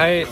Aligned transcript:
Hei. 0.00 0.24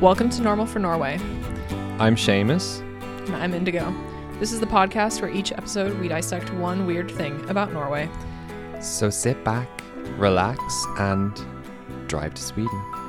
Welcome 0.00 0.30
to 0.30 0.40
Normal 0.40 0.66
for 0.66 0.78
Norway. 0.78 1.18
I'm 1.98 2.14
Seamus. 2.14 2.78
And 3.26 3.34
I'm 3.34 3.54
Indigo. 3.54 3.92
This 4.38 4.52
is 4.52 4.60
the 4.60 4.66
podcast 4.66 5.20
where 5.20 5.32
each 5.32 5.50
episode 5.50 5.98
we 5.98 6.06
dissect 6.06 6.54
one 6.54 6.86
weird 6.86 7.10
thing 7.10 7.44
about 7.50 7.72
Norway. 7.72 8.08
So 8.80 9.10
sit 9.10 9.42
back, 9.42 9.68
relax, 10.16 10.86
and 11.00 11.36
drive 12.06 12.34
to 12.34 12.42
Sweden. 12.44 13.01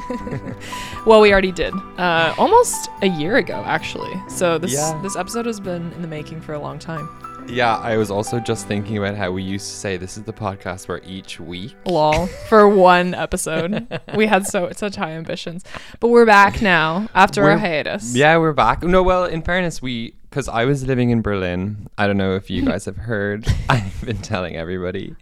Well, 1.06 1.20
we 1.20 1.30
already 1.32 1.52
did. 1.52 1.72
Uh, 1.98 2.34
almost 2.36 2.90
a 3.02 3.06
year 3.08 3.36
ago, 3.36 3.62
actually. 3.64 4.12
So 4.28 4.58
this 4.58 4.72
Yeah. 4.72 4.98
this 5.02 5.14
episode 5.16 5.46
has 5.46 5.60
been 5.60 5.92
in 5.92 6.02
the 6.02 6.08
making 6.08 6.40
for 6.40 6.52
a 6.54 6.58
long 6.58 6.78
time. 6.78 7.08
Yeah, 7.48 7.76
I 7.76 7.96
was 7.96 8.10
also 8.10 8.40
just 8.40 8.66
thinking 8.66 8.98
about 8.98 9.14
how 9.14 9.30
we 9.30 9.40
used 9.44 9.68
to 9.68 9.76
say 9.76 9.96
this 9.96 10.16
is 10.16 10.24
the 10.24 10.32
podcast 10.32 10.88
where 10.88 11.00
each 11.04 11.38
week. 11.38 11.76
Lol. 11.86 12.26
for 12.48 12.68
one 12.92 13.14
episode, 13.14 13.86
we 14.16 14.26
had 14.26 14.44
so 14.48 14.72
such 14.74 14.96
high 14.96 15.12
ambitions, 15.12 15.62
but 16.00 16.08
we're 16.08 16.26
back 16.26 16.60
now 16.60 17.06
after 17.14 17.42
our 17.42 17.50
We're- 17.50 17.60
hiatus. 17.60 18.16
Yeah, 18.16 18.36
we're 18.38 18.52
back. 18.52 18.82
No, 18.82 19.00
well, 19.04 19.26
in 19.26 19.42
fairness, 19.42 19.80
we 19.80 20.14
because 20.28 20.48
I 20.48 20.64
was 20.64 20.84
living 20.84 21.10
in 21.10 21.22
Berlin. 21.22 21.86
I 21.96 22.08
don't 22.08 22.16
know 22.16 22.34
if 22.34 22.50
you 22.50 22.62
guys 22.70 22.84
have 22.86 22.96
heard. 22.96 23.46
I've 23.68 24.04
been 24.04 24.18
telling 24.18 24.56
everybody. 24.56 25.14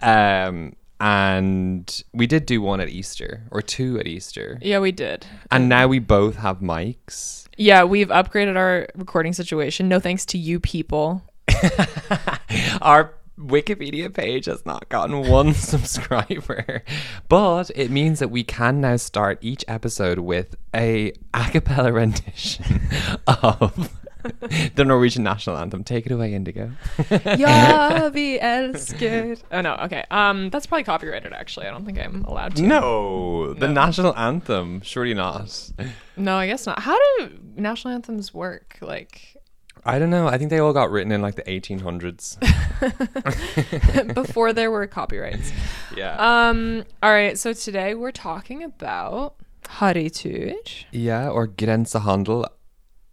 Um, 0.00 0.74
and 1.00 2.02
we 2.12 2.26
did 2.26 2.46
do 2.46 2.60
one 2.62 2.80
at 2.80 2.88
Easter 2.88 3.42
or 3.50 3.62
two 3.62 3.98
at 3.98 4.06
Easter. 4.06 4.58
Yeah, 4.62 4.78
we 4.78 4.92
did. 4.92 5.26
And 5.50 5.68
now 5.68 5.88
we 5.88 5.98
both 5.98 6.36
have 6.36 6.60
mics. 6.60 7.46
Yeah, 7.56 7.84
we've 7.84 8.08
upgraded 8.08 8.56
our 8.56 8.86
recording 8.94 9.32
situation. 9.32 9.88
No 9.88 10.00
thanks 10.00 10.24
to 10.26 10.38
you 10.38 10.60
people. 10.60 11.22
Our 12.82 13.14
Wikipedia 13.38 14.12
page 14.12 14.46
has 14.46 14.64
not 14.64 14.88
gotten 14.88 15.28
one 15.28 15.52
subscriber, 15.54 16.82
but 17.28 17.70
it 17.74 17.90
means 17.90 18.18
that 18.18 18.30
we 18.30 18.42
can 18.44 18.80
now 18.80 18.96
start 18.96 19.38
each 19.42 19.64
episode 19.68 20.18
with 20.18 20.56
a 20.74 21.12
a 21.34 21.44
cappella 21.50 21.92
rendition 21.92 22.80
of 23.26 23.90
the 24.74 24.84
Norwegian 24.84 25.22
national 25.22 25.56
anthem. 25.56 25.84
Take 25.84 26.06
it 26.06 26.12
away, 26.12 26.34
Indigo. 26.34 26.70
Ja, 27.38 28.08
vi 28.10 28.38
elsker. 28.38 29.38
Oh 29.52 29.60
no, 29.60 29.74
okay. 29.84 30.04
Um, 30.10 30.50
that's 30.50 30.66
probably 30.66 30.84
copyrighted. 30.84 31.32
Actually, 31.32 31.66
I 31.66 31.70
don't 31.70 31.84
think 31.84 31.98
I'm 31.98 32.24
allowed 32.24 32.56
to. 32.56 32.62
No, 32.62 33.54
the 33.54 33.68
No. 33.68 33.72
national 33.74 34.16
anthem. 34.16 34.80
Surely 34.82 35.14
not. 35.14 35.70
No, 36.16 36.36
I 36.36 36.46
guess 36.46 36.66
not. 36.66 36.80
How 36.80 36.96
do 37.18 37.30
national 37.56 37.94
anthems 37.94 38.32
work? 38.34 38.78
Like 38.80 39.36
I 39.84 39.98
don't 40.00 40.10
know. 40.10 40.26
I 40.26 40.36
think 40.38 40.50
they 40.50 40.58
all 40.58 40.72
got 40.72 40.90
written 40.90 41.12
in 41.12 41.22
like 41.22 41.36
the 41.36 41.42
1800s. 41.44 42.36
before 44.14 44.52
there 44.52 44.70
were 44.70 44.86
copyrights. 44.86 45.52
yeah. 45.96 46.16
Um. 46.18 46.84
All 47.02 47.10
right. 47.12 47.38
So 47.38 47.52
today 47.52 47.94
we're 47.94 48.10
talking 48.12 48.62
about 48.62 49.36
Harrytur, 49.64 50.54
yeah, 50.92 51.28
or 51.28 51.46
Grensehandel 51.48 52.46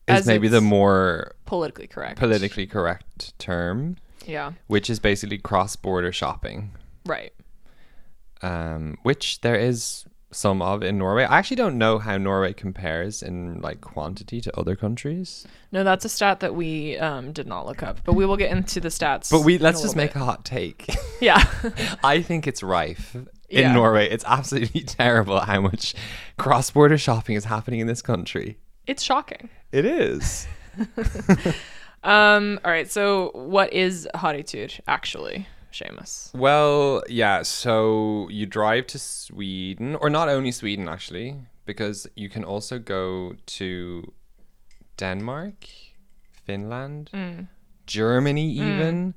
is 0.08 0.26
maybe 0.28 0.48
the 0.48 0.62
more 0.62 1.36
politically 1.46 1.88
correct. 1.88 2.20
politically 2.20 2.68
correct 2.68 3.38
term, 3.40 3.96
Yeah. 4.26 4.54
which 4.68 4.90
is 4.90 5.00
basically 5.00 5.38
cross-border 5.38 6.12
shopping. 6.12 6.72
Right. 7.06 7.34
um, 8.42 8.98
which 9.04 9.40
there 9.42 9.56
is 9.56 10.06
some 10.32 10.62
of 10.62 10.82
in 10.84 10.98
Norway. 10.98 11.24
I 11.26 11.38
actually 11.38 11.58
don't 11.58 11.78
know 11.78 12.00
how 12.00 12.18
Norway 12.18 12.54
compares 12.54 13.22
in 13.24 13.62
like 13.62 13.82
quantity 13.82 14.42
to 14.42 14.58
other 14.60 14.76
countries. 14.76 15.46
No, 15.72 15.84
that's 15.84 16.04
a 16.06 16.10
stat 16.10 16.40
that 16.42 16.56
we 16.56 16.98
um 16.98 17.32
did 17.32 17.48
not 17.48 17.66
look 17.68 17.84
up, 17.84 18.00
but 18.04 18.14
we 18.14 18.26
will 18.26 18.36
get 18.36 18.52
into 18.52 18.80
the 18.82 18.90
stats. 18.90 19.30
But 19.30 19.42
we 19.42 19.58
let's 19.60 19.82
just 19.82 19.96
make 19.96 20.16
a 20.16 20.20
hot 20.20 20.44
take. 20.44 20.88
Yeah. 21.22 21.42
I 22.04 22.22
think 22.22 22.48
it's 22.48 22.62
rife 22.64 23.16
in 23.16 23.28
Yeah. 23.48 23.74
Norway. 23.74 24.10
It's 24.10 24.26
absolutely 24.28 24.82
terrible 25.00 25.40
how 25.40 25.62
much 25.62 25.94
cross-border 26.38 26.98
shopping 26.98 27.36
is 27.38 27.46
happening 27.46 27.80
in 27.80 27.88
this 27.88 28.02
country. 28.02 28.58
It's 28.88 29.04
shocking. 29.04 29.50
It 29.72 29.86
is. 29.86 30.48
Um. 32.04 32.60
All 32.66 32.72
right. 32.72 32.92
So, 32.92 33.32
what 33.34 33.72
is 33.72 34.10
Harrytur 34.14 34.78
actually, 34.88 35.48
Seamus? 35.72 36.36
Well, 36.36 37.02
yeah, 37.08 37.44
so 37.44 38.28
you 38.30 38.46
drive 38.46 38.88
to 38.88 39.00
Sweden, 39.00 39.96
or 39.96 40.10
not 40.10 40.28
only 40.28 40.52
Sweden 40.52 40.90
actually, 40.90 41.38
because 41.66 42.06
you 42.16 42.28
can 42.30 42.44
also 42.44 42.78
go 42.78 43.36
to 43.46 44.12
Denmark, 44.98 45.66
Finland, 46.46 47.10
Germany, 47.88 48.52
even, 48.52 49.14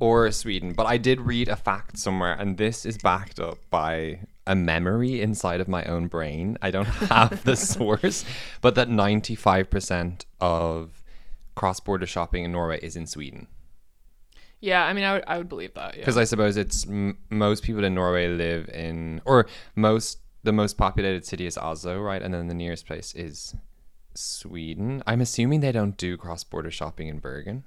or 0.00 0.30
Sweden. 0.30 0.72
But 0.72 0.86
I 0.86 0.96
did 0.96 1.20
read 1.20 1.48
a 1.48 1.56
fact 1.56 1.98
somewhere, 1.98 2.32
and 2.32 2.56
this 2.56 2.86
is 2.86 2.96
backed 2.96 3.38
up 3.38 3.58
by 3.68 4.20
a 4.46 4.54
memory 4.54 5.20
inside 5.20 5.60
of 5.60 5.68
my 5.68 5.84
own 5.84 6.08
brain. 6.08 6.58
I 6.62 6.70
don't 6.70 6.84
have 6.86 7.44
the 7.44 7.56
source, 7.56 8.24
but 8.60 8.74
that 8.74 8.88
95% 8.88 10.24
of 10.40 11.02
cross 11.54 11.80
border 11.80 12.06
shopping 12.06 12.44
in 12.44 12.52
Norway 12.52 12.80
is 12.80 12.96
in 12.96 13.06
Sweden. 13.06 13.46
Yeah. 14.60 14.84
I 14.84 14.92
mean, 14.92 15.04
I 15.04 15.14
would 15.14 15.24
I 15.26 15.38
would 15.38 15.48
believe 15.48 15.74
that. 15.74 15.94
Yeah. 15.94 16.00
Because 16.00 16.16
I 16.16 16.24
suppose 16.24 16.56
it's 16.56 16.86
m- 16.86 17.18
most 17.30 17.62
people 17.62 17.84
in 17.84 17.94
Norway 17.94 18.28
live 18.28 18.68
in, 18.68 19.20
or 19.24 19.46
most 19.74 20.18
the 20.44 20.52
most 20.52 20.76
populated 20.76 21.24
city 21.24 21.46
is 21.46 21.56
Oslo, 21.56 22.00
right? 22.00 22.22
And 22.22 22.34
then 22.34 22.48
the 22.48 22.54
nearest 22.54 22.86
place 22.86 23.14
is 23.14 23.54
Sweden. 24.14 25.02
I'm 25.06 25.20
assuming 25.20 25.60
they 25.60 25.72
don't 25.72 25.96
do 25.96 26.16
cross 26.16 26.44
border 26.44 26.70
shopping 26.70 27.08
in 27.08 27.18
Bergen. 27.18 27.64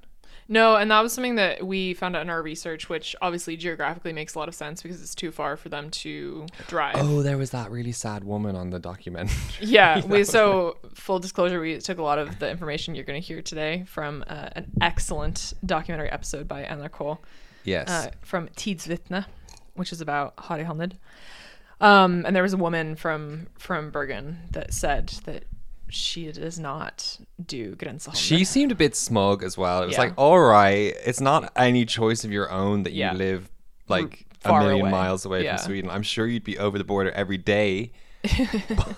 No, 0.48 0.76
and 0.76 0.92
that 0.92 1.02
was 1.02 1.12
something 1.12 1.36
that 1.36 1.66
we 1.66 1.96
found 1.96 2.16
out 2.16 2.22
in 2.22 2.30
our 2.30 2.42
research, 2.42 2.88
which 2.88 3.16
obviously 3.20 3.58
geographically 3.58 4.14
makes 4.14 4.36
a 4.36 4.40
lot 4.40 4.48
of 4.48 4.54
sense 4.54 4.84
because 4.84 5.02
it's 5.02 5.16
too 5.16 5.32
far 5.32 5.58
for 5.58 5.70
them 5.70 5.90
to 5.90 6.46
drive. 6.68 6.96
Oh, 6.98 7.24
there 7.24 7.38
was 7.38 7.50
that 7.50 7.72
really 7.72 7.92
sad 7.92 8.24
woman 8.24 8.56
on 8.56 8.70
the 8.70 8.80
documentary. 8.80 9.36
Yeah, 9.60 10.06
we 10.06 10.24
so 10.24 10.78
full 10.94 11.20
disclosure, 11.20 11.60
we 11.60 11.80
took 11.80 11.98
a 11.98 12.04
lot 12.04 12.20
of 12.20 12.40
the 12.40 12.50
information 12.50 12.94
you're 12.94 13.06
going 13.06 13.20
to 13.20 13.26
hear 13.26 13.42
today 13.42 13.86
from 13.88 14.24
uh, 14.28 14.50
an 14.54 14.72
excellent 14.82 15.54
documentary 15.66 16.12
episode 16.12 16.48
by 16.48 16.62
Anna 16.64 16.90
Cole 16.90 17.20
yes. 17.64 17.90
uh, 17.90 18.12
from 18.22 18.48
Tidsvitne, 18.50 19.26
which 19.74 19.92
is 19.92 20.02
about 20.02 20.36
Harryhandel. 20.38 20.94
Um, 21.82 22.26
and 22.26 22.36
there 22.36 22.44
was 22.44 22.54
a 22.54 22.58
woman 22.58 22.96
from 22.96 23.48
from 23.58 23.90
Bergen 23.92 24.40
that 24.52 24.74
said 24.74 25.08
that 25.26 25.46
she 25.96 26.32
does 26.32 26.60
not 26.60 27.18
do 27.46 27.76
Grensehandel. 27.76 28.16
she 28.16 28.44
seemed 28.44 28.72
a 28.72 28.76
bit 28.76 28.96
smug 28.96 29.44
as 29.44 29.58
well. 29.58 29.82
It 29.84 29.88
was 29.88 29.94
Yeah. 29.96 30.02
like, 30.04 30.14
all 30.18 30.40
right, 30.40 30.94
it's 31.06 31.22
not 31.22 31.52
any 31.56 31.86
choice 31.86 32.24
of 32.26 32.32
your 32.32 32.52
own 32.52 32.84
that 32.84 32.92
you 32.94 33.00
Yeah. 33.00 33.14
live 33.14 33.50
like 33.88 34.26
a 34.44 34.50
million 34.60 34.82
away. 34.82 34.92
miles 34.92 35.26
away 35.26 35.44
Yeah. 35.44 35.58
from 35.58 35.66
Sweden. 35.66 35.90
I'm 35.90 36.04
sure 36.04 36.28
you'd 36.28 36.44
be 36.44 36.58
over 36.58 36.78
the 36.78 36.84
border 36.84 37.12
every 37.12 37.38
day 37.38 37.92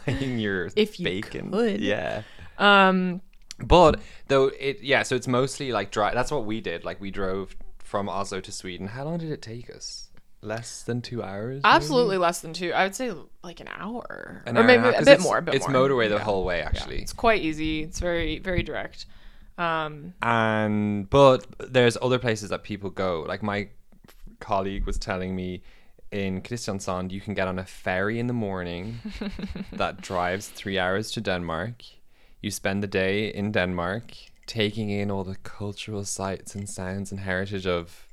buying 0.06 0.40
your 0.40 0.69
If 0.75 1.00
you 1.00 1.03
bacon. 1.06 1.52
could. 1.52 1.81
Yeah. 1.81 2.24
um, 2.57 3.22
But 3.59 4.00
though 4.28 4.52
it 4.59 4.81
yeah, 4.81 5.03
so 5.03 5.16
it's 5.16 5.28
mostly 5.28 5.72
like 5.72 5.91
drive. 5.91 6.13
That's 6.13 6.31
what 6.31 6.46
we 6.46 6.62
did. 6.62 6.84
Like 6.86 7.02
we 7.02 7.12
drove 7.12 7.56
from 7.80 8.07
Oslo 8.09 8.40
to 8.41 8.52
Sweden. 8.52 8.88
How 8.88 9.03
long 9.06 9.18
did 9.18 9.31
it 9.31 9.41
take 9.41 9.69
us? 9.69 10.09
Less 10.42 10.84
than 10.84 11.02
two 11.02 11.24
hours. 11.24 11.56
maybe? 11.64 11.75
absolutely 11.75 12.18
less 12.18 12.42
than 12.42 12.53
two. 12.53 12.72
I 12.74 12.84
would 12.84 12.96
say 12.96 13.12
like 13.44 13.59
an 13.59 13.68
hour, 13.75 14.44
An 14.46 14.56
or 14.58 14.62
hour 14.62 14.68
maybe 14.68 14.84
half, 14.84 14.94
a 14.94 14.98
'cause 14.98 15.06
bit 15.06 15.20
more. 15.20 15.38
A 15.40 15.42
bit 15.42 15.56
it's 15.56 15.68
more. 15.68 15.75
motorway 15.78 16.08
the 16.09 16.16
Yeah. 16.16 16.24
whole 16.24 16.44
way 16.46 16.59
Yeah, 16.59 16.66
actually. 16.68 17.02
It's 17.02 17.14
quite 17.14 17.42
easy. 17.42 17.84
It's 17.84 18.00
very 18.00 18.40
very 18.40 18.64
direct. 18.64 19.06
Um, 19.58 20.14
And 20.22 21.09
but 21.09 21.46
there's 21.74 21.98
other 22.02 22.20
places 22.20 22.50
that 22.50 22.64
people 22.64 22.90
go. 22.92 23.25
Like 23.28 23.42
my 23.42 23.70
colleague 24.40 24.86
was 24.86 24.98
telling 25.00 25.36
me 25.36 25.64
in 26.12 26.42
Kristiansand, 26.42 27.12
you 27.12 27.19
can 27.19 27.34
get 27.34 27.48
on 27.48 27.59
a 27.59 27.66
ferry 27.66 28.19
in 28.19 28.28
the 28.28 28.34
morning 28.34 29.00
that 29.74 30.00
drives 30.02 30.48
three 30.48 30.78
hours 30.80 31.12
to 31.12 31.22
Denmark. 31.22 31.84
You 32.42 32.52
spend 32.52 32.84
the 32.84 32.88
day 32.88 33.28
in 33.33 33.51
Denmark 33.51 34.13
taking 34.45 34.90
in 34.92 35.10
all 35.12 35.24
the 35.24 35.36
cultural 35.38 36.06
sights 36.06 36.56
and 36.56 36.69
sounds 36.69 37.12
and 37.12 37.19
heritage 37.22 37.66
of 37.68 38.06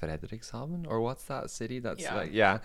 Frederikshavn 0.00 0.86
or 0.88 1.00
what's 1.00 1.24
that 1.24 1.50
city? 1.50 1.78
That's 1.80 2.02
Yeah. 2.02 2.14
like 2.14 2.32
yeah. 2.32 2.58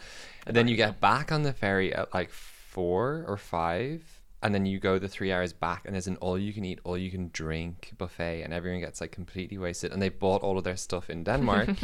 And 0.48 0.56
then 0.56 0.68
you 0.68 0.76
get 0.76 1.00
back 1.00 1.32
on 1.32 1.44
the 1.44 1.54
ferry 1.54 1.94
at 1.94 2.14
like 2.14 2.32
four 2.32 3.26
or 3.28 3.38
five, 3.38 4.02
and 4.44 4.54
then 4.54 4.66
you 4.66 4.80
go 4.80 5.00
the 5.00 5.08
three 5.08 5.32
hours 5.34 5.54
back, 5.54 5.82
and 5.86 5.94
there's 5.96 6.08
an 6.08 6.18
all 6.18 6.38
you 6.38 6.54
can 6.54 6.66
eat, 6.66 6.80
all 6.84 6.98
you 6.98 7.10
can 7.12 7.30
drink 7.34 7.92
buffet, 7.98 8.44
and 8.44 8.54
everyone 8.54 8.82
gets 8.82 9.02
like 9.02 9.12
completely 9.12 9.58
wasted, 9.58 9.92
and 9.92 10.02
they 10.02 10.10
bought 10.10 10.42
all 10.44 10.58
of 10.58 10.64
their 10.64 10.78
stuff 10.78 11.10
in 11.10 11.24
Denmark. 11.24 11.70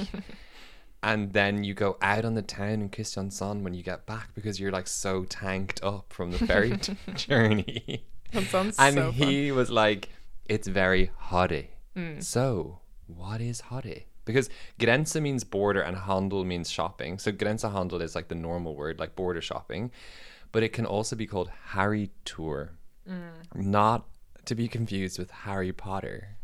And 1.03 1.33
then 1.33 1.63
you 1.63 1.73
go 1.73 1.97
out 1.99 2.25
on 2.25 2.35
the 2.35 2.43
town 2.43 2.73
in 2.81 2.89
Kristiansand 2.89 3.63
when 3.63 3.73
you 3.73 3.81
get 3.81 4.05
back 4.05 4.35
because 4.35 4.59
you're 4.59 4.71
like 4.71 4.87
so 4.87 5.23
tanked 5.23 5.83
up 5.83 6.13
from 6.13 6.29
the 6.31 6.37
ferry 6.37 6.77
journey. 7.15 8.05
that 8.31 8.43
sounds 8.43 8.77
And 8.77 8.93
so 8.95 9.11
fun. 9.11 9.13
he 9.13 9.51
was 9.51 9.71
like, 9.71 10.09
it's 10.45 10.67
very 10.67 11.09
hotty. 11.29 11.69
Mm. 11.97 12.21
So, 12.23 12.81
what 13.07 13.41
is 13.41 13.63
hotty? 13.63 14.03
Because 14.25 14.49
grense 14.79 15.15
means 15.15 15.43
border 15.43 15.81
and 15.81 15.97
handel 15.97 16.43
means 16.45 16.69
shopping. 16.69 17.17
So, 17.19 17.31
grense 17.31 17.63
handel 17.63 18.01
is 18.01 18.15
like 18.15 18.27
the 18.27 18.35
normal 18.35 18.75
word, 18.75 18.99
like 18.99 19.15
border 19.15 19.41
shopping. 19.41 19.91
But 20.51 20.63
it 20.63 20.73
can 20.73 20.85
also 20.85 21.15
be 21.15 21.25
called 21.27 21.49
Harry 21.67 22.11
Tour. 22.25 22.71
Mm. 23.09 23.55
Not 23.55 24.05
to 24.45 24.53
be 24.55 24.67
confused 24.67 25.17
with 25.17 25.31
Harry 25.31 25.71
Potter. 25.73 26.37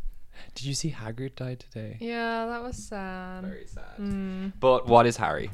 Did 0.55 0.65
you 0.65 0.73
see 0.73 0.91
Hagrid 0.91 1.35
died 1.35 1.59
today? 1.59 1.97
Yeah, 1.99 2.45
that 2.45 2.63
was 2.63 2.77
sad. 2.77 3.43
Very 3.43 3.67
sad. 3.67 3.97
Mm. 3.99 4.53
But 4.59 4.87
what 4.87 5.05
is 5.05 5.17
Harry? 5.17 5.49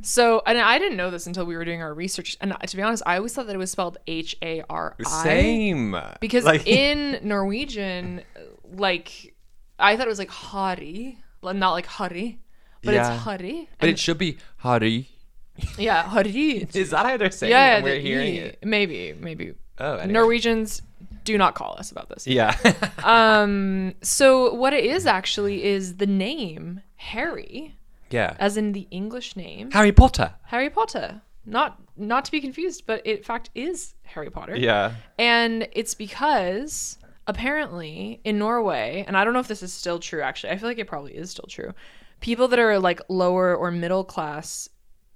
So, 0.00 0.42
and 0.46 0.58
I 0.58 0.78
didn't 0.78 0.96
know 0.96 1.10
this 1.10 1.26
until 1.26 1.44
we 1.44 1.54
were 1.54 1.64
doing 1.64 1.82
our 1.82 1.92
research. 1.92 2.36
And 2.40 2.54
to 2.66 2.76
be 2.76 2.82
honest, 2.82 3.02
I 3.04 3.16
always 3.16 3.34
thought 3.34 3.46
that 3.46 3.54
it 3.54 3.58
was 3.58 3.70
spelled 3.70 3.98
H 4.06 4.36
A 4.42 4.62
R 4.70 4.96
I. 5.04 5.22
Same. 5.24 5.96
Because 6.20 6.44
Like- 6.44 6.66
in 6.66 7.18
Norwegian, 7.22 8.22
like, 8.64 9.34
I 9.78 9.96
thought 9.96 10.06
it 10.06 10.10
was 10.10 10.18
like 10.18 10.30
Hari, 10.30 11.18
not 11.42 11.72
like 11.72 11.86
Hari, 11.86 12.38
but 12.82 12.94
Yeah. 12.94 13.14
it's 13.14 13.22
Hari. 13.22 13.68
but 13.78 13.88
it 13.88 13.98
should 13.98 14.18
be 14.18 14.38
Harry. 14.58 15.08
yeah, 15.78 16.02
Hari. 16.04 16.68
Is 16.74 16.90
that 16.90 17.04
how 17.06 17.16
they're 17.16 17.30
saying 17.30 17.50
yeah, 17.50 17.78
it? 17.78 17.84
We're 17.84 18.00
hearing 18.00 18.34
E. 18.34 18.38
it. 18.38 18.58
Maybe, 18.64 19.14
maybe. 19.18 19.54
Oh, 19.78 19.94
anyway. 19.96 20.12
Norwegians 20.12 20.82
do 21.24 21.36
not 21.38 21.54
call 21.54 21.76
us 21.78 21.90
about 21.90 22.08
this. 22.08 22.26
Yeah. 22.26 22.56
Um. 23.04 23.94
So 24.02 24.54
what 24.54 24.72
it 24.72 24.84
is 24.84 25.06
actually 25.06 25.64
is 25.64 25.96
the 25.96 26.06
name 26.06 26.82
Harry, 26.96 27.74
yeah. 28.10 28.36
as 28.38 28.56
in 28.56 28.72
the 28.72 28.86
English 28.92 29.34
name 29.34 29.72
Harry 29.72 29.90
Potter. 29.92 30.34
Harry 30.44 30.70
Potter. 30.70 31.20
Not 31.44 31.80
not 31.96 32.24
to 32.26 32.30
be 32.30 32.40
confused, 32.40 32.84
but 32.86 33.02
it 33.04 33.18
in 33.18 33.24
fact 33.24 33.50
is 33.56 33.94
Harry 34.04 34.30
Potter. 34.30 34.54
Yeah. 34.56 34.92
And 35.18 35.68
it's 35.72 35.94
because 35.94 36.96
apparently 37.26 38.20
in 38.24 38.38
Norway, 38.38 39.04
and 39.06 39.16
I 39.16 39.24
don't 39.24 39.32
know 39.32 39.40
if 39.40 39.48
this 39.48 39.62
is 39.62 39.72
still 39.72 39.98
true 39.98 40.20
actually. 40.22 40.50
I 40.50 40.56
feel 40.58 40.68
like 40.68 40.78
it 40.78 40.86
probably 40.86 41.12
is 41.14 41.30
still 41.30 41.46
true. 41.48 41.72
People 42.20 42.48
that 42.48 42.58
are 42.58 42.78
like 42.78 43.00
lower 43.08 43.54
or 43.56 43.70
middle 43.70 44.04
class 44.04 44.68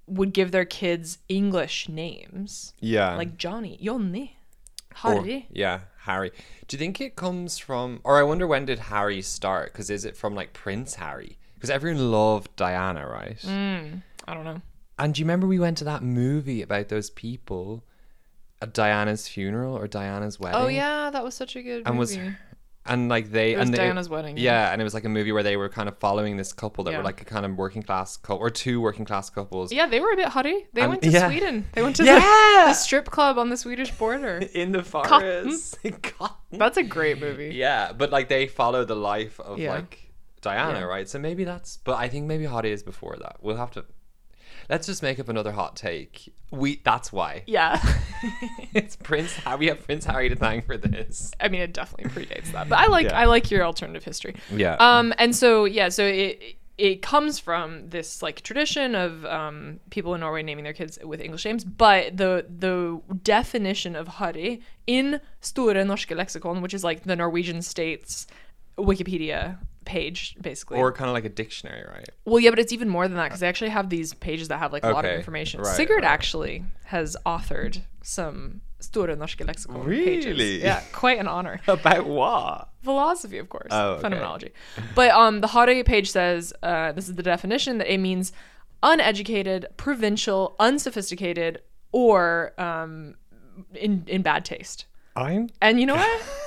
would 0.07 0.33
give 0.33 0.51
their 0.51 0.65
kids 0.65 1.17
English 1.29 1.89
names. 1.89 2.73
Yeah. 2.79 3.15
Like 3.15 3.37
Johnny, 3.37 3.77
Johnny, 3.81 4.37
Or- 5.03 5.13
Harry. 5.15 5.47
yeah, 5.51 5.81
Harry. 5.99 6.31
Do 6.67 6.75
you 6.75 6.79
think 6.79 6.99
it 7.01 7.15
comes 7.15 7.57
from, 7.57 7.99
or 8.03 8.17
I 8.17 8.23
wonder 8.23 8.47
when 8.47 8.65
did 8.65 8.79
Harry 8.79 9.21
start? 9.21 9.71
Because 9.73 9.89
is 9.89 10.05
it 10.05 10.15
from 10.17 10.33
like 10.35 10.53
Prince 10.53 10.95
Harry? 10.95 11.37
Because 11.55 11.69
everyone 11.69 12.11
loved 12.11 12.55
Diana, 12.55 13.07
right? 13.07 13.37
Mm. 13.39 14.01
I 14.27 14.33
don't 14.33 14.43
know. 14.45 14.61
And 14.99 15.13
do 15.13 15.19
you 15.19 15.25
remember 15.25 15.45
we 15.47 15.59
went 15.59 15.77
to 15.79 15.83
that 15.85 16.03
movie 16.03 16.61
about 16.61 16.87
those 16.89 17.09
people 17.09 17.83
Diana's 18.65 19.27
funeral 19.27 19.75
or 19.77 19.87
Diana's 19.87 20.37
oh, 20.39 20.43
wedding? 20.45 20.61
Oh 20.61 20.67
yeah, 20.67 21.09
that 21.11 21.23
was 21.23 21.35
such 21.35 21.55
a 21.55 21.61
good 21.61 21.83
And 21.85 21.95
movie. 21.97 22.17
was 22.19 22.33
and 22.89 23.09
like 23.09 23.31
they 23.31 23.53
and 23.55 23.73
they, 23.73 23.77
Diana's 23.77 24.07
wedding, 24.09 24.37
yeah. 24.37 24.43
Yeah. 24.67 24.71
and 24.71 24.81
it 24.81 24.83
was 24.85 24.93
like 24.93 25.03
a 25.03 25.09
movie 25.09 25.31
where 25.33 25.43
they 25.43 25.57
were 25.57 25.67
kind 25.67 25.89
of 25.89 25.97
following 25.97 26.37
this 26.37 26.53
couple 26.53 26.85
that 26.85 26.91
Yeah. 26.91 26.99
were 26.99 27.03
like 27.03 27.21
a 27.21 27.25
kind 27.25 27.45
of 27.45 27.55
working 27.57 27.83
class 27.83 28.15
couple 28.17 28.37
or 28.41 28.49
two 28.49 28.79
working 28.79 29.03
class 29.05 29.29
couples. 29.29 29.71
Yeah, 29.73 29.87
they 29.87 29.99
were 29.99 30.11
a 30.13 30.15
bit 30.15 30.27
hotty. 30.29 30.67
They 30.73 30.81
And- 30.81 30.91
went 30.91 31.03
to 31.03 31.09
yeah. 31.09 31.27
Sweden. 31.27 31.65
They 31.73 31.83
went 31.83 31.97
to 31.97 32.03
the, 32.03 32.11
the 32.11 32.73
strip 32.85 33.05
club 33.11 33.37
on 33.37 33.49
the 33.49 33.57
Swedish 33.57 33.91
border. 33.91 34.37
In 34.53 34.71
the 34.71 34.83
Cotton. 34.83 35.43
forest. 35.51 35.79
Cotton. 36.01 36.35
That's 36.59 36.77
a 36.77 36.83
great 36.83 37.19
movie. 37.19 37.51
Yeah, 37.53 37.91
but 37.91 38.09
like 38.11 38.29
they 38.29 38.47
follow 38.47 38.85
the 38.85 38.95
life 38.95 39.39
of 39.41 39.59
like 39.59 40.11
Diana, 40.41 40.87
right? 40.87 41.09
So 41.09 41.19
maybe 41.19 41.43
that's. 41.43 41.77
But 41.83 41.97
I 41.97 42.07
think 42.07 42.25
maybe 42.25 42.45
Hottie 42.45 42.71
is 42.71 42.83
before 42.83 43.17
that. 43.19 43.37
We'll 43.41 43.57
have 43.57 43.71
to. 43.71 43.83
Let's 44.69 44.85
just 44.87 45.01
make 45.01 45.19
up 45.19 45.29
another 45.29 45.51
hot 45.53 45.75
take. 45.75 46.33
We. 46.51 46.81
That's 46.83 47.11
why. 47.11 47.43
Yeah. 47.47 47.81
it's 48.73 48.95
Prince. 48.95 49.33
Harry. 49.37 49.57
We 49.57 49.67
have 49.67 49.85
Prince 49.85 50.05
Harry 50.05 50.29
to 50.29 50.35
thank 50.35 50.65
for 50.65 50.77
this. 50.77 51.31
I 51.39 51.47
mean, 51.47 51.61
it 51.61 51.73
definitely 51.73 52.09
predates 52.11 52.51
that, 52.51 52.67
but 52.67 52.77
I 52.77 52.87
like 52.87 53.05
Yeah. 53.05 53.19
I 53.19 53.25
like 53.25 53.49
your 53.51 53.63
alternative 53.63 54.03
history. 54.03 54.35
Yeah. 54.51 54.75
Um, 54.79 55.13
and 55.17 55.35
so 55.35 55.65
yeah, 55.65 55.89
so 55.89 56.03
it 56.05 56.57
it 56.77 57.01
comes 57.01 57.39
from 57.39 57.89
this 57.89 58.21
like 58.21 58.41
tradition 58.41 58.93
of 58.95 59.25
um 59.25 59.79
people 59.89 60.13
in 60.13 60.21
Norway 60.21 60.43
naming 60.43 60.63
their 60.63 60.73
kids 60.73 60.99
with 61.03 61.21
English 61.21 61.45
names, 61.45 61.63
but 61.63 62.17
the 62.17 62.45
the 62.49 63.01
definition 63.23 63.95
of 63.95 64.07
Harry 64.07 64.61
in 64.85 65.19
Store 65.41 65.73
Norske 65.73 66.15
Leksikon, 66.15 66.61
which 66.61 66.73
is 66.73 66.83
like 66.83 67.03
the 67.03 67.15
Norwegian 67.15 67.61
state's 67.61 68.27
Wikipedia 68.77 69.57
page, 69.87 70.35
basically. 70.41 70.77
or 70.77 70.91
kind 70.91 71.09
of 71.09 71.13
like 71.15 71.25
a 71.25 71.29
dictionary, 71.29 71.83
right? 71.89 72.09
well, 72.25 72.39
yeah, 72.39 72.51
but 72.51 72.59
it's 72.59 72.71
even 72.73 72.87
more 72.89 73.07
than 73.07 73.17
that 73.17 73.25
because 73.29 73.39
they 73.39 73.47
actually 73.47 73.69
have 73.71 73.89
these 73.89 74.13
pages 74.13 74.47
that 74.49 74.59
have 74.59 74.71
like 74.73 74.83
a 74.83 74.89
lot 74.91 75.03
of 75.05 75.09
Okay, 75.09 75.17
information. 75.17 75.61
right, 75.61 75.75
Sigurd 75.75 76.03
right. 76.03 76.11
actually 76.11 76.63
has 76.85 77.17
authored 77.25 77.81
some 78.03 78.61
Store 78.79 79.07
Norske 79.07 79.43
Leksikon 79.45 79.83
Really? 79.85 80.05
pages. 80.21 80.61
Yeah, 80.61 80.81
quite 80.91 81.17
an 81.19 81.27
honor 81.27 81.59
About 81.67 82.05
what? 82.05 82.69
philosophy, 82.83 83.37
of 83.39 83.49
course, 83.49 83.69
Oh, 83.71 83.93
okay. 83.93 84.01
phenomenology. 84.01 84.51
But 84.93 85.09
um, 85.11 85.41
the 85.41 85.47
Hare 85.47 85.83
page 85.83 86.11
says 86.11 86.53
uh, 86.61 86.91
this 86.91 87.09
is 87.09 87.15
the 87.15 87.23
definition 87.23 87.79
that 87.79 87.91
it 87.91 87.97
means 87.97 88.31
uneducated, 88.83 89.65
provincial, 89.77 90.55
unsophisticated, 90.59 91.61
or 91.91 92.53
um, 92.59 93.15
in 93.73 94.03
in 94.07 94.21
bad 94.21 94.45
taste. 94.45 94.85
I'm. 95.15 95.49
And 95.61 95.79
you 95.79 95.85
know 95.87 95.95
what? 95.95 96.21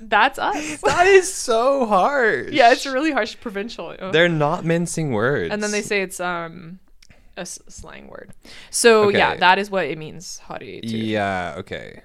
That's 0.00 0.38
us. 0.38 0.80
That 0.82 1.06
is 1.06 1.32
so 1.32 1.84
hard. 1.86 2.52
yeah, 2.54 2.72
it's 2.72 2.86
a 2.86 2.92
really 2.92 3.12
harsh 3.12 3.36
provincial. 3.40 3.94
They're 4.12 4.28
not 4.28 4.64
mincing 4.64 5.12
words. 5.12 5.52
and 5.52 5.62
then 5.62 5.70
they 5.70 5.82
say 5.82 6.00
it's 6.02 6.18
um 6.20 6.78
a 7.36 7.42
s- 7.42 7.58
slang 7.68 8.08
word. 8.08 8.32
So 8.70 9.08
yeah, 9.10 9.36
that 9.36 9.58
is 9.58 9.70
what 9.70 9.86
it 9.86 9.98
means. 9.98 10.38
Hare. 10.38 10.58
too. 10.58 10.96
Yeah, 10.96 11.54
okay. 11.58 12.02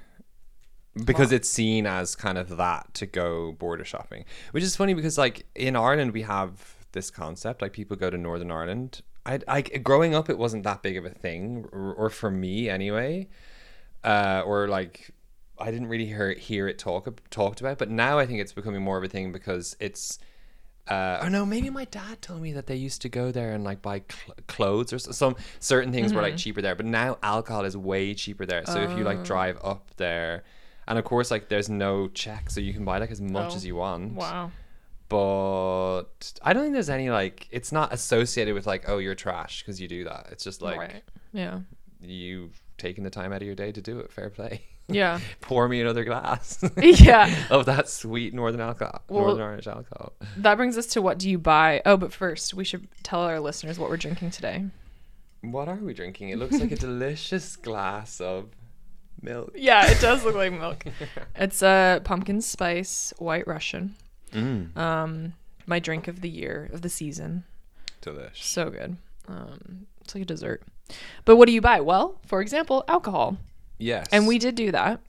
Because 1.03 1.33
it's 1.33 1.49
seen 1.49 1.85
as 1.85 2.15
kind 2.15 2.37
of 2.37 2.55
that 2.55 2.93
to 2.95 3.05
go 3.05 3.51
border 3.53 3.83
shopping, 3.83 4.23
which 4.51 4.63
is 4.63 4.75
funny 4.77 4.93
because 4.93 5.17
like 5.17 5.45
in 5.53 5.75
Ireland 5.75 6.11
we 6.13 6.21
have 6.21 6.75
this 6.93 7.11
concept 7.11 7.61
like 7.61 7.73
people 7.73 7.97
go 7.97 8.09
to 8.09 8.17
Northern 8.17 8.49
Ireland. 8.51 9.01
I 9.25 9.39
I 9.47 9.61
growing 9.61 10.15
up 10.15 10.29
it 10.29 10.37
wasn't 10.37 10.63
that 10.63 10.81
big 10.83 10.95
of 10.95 11.03
a 11.05 11.09
thing, 11.09 11.67
or, 11.73 11.93
or 11.93 12.09
for 12.09 12.31
me 12.31 12.69
anyway, 12.69 13.27
uh, 14.05 14.43
or 14.45 14.69
like 14.69 15.09
I 15.59 15.71
didn't 15.71 15.87
really 15.87 16.05
hear 16.05 16.33
hear 16.33 16.67
it 16.67 16.77
talk 16.79 17.07
talked 17.29 17.61
about. 17.61 17.77
But 17.77 17.89
now 17.89 18.19
I 18.19 18.25
think 18.25 18.39
it's 18.41 18.53
becoming 18.53 18.81
more 18.81 18.97
of 18.97 19.03
a 19.03 19.07
thing 19.07 19.31
because 19.31 19.75
it's. 19.79 20.19
Uh, 20.87 21.19
oh 21.23 21.27
no, 21.29 21.45
maybe 21.47 21.71
my 21.71 21.85
dad 21.85 22.21
told 22.21 22.39
me 22.41 22.53
that 22.53 22.67
they 22.67 22.75
used 22.75 23.01
to 23.01 23.09
go 23.09 23.31
there 23.31 23.53
and 23.53 23.63
like 23.63 23.81
buy 23.81 24.03
cl- 24.07 24.35
clothes 24.47 24.93
or 24.93 24.99
some 24.99 25.35
certain 25.59 25.91
things 25.91 26.13
were 26.13 26.21
Mm-hmm. 26.21 26.31
like 26.31 26.37
cheaper 26.37 26.61
there. 26.61 26.75
But 26.75 26.85
now 26.85 27.17
alcohol 27.23 27.65
is 27.65 27.75
way 27.75 28.13
cheaper 28.13 28.45
there. 28.45 28.63
So 28.67 28.81
if 28.81 28.91
you 28.91 29.03
Oh. 29.03 29.07
like 29.07 29.23
drive 29.23 29.57
up 29.63 29.89
there, 29.97 30.43
and 30.87 30.99
of 30.99 31.05
course 31.05 31.31
like 31.31 31.49
there's 31.49 31.69
no 31.69 32.07
check, 32.09 32.51
so 32.51 32.59
you 32.59 32.71
can 32.71 32.85
buy 32.85 32.99
like 32.99 33.09
as 33.09 33.19
much 33.19 33.53
Oh, 33.53 33.55
as 33.55 33.65
you 33.65 33.75
want. 33.77 34.13
Wow. 34.13 34.51
But 35.09 36.33
I 36.43 36.53
don't 36.53 36.63
think 36.63 36.73
there's 36.73 36.89
any 36.89 37.09
like 37.09 37.47
it's 37.49 37.71
not 37.71 37.93
associated 37.93 38.53
with 38.53 38.67
like 38.67 38.87
oh 38.87 38.97
you're 38.99 39.15
trash 39.15 39.63
because 39.63 39.79
you 39.81 39.87
do 39.87 40.03
that. 40.03 40.27
It's 40.31 40.43
just 40.43 40.61
like 40.61 40.77
right. 40.77 41.03
Yeah. 41.33 41.61
you've 42.01 42.61
taken 42.77 43.03
the 43.03 43.09
time 43.09 43.31
out 43.33 43.41
of 43.41 43.45
your 43.45 43.55
day 43.55 43.71
to 43.71 43.81
do 43.81 43.99
it. 43.99 44.11
Fair 44.11 44.29
play. 44.29 44.61
Yeah. 44.87 45.19
Pour 45.41 45.67
me 45.67 45.81
another 45.81 46.03
glass. 46.03 46.63
yeah. 46.77 47.33
of 47.49 47.65
that 47.65 47.89
sweet 47.89 48.33
northern 48.33 48.61
alcohol, 48.61 49.01
Well- 49.09 49.25
northern 49.27 49.47
Irish 49.53 49.67
alcohol. 49.67 50.13
That 50.37 50.55
brings 50.55 50.77
us 50.77 50.85
to 50.87 51.01
what 51.01 51.17
do 51.17 51.29
you 51.29 51.37
buy? 51.37 51.81
Oh, 51.85 51.97
but 51.97 52.13
first, 52.13 52.53
we 52.53 52.63
should 52.63 52.87
tell 53.03 53.21
our 53.21 53.39
listeners 53.39 53.79
what 53.79 53.89
we're 53.89 53.97
drinking 53.97 54.31
today. 54.31 54.65
What 55.41 55.67
are 55.67 55.75
we 55.75 55.93
drinking? 55.93 56.29
It 56.29 56.37
looks 56.39 56.59
like 56.59 56.71
a 56.71 56.75
delicious 56.75 57.55
glass 57.55 58.19
of 58.19 58.49
milk. 59.21 59.51
Yeah, 59.55 59.89
it 59.89 60.01
does 60.01 60.23
look 60.23 60.35
like 60.35 60.51
milk. 60.51 60.85
It's 61.35 61.61
a 61.61 62.01
pumpkin 62.03 62.41
spice 62.41 63.13
white 63.19 63.47
Russian. 63.47 63.95
Mm, 64.33 64.75
Um, 64.75 65.33
my 65.67 65.79
drink 65.79 66.07
of 66.07 66.21
the 66.21 66.29
year 66.29 66.69
of 66.73 66.81
the 66.81 66.89
season. 66.89 67.43
delish. 68.01 68.43
So 68.43 68.69
good. 68.71 68.97
Um, 69.27 69.85
it's 70.01 70.13
like 70.15 70.23
a 70.23 70.25
dessert. 70.25 70.63
But 71.25 71.35
what 71.37 71.47
do 71.47 71.51
you 71.53 71.61
buy? 71.61 71.79
Well, 71.81 72.19
for 72.25 72.41
example, 72.41 72.83
alcohol. 72.87 73.37
Yes. 73.77 74.07
And 74.11 74.27
we 74.27 74.37
did 74.39 74.55
do 74.55 74.71
that. 74.71 75.01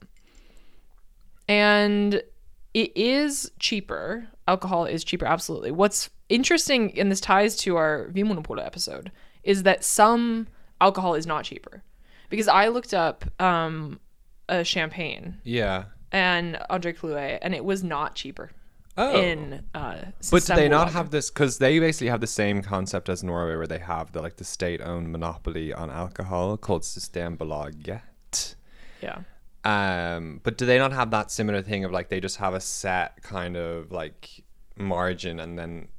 And 1.47 2.21
it 2.73 2.91
is 2.95 3.51
cheaper. 3.59 4.27
Alcohol 4.47 4.85
is 4.85 5.03
cheaper, 5.03 5.25
absolutely. 5.25 5.71
What's 5.71 6.09
interesting, 6.29 6.97
and 6.99 7.11
this 7.11 7.21
ties 7.21 7.55
to 7.57 7.75
our 7.77 8.07
Vinmonopolet 8.13 8.65
episode, 8.65 9.11
is 9.43 9.63
that 9.63 9.83
some 9.83 10.47
alcohol 10.81 11.15
is 11.15 11.25
not 11.25 11.43
cheaper. 11.45 11.83
Because 12.29 12.47
I 12.49 12.67
looked 12.67 12.93
up 12.93 13.23
um, 13.41 13.99
a 14.49 14.63
champagne 14.63 15.37
Yeah. 15.43 15.85
and 16.11 16.59
Andre 16.69 16.91
Clouet, 16.91 17.39
and 17.41 17.55
it 17.55 17.63
was 17.63 17.83
not 17.83 18.15
cheaper 18.15 18.51
Oh. 18.97 19.21
in. 19.21 19.63
Uh, 19.75 19.97
but 20.31 20.45
do 20.45 20.55
they 20.55 20.67
not 20.67 20.91
have 20.91 21.11
this? 21.11 21.29
Because 21.29 21.59
they 21.59 21.79
basically 21.79 22.07
have 22.07 22.21
the 22.21 22.27
same 22.27 22.63
concept 22.63 23.09
as 23.09 23.23
Norway, 23.23 23.55
where 23.55 23.67
they 23.67 23.79
have 23.79 24.11
the 24.11 24.21
like 24.21 24.37
the 24.37 24.43
state-owned 24.43 25.11
monopoly 25.11 25.71
on 25.71 25.91
alcohol 25.91 26.57
called 26.57 26.81
Systembolaget. 26.81 28.55
Yeah. 29.01 29.19
Um, 29.63 30.41
but 30.43 30.57
do 30.57 30.65
they 30.65 30.77
not 30.77 30.93
have 30.93 31.11
that 31.11 31.29
similar 31.29 31.61
thing 31.61 31.83
of 31.83 31.91
like 31.91 32.09
they 32.09 32.19
just 32.19 32.37
have 32.37 32.53
a 32.53 32.61
set 32.61 33.21
kind 33.21 33.55
of 33.55 33.91
like 33.91 34.43
margin, 34.75 35.39
and 35.39 35.59
then 35.59 35.89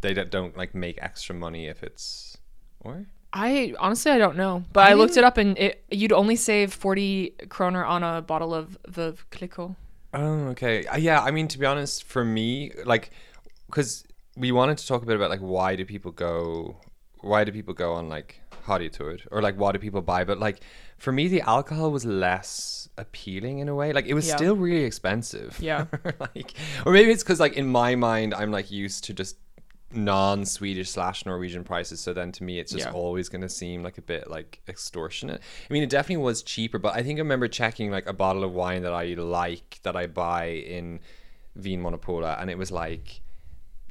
they 0.00 0.14
don't, 0.14 0.30
don't 0.30 0.56
like 0.56 0.74
make 0.74 0.98
extra 1.02 1.34
money 1.34 1.66
if 1.66 1.82
it's 1.82 2.38
or 2.80 3.06
I 3.32 3.74
honestly 3.78 4.12
I 4.12 4.18
don't 4.18 4.36
know, 4.36 4.64
but 4.72 4.88
I, 4.88 4.94
looked 4.94 5.16
it 5.16 5.24
up 5.24 5.36
and 5.36 5.56
it 5.58 5.84
you'd 5.90 6.12
only 6.12 6.36
save 6.36 6.72
forty 6.72 7.34
kroner 7.48 7.84
on 7.84 8.02
a 8.02 8.22
bottle 8.22 8.54
of 8.54 8.78
the 8.88 9.16
Clicquot. 9.30 9.76
Oh, 10.12 10.48
okay. 10.48 10.84
Uh, 10.86 10.96
yeah, 10.96 11.22
I 11.22 11.30
mean, 11.30 11.48
to 11.48 11.58
be 11.58 11.66
honest, 11.66 12.04
for 12.04 12.24
me, 12.24 12.72
like, 12.84 13.10
because 13.66 14.04
we 14.36 14.50
wanted 14.52 14.78
to 14.78 14.86
talk 14.86 15.02
a 15.02 15.06
bit 15.06 15.16
about 15.16 15.30
like 15.30 15.40
why 15.40 15.76
do 15.76 15.84
people 15.84 16.10
go, 16.12 16.76
why 17.20 17.44
do 17.44 17.52
people 17.52 17.74
go 17.74 17.92
on 17.94 18.08
like 18.08 18.40
hottie 18.66 18.90
to 18.92 19.08
it, 19.08 19.22
or 19.30 19.40
like 19.42 19.56
why 19.56 19.72
do 19.72 19.78
people 19.78 20.00
buy? 20.02 20.24
But 20.24 20.38
like, 20.40 20.60
for 20.98 21.12
me 21.12 21.28
the 21.28 21.40
alcohol 21.42 21.90
was 21.90 22.04
less 22.04 22.88
appealing 22.98 23.58
in 23.60 23.68
a 23.68 23.74
way. 23.74 23.92
Like 23.92 24.06
it 24.06 24.14
was 24.14 24.26
Yeah. 24.26 24.36
still 24.36 24.56
really 24.56 24.84
expensive. 24.84 25.58
Yeah. 25.60 25.86
like 26.20 26.54
or 26.84 26.92
maybe 26.92 27.10
it's 27.12 27.22
because 27.22 27.40
like 27.40 27.54
in 27.54 27.68
my 27.68 27.94
mind 27.94 28.34
I'm 28.34 28.50
like 28.50 28.70
used 28.70 29.04
to 29.04 29.14
just 29.14 29.36
non-Swedish 29.92 30.90
slash 30.90 31.26
Norwegian 31.26 31.64
prices. 31.64 32.00
So 32.00 32.12
then 32.12 32.32
to 32.32 32.44
me 32.44 32.58
it's 32.58 32.72
just 32.72 32.86
Yeah. 32.86 32.92
always 32.92 33.28
gonna 33.28 33.48
seem 33.48 33.82
like 33.82 33.98
a 33.98 34.02
bit 34.02 34.30
like 34.30 34.60
extortionate. 34.68 35.40
I 35.68 35.72
mean 35.72 35.82
it 35.82 35.90
definitely 35.90 36.22
was 36.24 36.42
cheaper, 36.42 36.78
but 36.78 36.94
I 36.96 37.02
think 37.02 37.18
I 37.18 37.22
remember 37.22 37.48
checking 37.48 37.90
like 37.90 38.06
a 38.06 38.12
bottle 38.12 38.44
of 38.44 38.52
wine 38.52 38.82
that 38.82 38.92
I 38.92 39.14
like 39.14 39.80
that 39.82 39.96
I 39.96 40.06
buy 40.06 40.46
in 40.46 41.00
Vinmonopolet 41.58 42.40
and 42.40 42.50
it 42.50 42.58
was 42.58 42.70
like 42.70 43.20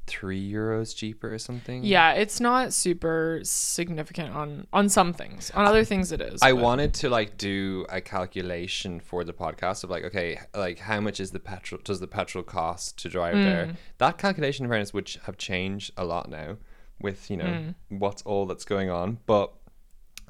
three 0.09 0.51
euros 0.51 0.95
cheaper 0.95 1.33
or 1.33 1.37
something. 1.37 1.83
Yeah, 1.83 2.13
it's 2.13 2.39
not 2.39 2.73
super 2.73 3.39
significant 3.43 4.33
on 4.35 4.67
on 4.73 4.89
some 4.89 5.13
things. 5.13 5.51
On 5.51 5.65
other 5.65 5.83
things, 5.85 6.11
it 6.11 6.19
is. 6.21 6.41
I 6.41 6.51
but- 6.51 6.61
wanted 6.61 6.93
to 6.95 7.09
like 7.09 7.37
do 7.37 7.85
a 7.89 8.01
calculation 8.01 8.99
for 8.99 9.23
the 9.23 9.33
podcast 9.33 9.83
of 9.83 9.89
like, 9.89 10.03
okay, 10.05 10.39
like 10.55 10.79
how 10.79 10.99
much 10.99 11.19
is 11.19 11.31
the 11.31 11.39
petrol? 11.39 11.79
Does 11.83 11.99
the 11.99 12.07
petrol 12.07 12.43
cost 12.43 12.97
to 13.01 13.09
drive 13.09 13.35
Mm. 13.35 13.43
there? 13.45 13.75
That 13.99 14.17
calculation, 14.17 14.65
in 14.65 14.69
fairness, 14.71 14.93
which 14.93 15.19
have 15.25 15.37
changed 15.37 15.91
a 15.97 16.03
lot 16.05 16.29
now 16.29 16.57
with 16.99 17.29
you 17.31 17.37
know 17.37 17.45
Mm. 17.45 17.75
what's 17.89 18.21
all 18.23 18.45
that's 18.45 18.65
going 18.65 18.89
on, 18.89 19.19
but 19.25 19.53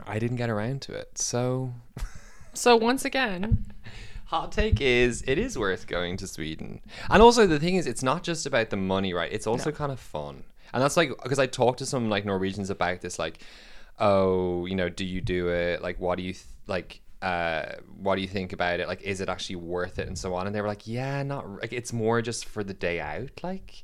I 0.06 0.20
didn't 0.20 0.38
get 0.38 0.50
around 0.50 0.82
to 0.84 0.94
it. 0.94 1.18
So 1.18 1.74
So 2.54 2.76
once 2.76 3.06
again, 3.06 3.66
hot 4.30 4.52
take 4.52 4.80
is 4.80 5.24
it 5.26 5.40
is 5.40 5.58
worth 5.58 5.88
going 5.88 6.16
to 6.18 6.28
Sweden, 6.28 6.82
and 7.10 7.22
also 7.22 7.48
the 7.48 7.60
thing 7.60 7.76
is, 7.76 7.88
it's 7.88 8.04
not 8.04 8.24
just 8.24 8.46
about 8.46 8.70
the 8.70 8.78
money, 8.78 9.12
right? 9.14 9.32
It's 9.32 9.48
also 9.48 9.72
kind 9.72 9.92
of 9.92 10.00
fun, 10.00 10.44
and 10.74 10.82
that's 10.84 10.96
like 10.98 11.10
because 11.24 11.40
I 11.40 11.48
talked 11.48 11.80
to 11.80 11.86
some 11.86 12.10
like 12.10 12.26
Norwegians 12.26 12.70
about 12.70 13.02
this, 13.02 13.18
like, 13.18 13.40
oh, 13.98 14.66
you 14.68 14.76
know, 14.76 14.88
do 14.90 15.04
you 15.04 15.20
do 15.22 15.50
it? 15.50 15.82
Like, 15.82 16.00
what 16.00 16.18
do 16.18 16.24
you 16.24 16.34
th- 16.34 16.46
like? 16.68 17.02
Uh, 17.22 17.74
what 18.02 18.16
do 18.16 18.22
you 18.22 18.28
think 18.30 18.54
about 18.54 18.80
it? 18.80 18.88
Like, 18.88 19.02
is 19.02 19.20
it 19.20 19.28
actually 19.30 19.58
worth 19.58 20.00
it, 20.00 20.08
and 20.08 20.18
so 20.18 20.36
on? 20.36 20.46
And 20.48 20.56
they 20.56 20.62
were 20.62 20.68
like, 20.68 20.88
yeah, 20.88 21.22
not 21.24 21.44
r- 21.46 21.60
like 21.62 21.74
it's 21.74 21.92
more 21.92 22.22
just 22.22 22.46
for 22.46 22.64
the 22.64 22.74
day 22.74 23.00
out, 23.02 23.32
like, 23.44 23.84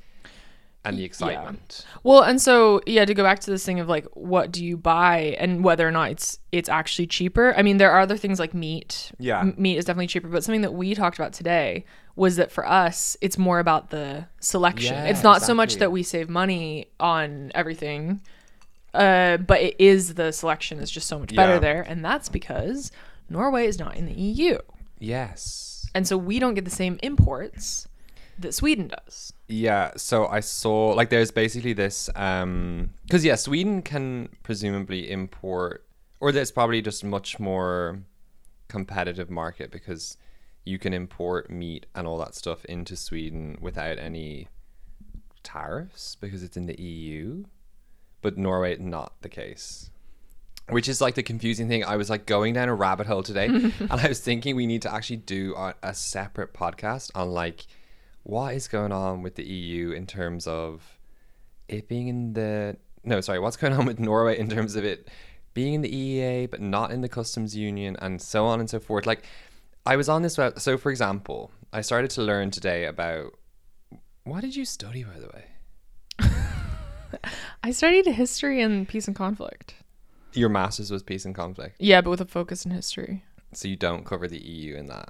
and 0.85 0.97
the 0.97 1.03
excitement. 1.03 1.85
well, 2.03 2.21
and 2.21 2.41
so 2.41 2.81
yeah, 2.85 3.05
to 3.05 3.13
go 3.13 3.23
back 3.23 3.39
to 3.39 3.51
this 3.51 3.65
thing 3.65 3.79
of 3.79 3.87
like, 3.89 4.05
what 4.13 4.51
do 4.51 4.63
you 4.63 4.77
buy 4.77 5.35
and 5.39 5.63
whether 5.63 5.87
or 5.87 5.91
not 5.91 6.11
it's 6.11 6.39
it's 6.51 6.69
actually 6.69 7.07
cheaper. 7.07 7.53
I 7.57 7.61
mean, 7.61 7.77
there 7.77 7.91
are 7.91 7.99
other 7.99 8.17
things 8.17 8.39
like 8.39 8.53
meat. 8.53 9.11
Yeah. 9.19 9.41
M- 9.41 9.55
meat 9.57 9.77
is 9.77 9.85
definitely 9.85 10.07
cheaper. 10.07 10.27
But 10.27 10.43
something 10.43 10.61
that 10.61 10.73
we 10.73 10.95
talked 10.95 11.17
about 11.19 11.33
today 11.33 11.85
was 12.15 12.37
that 12.37 12.51
for 12.51 12.65
us, 12.65 13.17
it's 13.19 13.37
more 13.37 13.59
about 13.59 13.89
the 13.89 14.25
selection. 14.39 14.93
Yeah, 14.93 15.05
it's 15.05 15.23
not 15.23 15.41
so 15.41 15.53
much 15.53 15.75
that 15.77 15.91
we 15.91 16.01
save 16.03 16.29
money 16.29 16.87
on 16.99 17.51
everything. 17.53 18.21
Uh, 18.93 19.35
but 19.35 19.59
it 19.59 19.75
is 19.77 20.13
the 20.13 20.31
selection 20.31 20.79
is 20.79 20.89
just 20.89 21.07
so 21.07 21.19
much 21.19 21.35
better 21.35 21.55
Yeah. 21.55 21.59
there, 21.59 21.81
and 21.81 22.05
that's 22.05 22.29
because 22.29 22.93
Norway 23.29 23.65
is 23.67 23.77
not 23.77 23.97
in 23.97 24.05
the 24.05 24.13
EU. 24.13 24.57
Yes. 24.99 25.85
And 25.93 26.07
so 26.07 26.17
we 26.17 26.39
don't 26.39 26.53
get 26.53 26.63
the 26.65 26.71
same 26.71 26.97
imports 27.03 27.87
that 28.39 28.53
Sweden 28.53 28.87
does. 28.87 29.33
Yeah, 29.47 29.91
so 29.95 30.27
I 30.27 30.39
saw 30.39 30.93
like 30.93 31.09
there's 31.09 31.31
basically 31.31 31.73
this 31.73 32.09
um 32.15 32.89
because 33.03 33.23
yeah, 33.23 33.35
Sweden 33.35 33.81
can 33.81 34.29
presumably 34.43 35.11
import 35.11 35.85
or 36.19 36.31
there's 36.31 36.51
probably 36.51 36.81
just 36.81 37.03
much 37.03 37.39
more 37.39 37.99
competitive 38.67 39.29
market 39.29 39.71
because 39.71 40.17
you 40.63 40.79
can 40.79 40.93
import 40.93 41.51
meat 41.51 41.85
and 41.93 42.07
all 42.07 42.17
that 42.17 42.33
stuff 42.33 42.65
into 42.65 42.95
Sweden 42.95 43.57
without 43.61 43.99
any 43.99 44.47
tariffs 45.43 46.15
because 46.19 46.41
it's 46.41 46.57
in 46.57 46.65
the 46.65 46.81
EU. 46.81 47.45
But 48.21 48.37
Norway 48.37 48.75
not 48.77 49.13
the 49.21 49.29
case. 49.29 49.91
Which 50.69 50.89
is 50.89 50.99
like 50.99 51.13
the 51.13 51.21
confusing 51.21 51.67
thing. 51.67 51.85
I 51.85 51.95
was 51.95 52.09
like 52.09 52.25
going 52.25 52.55
down 52.55 52.69
a 52.69 52.73
rabbit 52.73 53.05
hole 53.05 53.21
today 53.21 53.45
and 53.45 53.91
I 53.91 54.07
was 54.07 54.19
thinking 54.19 54.55
we 54.55 54.65
need 54.65 54.81
to 54.81 54.91
actually 54.91 55.17
do 55.17 55.53
a, 55.55 55.75
a 55.83 55.93
separate 55.93 56.53
podcast 56.53 57.11
on 57.13 57.29
like 57.29 57.67
what 58.27 58.53
is 58.55 58.67
going 58.67 58.91
on 58.91 59.21
with 59.21 59.35
the 59.35 59.43
EU 59.45 59.91
in 59.91 60.05
terms 60.07 60.47
of 60.47 60.97
it 61.67 61.87
being 61.87 62.07
in 62.07 62.33
the 62.33 62.75
no 63.03 63.21
sorry 63.21 63.39
what's 63.39 63.55
going 63.57 63.73
on 63.79 63.85
with 63.85 63.99
Norway 63.99 64.37
in 64.37 64.49
terms 64.49 64.75
of 64.75 64.83
it 64.83 65.07
being 65.53 65.73
in 65.75 65.81
the 65.81 65.91
EEA 65.91 66.49
but 66.49 66.59
not 66.59 66.91
in 66.91 67.01
the 67.01 67.07
customs 67.09 67.55
union 67.55 67.95
and 68.01 68.21
so 68.21 68.45
on 68.45 68.59
and 68.59 68.69
so 68.69 68.79
forth 68.79 69.05
like 69.05 69.23
I 69.85 69.95
was 69.95 70.09
on 70.09 70.21
this 70.23 70.37
web 70.37 70.59
so 70.59 70.77
for 70.77 70.89
example 70.91 71.51
I 71.71 71.81
started 71.81 72.09
to 72.11 72.21
learn 72.23 72.49
today 72.51 72.85
about 72.85 73.31
what 74.23 74.41
did 74.41 74.55
you 74.55 74.65
study 74.65 75.03
by 75.03 75.19
the 75.19 75.27
way 75.27 75.45
I 77.63 77.71
studied 77.71 78.05
history 78.07 78.61
and 78.61 78.87
peace 78.87 79.07
and 79.07 79.15
conflict. 79.15 79.75
your 80.33 80.49
masters 80.49 80.91
was 80.91 81.03
peace 81.03 81.25
and 81.25 81.35
conflict 81.35 81.75
Yeah, 81.79 82.01
but 82.01 82.09
with 82.09 82.21
a 82.21 82.25
focus 82.25 82.65
in 82.65 82.71
history. 82.71 83.23
so 83.53 83.67
you 83.67 83.75
don't 83.75 84.05
cover 84.05 84.27
the 84.27 84.39
EU 84.43 84.75
in 84.75 84.87
that 84.87 85.09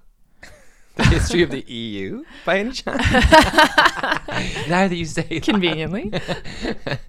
the 0.95 1.05
history 1.05 1.43
of 1.43 1.51
the 1.51 1.61
EU 1.61 2.23
by 2.45 2.59
any 2.59 2.71
chance 2.71 3.11
now 4.67 4.87
that 4.87 4.95
you 4.95 5.05
say 5.05 5.23
that. 5.23 5.43
Conveniently. 5.43 6.11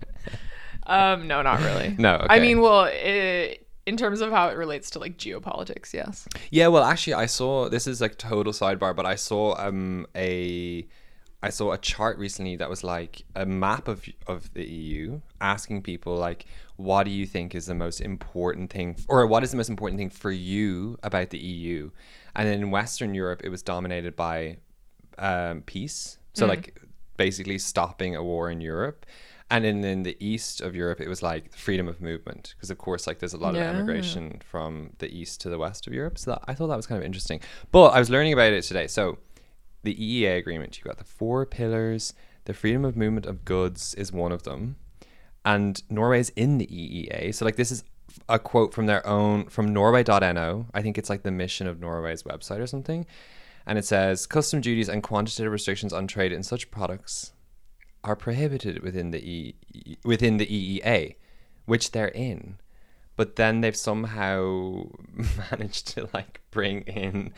um, 0.86 1.28
no, 1.28 1.42
not 1.42 1.60
really. 1.60 1.94
no 1.98 2.26
I 2.28 2.38
mean, 2.38 2.60
well, 2.60 2.84
it, 2.90 3.66
in 3.86 3.96
terms 3.96 4.20
of 4.20 4.30
how 4.32 4.48
it 4.48 4.56
relates 4.56 4.90
to 4.90 4.98
like 4.98 5.16
geopolitics, 5.16 5.92
yes. 5.92 6.28
Yeah, 6.50 6.68
well, 6.68 6.84
actually, 6.84 7.14
I 7.14 7.26
saw 7.26 7.68
this 7.68 7.86
is 7.86 8.00
like 8.00 8.18
total 8.18 8.52
sidebar, 8.52 8.94
but 8.94 9.06
I 9.06 9.14
saw 9.14 9.56
um 9.58 10.06
a 10.16 10.86
I 11.42 11.50
saw 11.50 11.72
a 11.72 11.78
chart 11.78 12.18
recently 12.18 12.56
that 12.56 12.68
was 12.68 12.82
like 12.82 13.22
a 13.34 13.46
map 13.46 13.88
of 13.88 14.04
of 14.26 14.52
the 14.54 14.64
EU 14.64 15.20
asking 15.40 15.82
people 15.82 16.16
like 16.16 16.46
what 16.76 17.04
do 17.04 17.10
you 17.10 17.26
think 17.26 17.54
is 17.54 17.66
the 17.66 17.74
most 17.74 18.00
important 18.00 18.70
thing 18.70 18.96
or 19.08 19.26
what 19.26 19.44
is 19.44 19.50
the 19.50 19.56
most 19.56 19.70
important 19.70 19.98
thing 19.98 20.10
for 20.10 20.30
you 20.30 20.98
about 21.02 21.30
the 21.30 21.38
EU 21.38 21.90
and 22.36 22.46
then 22.48 22.60
in 22.60 22.70
western 22.70 23.14
Europe 23.14 23.40
it 23.42 23.48
was 23.48 23.62
dominated 23.62 24.14
by 24.14 24.58
um, 25.18 25.62
peace. 25.62 26.18
So 26.34 26.46
like 26.46 26.78
basically 27.16 27.58
stopping 27.58 28.14
a 28.14 28.22
war 28.22 28.50
in 28.50 28.60
Europe. 28.60 29.06
And 29.48 29.64
then 29.64 29.82
in 29.84 30.02
the 30.02 30.16
east 30.20 30.60
of 30.60 30.74
Europe 30.76 31.00
it 31.00 31.08
was 31.08 31.22
like 31.22 31.54
freedom 31.54 31.88
of 31.88 32.00
movement. 32.00 32.54
Because 32.56 32.70
of 32.70 32.78
course 32.78 33.06
like 33.06 33.18
there's 33.20 33.32
a 33.32 33.38
lot 33.38 33.54
Yeah. 33.54 33.70
of 33.70 33.76
immigration 33.76 34.40
from 34.44 34.90
the 34.98 35.08
east 35.08 35.40
to 35.42 35.48
the 35.48 35.58
west 35.58 35.86
of 35.86 35.92
Europe. 35.94 36.18
So 36.18 36.32
that, 36.32 36.42
I 36.46 36.54
thought 36.54 36.66
that 36.68 36.76
was 36.76 36.86
kind 36.86 36.98
of 37.00 37.06
interesting. 37.06 37.40
But 37.72 37.88
I 37.88 37.98
was 37.98 38.10
learning 38.10 38.34
about 38.34 38.52
it 38.52 38.62
today. 38.62 38.86
So 38.86 39.18
the 39.82 39.94
EEA 39.94 40.36
agreement 40.36 40.76
you've 40.76 40.84
got 40.86 40.98
the 40.98 41.04
four 41.04 41.46
pillars. 41.46 42.12
The 42.44 42.54
freedom 42.54 42.84
of 42.84 42.96
movement 42.96 43.26
of 43.26 43.44
goods 43.44 43.94
is 43.94 44.12
one 44.12 44.32
of 44.32 44.42
them. 44.42 44.76
And 45.44 45.82
Norway 45.88 46.20
is 46.20 46.30
in 46.36 46.58
the 46.58 46.66
EEA 46.66 47.34
so 47.34 47.44
like 47.46 47.56
this 47.56 47.70
is 47.72 47.82
a 48.28 48.38
quote 48.38 48.72
from 48.72 48.86
their 48.86 49.06
own 49.06 49.46
from 49.46 49.72
norway.no 49.72 50.66
I 50.74 50.82
think 50.82 50.98
it's 50.98 51.10
like 51.10 51.22
the 51.22 51.30
mission 51.30 51.66
of 51.66 51.80
Norway's 51.80 52.22
website 52.22 52.60
or 52.60 52.66
something 52.66 53.06
and 53.66 53.78
it 53.78 53.84
says 53.84 54.26
custom 54.26 54.60
duties 54.60 54.88
and 54.88 55.02
quantitative 55.02 55.52
restrictions 55.52 55.92
on 55.92 56.06
trade 56.06 56.32
in 56.32 56.42
such 56.42 56.70
products 56.70 57.32
are 58.04 58.16
prohibited 58.16 58.82
within 58.82 59.10
the 59.10 59.18
e- 59.18 59.98
within 60.04 60.36
the 60.36 60.46
EEA, 60.46 61.16
which 61.66 61.90
they're 61.90 62.06
in. 62.08 62.58
But 63.16 63.36
then 63.36 63.60
they've 63.60 63.76
somehow 63.76 64.84
managed 65.50 65.88
to 65.88 66.08
like 66.14 66.40
bring 66.50 66.82
in 66.82 67.32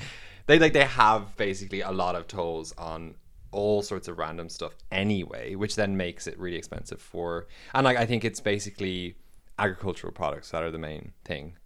they 0.47 0.59
like 0.59 0.75
they 0.75 0.85
have 0.85 1.37
basically 1.37 1.81
a 1.81 1.91
lot 1.91 2.15
of 2.15 2.27
tolls 2.27 2.73
on 2.77 3.15
all 3.51 3.81
sorts 3.81 4.09
of 4.09 4.19
random 4.19 4.51
stuff 4.51 4.75
anyway, 4.93 5.55
which 5.55 5.77
then 5.77 5.97
makes 5.97 6.27
it 6.27 6.39
really 6.39 6.59
expensive 6.59 7.01
for 7.01 7.47
and 7.75 7.85
like 7.85 7.97
I 7.97 8.05
think 8.05 8.25
it's 8.25 8.41
basically 8.41 9.17
agricultural 9.59 10.13
products 10.13 10.51
that 10.51 10.63
are 10.63 10.71
the 10.71 10.79
main 10.79 11.13
thing. 11.25 11.57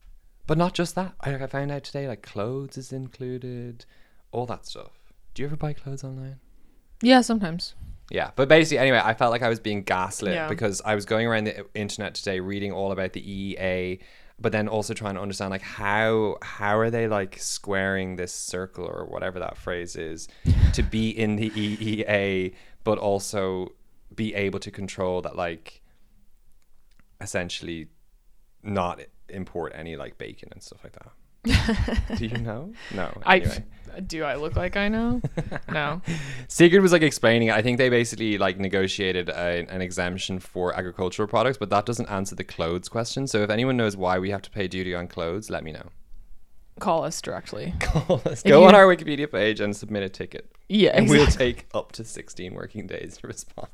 But 0.47 0.59
not 0.59 0.75
just 0.75 0.95
that. 0.97 1.15
I, 1.21 1.35
I 1.35 1.47
found 1.47 1.71
out 1.71 1.85
today 1.85 2.09
like 2.09 2.23
clothes 2.23 2.77
is 2.77 2.93
included, 2.93 3.85
all 4.33 4.47
that 4.47 4.67
stuff. 4.67 5.13
Do 5.35 5.43
you 5.43 5.47
ever 5.47 5.57
buy 5.57 5.73
clothes 5.73 6.05
online? 6.05 6.41
Yeah, 7.01 7.21
sometimes. 7.21 7.75
Yeah, 8.11 8.31
but 8.37 8.49
basically, 8.49 8.79
anyway, 8.79 9.01
I 9.03 9.15
felt 9.15 9.31
like 9.31 9.43
I 9.43 9.49
was 9.49 9.61
being 9.61 9.83
gaslit 9.83 10.35
Yeah. 10.35 10.49
because 10.49 10.83
I 10.85 10.95
was 10.95 11.05
going 11.07 11.27
around 11.27 11.45
the 11.45 11.65
internet 11.75 12.15
today 12.15 12.41
reading 12.41 12.73
all 12.73 12.93
about 12.93 13.13
the 13.15 13.23
EEA, 13.23 14.01
but 14.39 14.53
then 14.53 14.69
also 14.69 14.93
trying 14.93 15.15
to 15.15 15.21
understand 15.21 15.51
like 15.51 15.63
how 15.63 16.37
how 16.43 16.77
are 16.79 16.91
they 16.91 17.07
like 17.09 17.39
squaring 17.39 18.17
this 18.17 18.33
circle 18.35 18.85
or 18.85 19.07
whatever 19.07 19.39
that 19.39 19.57
phrase 19.57 19.97
is 19.97 20.29
to 20.75 20.83
be 20.83 21.11
in 21.11 21.37
the 21.37 21.51
EEA, 21.51 22.53
but 22.85 22.99
also 22.99 23.69
be 24.15 24.35
able 24.35 24.59
to 24.59 24.71
control 24.71 25.23
that 25.23 25.37
like 25.37 25.81
essentially 27.23 27.89
not 28.63 29.01
import 29.29 29.73
any 29.75 29.97
like 29.97 30.19
bacon 30.19 30.49
and 30.53 30.63
stuff 30.63 30.81
like 30.85 30.93
that. 30.93 31.11
Do 32.19 32.27
you 32.27 32.39
know? 32.39 32.73
No. 32.95 33.11
I 33.27 33.41
do. 34.07 34.23
I 34.23 34.37
look 34.37 34.55
like 34.55 34.77
I 34.77 34.89
know. 34.89 35.21
no. 35.71 36.01
Sigurd 36.49 36.83
was 36.83 36.93
like 36.93 37.03
explaining. 37.03 37.51
I 37.51 37.63
think 37.63 37.79
they 37.79 37.89
basically 37.89 38.39
like 38.39 38.59
negotiated 38.61 39.29
a, 39.29 39.67
an 39.69 39.83
exemption 39.83 40.39
for 40.39 40.73
agricultural 40.77 41.27
products, 41.29 41.59
but 41.59 41.69
that 41.71 41.85
doesn't 41.85 42.09
answer 42.09 42.37
the 42.37 42.45
clothes 42.45 42.89
question. 42.89 43.27
So 43.27 43.43
if 43.43 43.51
anyone 43.51 43.77
knows 43.77 43.97
why 43.97 44.19
we 44.21 44.31
have 44.31 44.43
to 44.43 44.51
pay 44.51 44.69
duty 44.69 44.95
on 44.95 45.09
clothes, 45.09 45.51
let 45.51 45.65
me 45.65 45.73
know. 45.73 45.89
call 46.79 47.03
us 47.05 47.21
directly. 47.21 47.75
Call 47.81 48.23
us. 48.25 48.43
If 48.45 48.49
Go 48.49 48.61
you- 48.61 48.69
on 48.69 48.75
our 48.77 48.87
Wikipedia 48.87 49.31
page 49.31 49.59
and 49.61 49.77
submit 49.77 50.05
a 50.05 50.09
ticket. 50.09 50.49
Yeah, 50.69 50.93
And 50.95 51.11
we'll 51.11 51.27
take 51.27 51.67
up 51.75 51.93
to 51.93 52.05
16 52.05 52.55
working 52.55 52.87
days 52.87 53.19
to 53.19 53.27
respond. 53.27 53.69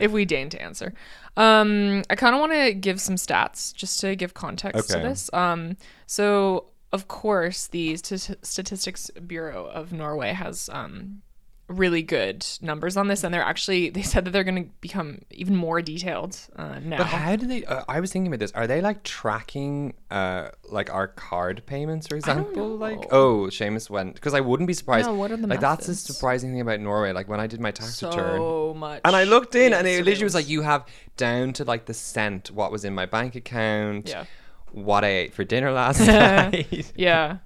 If 0.00 0.10
we 0.12 0.24
deign 0.24 0.48
to 0.50 0.60
answer. 0.62 0.92
Um, 1.36 2.02
I 2.10 2.14
kind 2.16 2.34
of 2.34 2.40
want 2.40 2.52
to 2.52 2.74
give 2.74 3.00
some 3.00 3.14
stats 3.16 3.74
just 3.74 4.00
to 4.00 4.16
give 4.16 4.34
context 4.34 4.90
Okay. 4.90 5.00
to 5.02 5.08
this. 5.08 5.30
Um, 5.32 5.76
so 6.06 6.66
of 6.92 7.06
course, 7.08 7.66
the 7.66 7.96
St- 7.96 8.38
Statistics 8.42 9.10
Bureau 9.26 9.66
of 9.66 9.92
Norway 9.92 10.32
has 10.32 10.70
um, 10.72 11.22
really 11.68 12.02
good 12.02 12.44
numbers 12.62 12.96
on 12.96 13.08
this, 13.08 13.22
and 13.24 13.32
they're 13.32 13.42
actually 13.42 13.90
they 13.90 14.02
said 14.02 14.24
that 14.24 14.30
they're 14.30 14.44
going 14.44 14.64
to 14.64 14.70
become 14.80 15.20
even 15.30 15.54
more 15.54 15.80
detailed 15.82 16.36
uh, 16.56 16.78
now. 16.82 16.98
But 16.98 17.06
how 17.06 17.36
do 17.36 17.46
they? 17.46 17.64
Uh, 17.64 17.84
I 17.88 18.00
was 18.00 18.10
thinking 18.12 18.28
about 18.28 18.40
this. 18.40 18.52
Are 18.52 18.66
they 18.66 18.80
like 18.80 19.02
tracking, 19.02 19.94
uh, 20.10 20.48
like 20.70 20.92
our 20.92 21.08
card 21.08 21.62
payments, 21.66 22.06
for 22.06 22.16
example? 22.16 22.76
Like, 22.76 23.06
oh, 23.12 23.48
Seamus 23.50 23.90
went 23.90 24.14
because 24.14 24.34
I 24.34 24.40
wouldn't 24.40 24.66
be 24.66 24.72
surprised. 24.74 25.06
No, 25.06 25.14
what 25.14 25.30
are 25.30 25.36
the 25.36 25.46
like 25.46 25.60
that's 25.60 25.86
the 25.86 25.94
surprising 25.94 26.50
thing 26.52 26.60
about 26.60 26.80
Norway. 26.80 27.12
Like 27.12 27.28
when 27.28 27.40
I 27.40 27.46
did 27.46 27.60
my 27.60 27.70
tax 27.70 28.02
return, 28.02 28.38
so 28.38 28.74
much. 28.74 29.00
and 29.04 29.14
I 29.14 29.24
looked 29.24 29.54
in, 29.54 29.72
and 29.72 29.86
it 29.86 30.04
literally 30.04 30.24
was 30.24 30.34
like 30.34 30.48
you 30.48 30.62
have 30.62 30.86
down 31.16 31.52
to 31.54 31.64
like 31.64 31.84
the 31.86 31.94
cent 31.94 32.50
what 32.50 32.72
was 32.72 32.84
in 32.84 32.94
my 32.94 33.06
bank 33.06 33.34
account, 33.34 34.08
Yeah. 34.08 34.24
what 34.72 35.04
I 35.04 35.08
ate 35.08 35.34
for 35.34 35.44
dinner 35.44 35.70
last 35.72 36.00
night, 36.06 36.92
yeah. 36.96 37.38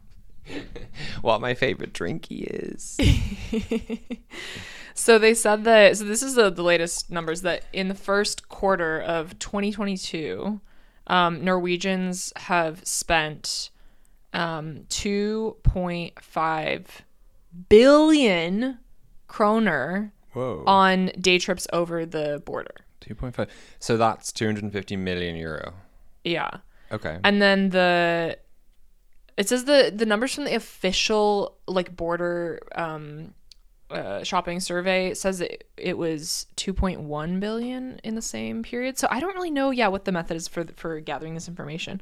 what 1.23 1.41
my 1.41 1.55
favorite 1.55 1.93
drinky 1.93 2.47
is. 2.49 2.99
So 4.95 5.19
they 5.19 5.35
said 5.35 5.65
that. 5.65 5.97
So 5.97 6.05
this 6.05 6.23
is 6.23 6.35
the, 6.35 6.51
the 6.51 6.63
latest 6.63 7.11
numbers 7.11 7.43
that 7.43 7.65
in 7.73 7.89
the 7.89 7.95
first 7.95 8.49
quarter 8.49 9.01
of 9.01 9.39
2022, 9.39 10.61
um, 11.07 11.45
Norwegians 11.45 12.33
have 12.37 12.87
spent 12.87 13.71
um, 14.33 14.85
2.5 14.89 16.85
billion 17.69 18.79
kroner 19.27 20.13
Whoa. 20.33 20.65
on 20.67 21.07
day 21.21 21.39
trips 21.39 21.67
over 21.73 22.07
the 22.07 22.43
border. 22.45 22.75
Two 23.01 23.15
point 23.17 23.35
five. 23.35 23.51
So 23.81 23.97
that's 23.97 24.31
two 24.31 24.47
hundred 24.47 24.63
and 24.63 24.73
fifty 24.73 24.97
million 24.97 25.35
euro. 25.35 25.75
Yeah. 26.23 26.51
Okay. 26.93 27.19
And 27.25 27.43
then 27.43 27.71
the 27.71 28.39
it 29.37 29.49
says 29.49 29.65
the 29.65 29.93
the 29.95 30.07
numbers 30.07 30.35
from 30.35 30.45
the 30.45 30.55
official 30.55 31.57
like 31.67 31.95
border 31.97 32.61
um 32.75 33.35
uh, 33.91 34.23
shopping 34.23 34.59
survey 34.59 35.13
says 35.13 35.43
it, 35.43 35.69
it 35.77 35.99
was 35.99 36.47
2.1 36.57 37.41
billion 37.41 38.01
in 38.03 38.15
the 38.15 38.23
same 38.23 38.63
period. 38.63 38.97
So 38.97 39.07
I 39.11 39.21
don't 39.21 39.35
really 39.35 39.51
know 39.51 39.71
yeah 39.71 39.89
what 39.89 40.07
the 40.07 40.13
method 40.13 40.37
is 40.37 40.49
for 40.49 40.65
for 40.77 41.01
gathering 41.01 41.35
this 41.35 41.49
information. 41.49 42.01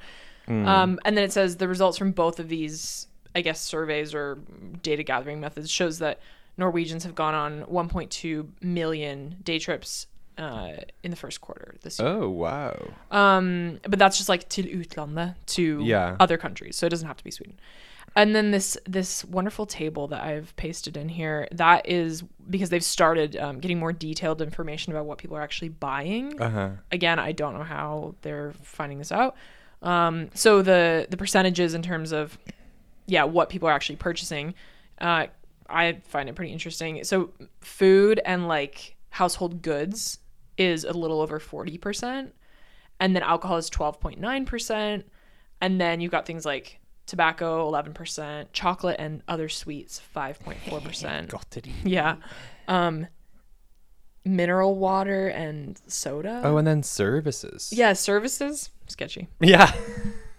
Um 0.67 1.01
and 1.05 1.17
then 1.17 1.25
it 1.25 1.33
says 1.33 1.57
the 1.57 1.69
results 1.69 1.99
from 1.99 2.13
both 2.13 2.39
of 2.39 2.49
these 2.49 3.07
I 3.35 3.41
guess 3.41 3.61
surveys 3.61 4.15
or 4.15 4.39
data 4.83 5.03
gathering 5.03 5.41
methods 5.41 5.71
shows 5.71 5.99
that 5.99 6.21
Norwegians 6.57 7.05
have 7.05 7.15
gone 7.15 7.35
on 7.35 7.65
1.2 7.65 8.49
million 8.61 9.37
day 9.43 9.59
trips 9.59 10.07
uh, 10.41 10.73
in 11.03 11.11
the 11.11 11.17
first 11.17 11.41
quarter 11.41 11.75
this 11.83 11.99
year. 11.99 12.09
oh 12.09 12.29
wow. 12.29 12.77
Um, 13.11 13.79
but 13.89 13.99
that's 13.99 14.17
just 14.17 14.29
like 14.29 14.49
to 14.51 14.63
utlandet, 14.63 15.35
to 15.57 15.83
Yeah. 15.85 16.17
other 16.19 16.37
countries. 16.39 16.77
So 16.77 16.87
it 16.87 16.91
doesn't 16.91 17.07
have 17.07 17.17
to 17.19 17.25
be 17.25 17.31
Sweden. 17.31 17.59
And 18.17 18.35
then 18.35 18.51
this 18.51 18.77
this 18.87 19.25
wonderful 19.25 19.67
table 19.67 20.09
that 20.09 20.23
I've 20.25 20.57
pasted 20.57 20.97
in 20.97 21.09
here, 21.09 21.47
that 21.53 21.89
is 21.89 22.25
because 22.49 22.69
they've 22.71 22.83
started 22.83 23.37
um, 23.37 23.61
getting 23.61 23.79
more 23.79 23.93
detailed 23.93 24.43
information 24.43 24.93
about 24.93 25.05
what 25.07 25.19
people 25.19 25.37
are 25.37 25.43
actually 25.43 25.69
buying. 25.69 26.41
Uh 26.41 26.51
huh. 26.51 26.71
Again, 26.91 27.21
I 27.21 27.31
don't 27.33 27.55
know 27.55 27.63
how 27.63 28.17
they're 28.23 28.53
finding 28.63 28.99
this 28.99 29.13
out. 29.13 29.37
Um, 29.83 30.31
so 30.35 30.61
the 30.63 31.07
the 31.09 31.17
percentages 31.17 31.73
in 31.75 31.83
terms 31.83 32.11
of 32.13 32.37
yeah 33.07 33.23
what 33.25 33.49
people 33.49 33.69
are 33.69 33.73
actually 33.73 33.97
purchasing, 33.97 34.55
uh, 35.01 35.27
I 35.69 35.99
find 36.09 36.29
it 36.29 36.35
pretty 36.35 36.53
interesting. 36.53 37.05
So 37.05 37.31
food 37.61 38.21
and 38.25 38.49
like 38.49 38.97
household 39.11 39.63
goods 39.63 40.19
is 40.61 40.85
a 40.85 40.93
little 40.93 41.21
over 41.21 41.39
forty 41.41 41.77
percent 41.79 42.35
and 43.01 43.17
then 43.17 43.23
alcohol 43.23 43.57
is 43.57 43.71
12.9% 43.71 45.03
and 45.63 45.81
then 45.81 46.01
you've 46.03 46.13
got 46.13 46.27
things 46.27 46.45
like 46.45 46.79
tobacco 47.07 47.71
11% 47.73 48.47
chocolate 48.53 48.97
and 48.99 49.23
other 49.27 49.49
sweets 49.49 50.01
5.4% 50.15 51.29
got 51.29 51.57
it. 51.57 51.67
yeah 51.83 52.17
um 52.69 53.07
mineral 54.25 54.77
water 54.77 55.29
and 55.29 55.81
soda 55.87 56.43
Oh, 56.45 56.59
and 56.59 56.67
then 56.67 56.83
services. 56.83 57.73
yeah 57.73 57.95
services 57.95 58.69
sketchy 58.87 59.29
Yeah. 59.41 59.73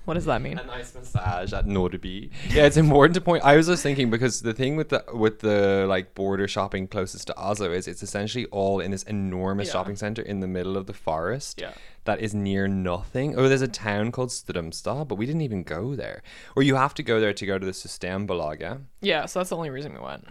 what 0.06 0.16
does 0.16 0.26
that 0.26 0.42
mean 0.42 0.58
a 0.58 0.64
nice 0.66 0.94
massage 0.96 1.54
at 1.54 1.66
Nordby. 1.66 2.32
Yeah, 2.50 2.66
it's 2.66 2.78
important 2.78 3.14
to 3.16 3.22
point. 3.22 3.44
I 3.44 3.56
was 3.56 3.68
just 3.68 3.84
thinking 3.84 4.10
because 4.10 4.42
the 4.42 4.54
thing 4.54 4.76
with 4.76 4.90
the 4.90 5.04
with 5.14 5.40
the 5.40 5.86
like 5.88 6.16
border 6.16 6.48
shopping 6.48 6.88
closest 6.88 7.28
to 7.28 7.38
Oslo 7.38 7.72
is 7.72 7.88
it's 7.88 8.02
essentially 8.04 8.46
all 8.48 8.80
in 8.80 8.92
this 8.92 9.04
enormous 9.04 9.68
Yeah. 9.68 9.74
shopping 9.74 9.96
center 9.96 10.22
in 10.22 10.40
the 10.40 10.48
middle 10.48 10.76
of 10.78 10.86
the 10.88 10.94
forest. 10.94 11.60
Yeah. 11.62 11.74
That 12.06 12.20
is 12.20 12.34
near 12.34 12.68
nothing. 12.68 13.36
Oh, 13.38 13.48
there's 13.48 13.62
a 13.62 13.68
town 13.68 14.12
called 14.12 14.30
Strömstad, 14.30 15.08
but 15.08 15.16
we 15.16 15.28
didn't 15.28 15.42
even 15.42 15.62
go 15.62 15.96
there. 15.96 16.24
Or 16.56 16.64
you 16.64 16.74
have 16.76 16.96
to 16.96 17.04
go 17.04 17.20
there 17.20 17.32
to 17.34 17.46
go 17.46 17.60
to 17.60 17.66
the 17.66 17.72
Systembolag, 17.74 18.60
yeah? 18.60 18.78
yeah 19.02 19.26
so 19.28 19.38
that's 19.40 19.50
the 19.52 19.56
only 19.56 19.70
reason 19.70 19.94
we 19.94 20.00
went 20.00 20.26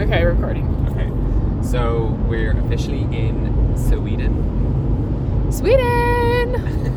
okay 0.00 0.24
recording 0.24 0.66
Okay. 0.90 1.08
So 1.62 2.16
we're 2.26 2.58
officially 2.58 3.02
in 3.02 3.76
Sweden. 3.76 4.32
sweden 5.52 6.54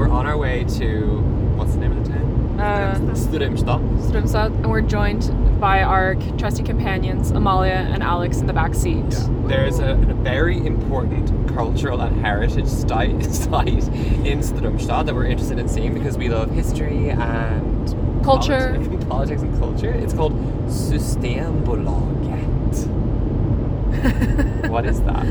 We're 0.00 0.08
on 0.08 0.26
our 0.26 0.38
way 0.38 0.64
to 0.78 1.20
what's 1.56 1.72
the 1.72 1.78
name 1.80 1.92
of 1.92 2.06
the 2.06 2.12
town? 2.14 2.58
Uh, 2.58 2.94
Strömstad. 3.12 4.00
Strömstad, 4.00 4.46
and 4.46 4.70
we're 4.70 4.80
joined 4.80 5.60
by 5.60 5.82
our 5.82 6.14
trusty 6.38 6.62
companions 6.62 7.30
Amalia 7.32 7.74
and 7.74 8.02
Alex 8.02 8.38
in 8.38 8.46
the 8.46 8.54
back 8.54 8.74
seat. 8.74 9.04
There's 9.44 9.78
a, 9.78 9.90
a 9.90 10.14
very 10.14 10.56
important 10.56 11.54
cultural 11.54 12.00
and 12.00 12.18
heritage 12.18 12.66
site, 12.66 13.22
site 13.26 13.68
in 13.68 14.38
Strömstad 14.38 15.04
that 15.04 15.14
we're 15.14 15.26
interested 15.26 15.58
in 15.58 15.68
seeing 15.68 15.92
because 15.92 16.16
we 16.16 16.30
love 16.30 16.50
history 16.50 17.10
and 17.10 18.24
Culture. 18.24 18.72
politics, 18.72 19.04
politics 19.10 19.42
and 19.42 19.58
culture. 19.58 19.92
It's 19.92 20.14
called 20.14 20.32
Systembolaget. 20.64 22.86
what 24.70 24.86
is 24.86 25.02
that? 25.02 25.26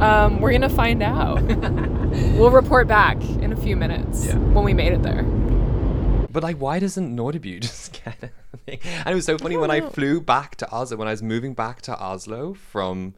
Um, 0.00 0.40
we're 0.40 0.52
gonna 0.52 0.68
find 0.68 1.02
out. 1.02 1.42
we'll 2.36 2.50
report 2.50 2.88
back 2.88 3.20
in 3.22 3.52
a 3.52 3.56
few 3.56 3.76
minutes 3.76 4.26
Yeah. 4.26 4.36
when 4.36 4.64
we 4.64 4.72
made 4.72 4.92
it 4.92 5.02
there. 5.02 5.22
But 6.32 6.42
like, 6.42 6.56
why 6.56 6.78
doesn't 6.78 7.14
Nordby 7.14 7.60
just 7.60 8.02
get 8.04 8.16
it? 8.22 8.80
And 9.04 9.08
it 9.12 9.14
was 9.14 9.24
so 9.26 9.36
funny 9.36 9.56
when 9.56 9.70
I 9.70 9.80
flew 9.80 10.20
back 10.20 10.56
to 10.56 10.70
Oslo, 10.70 10.96
when 10.96 11.08
I 11.08 11.10
was 11.10 11.22
moving 11.22 11.54
back 11.54 11.82
to 11.82 11.98
Oslo 11.98 12.54
from 12.54 13.14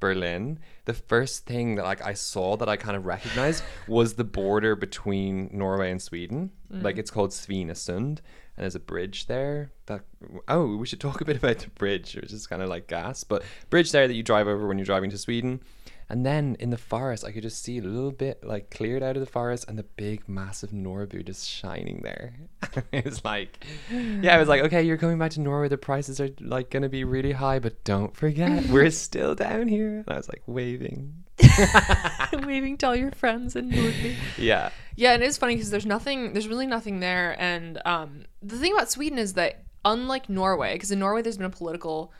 Berlin, 0.00 0.58
the 0.84 0.92
first 0.92 1.46
thing 1.46 1.76
that 1.76 1.84
like 1.84 2.04
I 2.04 2.12
saw 2.12 2.56
that 2.56 2.68
I 2.68 2.76
kind 2.76 2.96
of 2.96 3.06
recognized 3.06 3.62
was 3.88 4.14
the 4.14 4.24
border 4.24 4.76
between 4.76 5.48
Norway 5.52 5.90
and 5.90 6.02
Sweden. 6.02 6.50
Like 6.68 6.98
it's 6.98 7.10
called 7.10 7.30
Svinesund, 7.30 7.96
and 8.18 8.18
there's 8.58 8.74
a 8.74 8.80
bridge 8.80 9.26
there. 9.26 9.70
That 9.86 10.02
oh, 10.48 10.76
we 10.76 10.86
should 10.86 11.00
talk 11.00 11.20
a 11.20 11.24
bit 11.24 11.36
about 11.36 11.58
the 11.60 11.70
bridge, 11.70 12.16
which 12.16 12.32
is 12.32 12.46
kind 12.48 12.60
of 12.60 12.68
like 12.68 12.88
gas, 12.88 13.22
but 13.24 13.42
bridge 13.70 13.92
there 13.92 14.06
that 14.08 14.14
you 14.14 14.22
drive 14.24 14.48
over 14.48 14.66
when 14.66 14.76
you're 14.76 14.84
driving 14.84 15.10
to 15.10 15.18
Sweden. 15.18 15.60
And 16.08 16.24
then 16.24 16.56
in 16.60 16.70
the 16.70 16.78
forest, 16.78 17.24
I 17.24 17.32
could 17.32 17.42
just 17.42 17.62
see 17.62 17.78
a 17.78 17.82
little 17.82 18.12
bit 18.12 18.44
like 18.44 18.70
cleared 18.70 19.02
out 19.02 19.16
of 19.16 19.20
the 19.20 19.30
forest 19.30 19.64
and 19.66 19.76
the 19.76 19.82
big, 19.82 20.28
massive 20.28 20.70
Nordby 20.70 21.26
just 21.26 21.48
shining 21.48 22.00
there. 22.02 22.34
it 22.92 23.04
was 23.04 23.24
like, 23.24 23.64
yeah, 23.90 24.36
I 24.36 24.38
was 24.38 24.48
like, 24.48 24.62
okay, 24.62 24.82
you're 24.82 24.98
coming 24.98 25.18
back 25.18 25.32
to 25.32 25.40
Norway. 25.40 25.68
The 25.68 25.78
prices 25.78 26.20
are 26.20 26.30
like 26.40 26.70
going 26.70 26.84
to 26.84 26.88
be 26.88 27.02
really 27.02 27.32
high, 27.32 27.58
but 27.58 27.82
don't 27.82 28.14
forget, 28.14 28.66
we're 28.70 28.90
still 28.90 29.34
down 29.34 29.66
here. 29.66 29.98
And 29.98 30.08
I 30.08 30.16
was 30.16 30.28
like 30.28 30.42
waving. 30.46 31.24
Waving 32.32 32.78
to 32.78 32.86
all 32.86 32.96
your 32.96 33.10
friends 33.10 33.56
in 33.56 33.70
Nordby. 33.70 34.14
Yeah. 34.38 34.70
Yeah, 34.94 35.12
and 35.12 35.22
it 35.22 35.26
is 35.26 35.36
funny 35.36 35.54
because 35.54 35.70
there's 35.70 35.84
nothing, 35.84 36.32
there's 36.32 36.48
really 36.48 36.66
nothing 36.66 37.00
there. 37.00 37.36
And 37.38 37.80
um, 37.84 38.24
the 38.42 38.56
thing 38.56 38.72
about 38.72 38.90
Sweden 38.90 39.18
is 39.18 39.34
that 39.34 39.62
unlike 39.84 40.30
Norway, 40.30 40.72
because 40.74 40.90
in 40.90 40.98
Norway 40.98 41.20
there's 41.20 41.36
been 41.36 41.46
a 41.46 41.50
political 41.50 42.12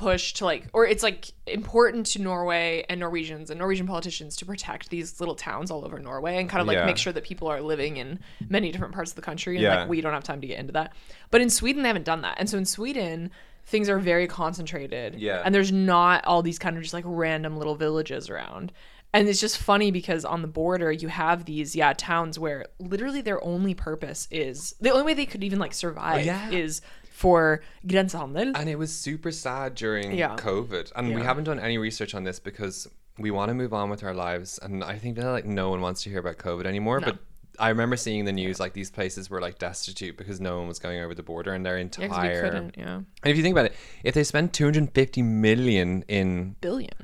push 0.00 0.32
to 0.34 0.44
like, 0.44 0.66
or 0.72 0.86
it's 0.86 1.02
like 1.02 1.26
important 1.46 2.06
to 2.06 2.22
Norway 2.22 2.84
and 2.88 2.98
Norwegians 2.98 3.50
and 3.50 3.58
Norwegian 3.58 3.86
politicians 3.86 4.34
to 4.36 4.46
protect 4.46 4.90
these 4.90 5.20
little 5.20 5.34
towns 5.34 5.70
all 5.70 5.84
over 5.84 5.98
Norway 5.98 6.38
and 6.38 6.48
kind 6.48 6.60
of 6.60 6.66
like 6.66 6.76
Yeah. 6.76 6.86
make 6.86 6.96
sure 6.96 7.12
that 7.12 7.22
people 7.24 7.48
are 7.48 7.60
living 7.60 7.98
in 7.98 8.18
many 8.48 8.72
different 8.72 8.94
parts 8.94 9.12
of 9.12 9.16
the 9.16 9.22
country. 9.22 9.56
And 9.56 9.62
Yeah. 9.62 9.80
like, 9.80 9.88
we 9.88 10.00
don't 10.00 10.12
have 10.14 10.24
time 10.24 10.40
to 10.40 10.46
get 10.46 10.58
into 10.58 10.72
that. 10.72 10.92
But 11.30 11.42
in 11.42 11.50
Sweden, 11.50 11.82
they 11.82 11.88
haven't 11.88 12.06
done 12.06 12.22
that. 12.22 12.36
And 12.38 12.48
so 12.48 12.58
in 12.58 12.64
Sweden, 12.64 13.30
things 13.66 13.88
are 13.88 13.98
very 13.98 14.26
concentrated. 14.26 15.16
Yeah. 15.16 15.42
And 15.44 15.54
there's 15.54 15.70
not 15.70 16.24
all 16.24 16.42
these 16.42 16.58
kind 16.58 16.76
of 16.76 16.82
just 16.82 16.94
like 16.94 17.04
random 17.06 17.56
little 17.56 17.74
villages 17.76 18.28
around. 18.30 18.72
And 19.12 19.28
it's 19.28 19.40
just 19.40 19.58
funny 19.58 19.90
because 19.90 20.24
on 20.24 20.40
the 20.40 20.48
border 20.48 20.92
you 20.92 21.08
have 21.08 21.44
these 21.44 21.74
yeah 21.74 21.92
towns 21.92 22.38
where 22.38 22.66
literally 22.78 23.20
their 23.20 23.42
only 23.44 23.74
purpose 23.74 24.28
is 24.30 24.74
the 24.80 24.90
only 24.90 25.02
way 25.02 25.14
they 25.14 25.26
could 25.26 25.42
even 25.42 25.58
like 25.58 25.74
survive 25.74 26.20
oh, 26.20 26.24
yeah. 26.24 26.50
is 26.50 26.80
for 27.20 27.60
grensehandel. 27.86 28.52
And 28.58 28.66
it 28.68 28.78
was 28.78 28.90
super 29.06 29.30
sad 29.30 29.74
during 29.74 30.12
Yeah. 30.22 30.36
COVID. 30.36 30.86
And 30.96 31.14
we 31.14 31.22
haven't 31.22 31.44
done 31.44 31.60
any 31.60 31.76
research 31.78 32.14
on 32.14 32.24
this 32.24 32.38
because 32.40 32.88
we 33.18 33.30
want 33.30 33.50
to 33.50 33.54
move 33.62 33.72
on 33.74 33.90
with 33.90 34.02
our 34.02 34.14
lives. 34.14 34.58
And 34.62 34.82
I 34.82 34.96
think 34.98 35.16
that 35.16 35.26
like 35.38 35.44
no 35.44 35.68
one 35.68 35.80
wants 35.82 36.02
to 36.04 36.10
hear 36.10 36.20
about 36.20 36.38
COVID 36.38 36.64
anymore. 36.64 36.98
But 37.00 37.18
I 37.58 37.68
remember 37.68 37.96
seeing 37.98 38.24
the 38.24 38.32
news 38.32 38.58
like 38.58 38.72
these 38.72 38.90
places 38.90 39.28
were 39.28 39.40
like 39.46 39.58
destitute 39.58 40.16
because 40.16 40.40
no 40.40 40.58
one 40.58 40.66
was 40.68 40.78
going 40.78 40.98
over 41.04 41.14
the 41.14 41.22
border 41.22 41.52
and 41.52 41.62
their 41.66 41.76
Yeah, 41.76 41.82
entire. 41.88 42.42
couldn't. 42.42 42.74
Yeah, 42.78 42.94
and 42.96 43.06
if 43.30 43.36
you 43.36 43.42
think 43.42 43.52
about 43.54 43.66
it, 43.66 43.74
if 44.02 44.14
they 44.14 44.24
spend 44.24 44.54
250 44.54 45.20
million 45.22 46.02
in 46.08 46.56
billion. 46.62 46.96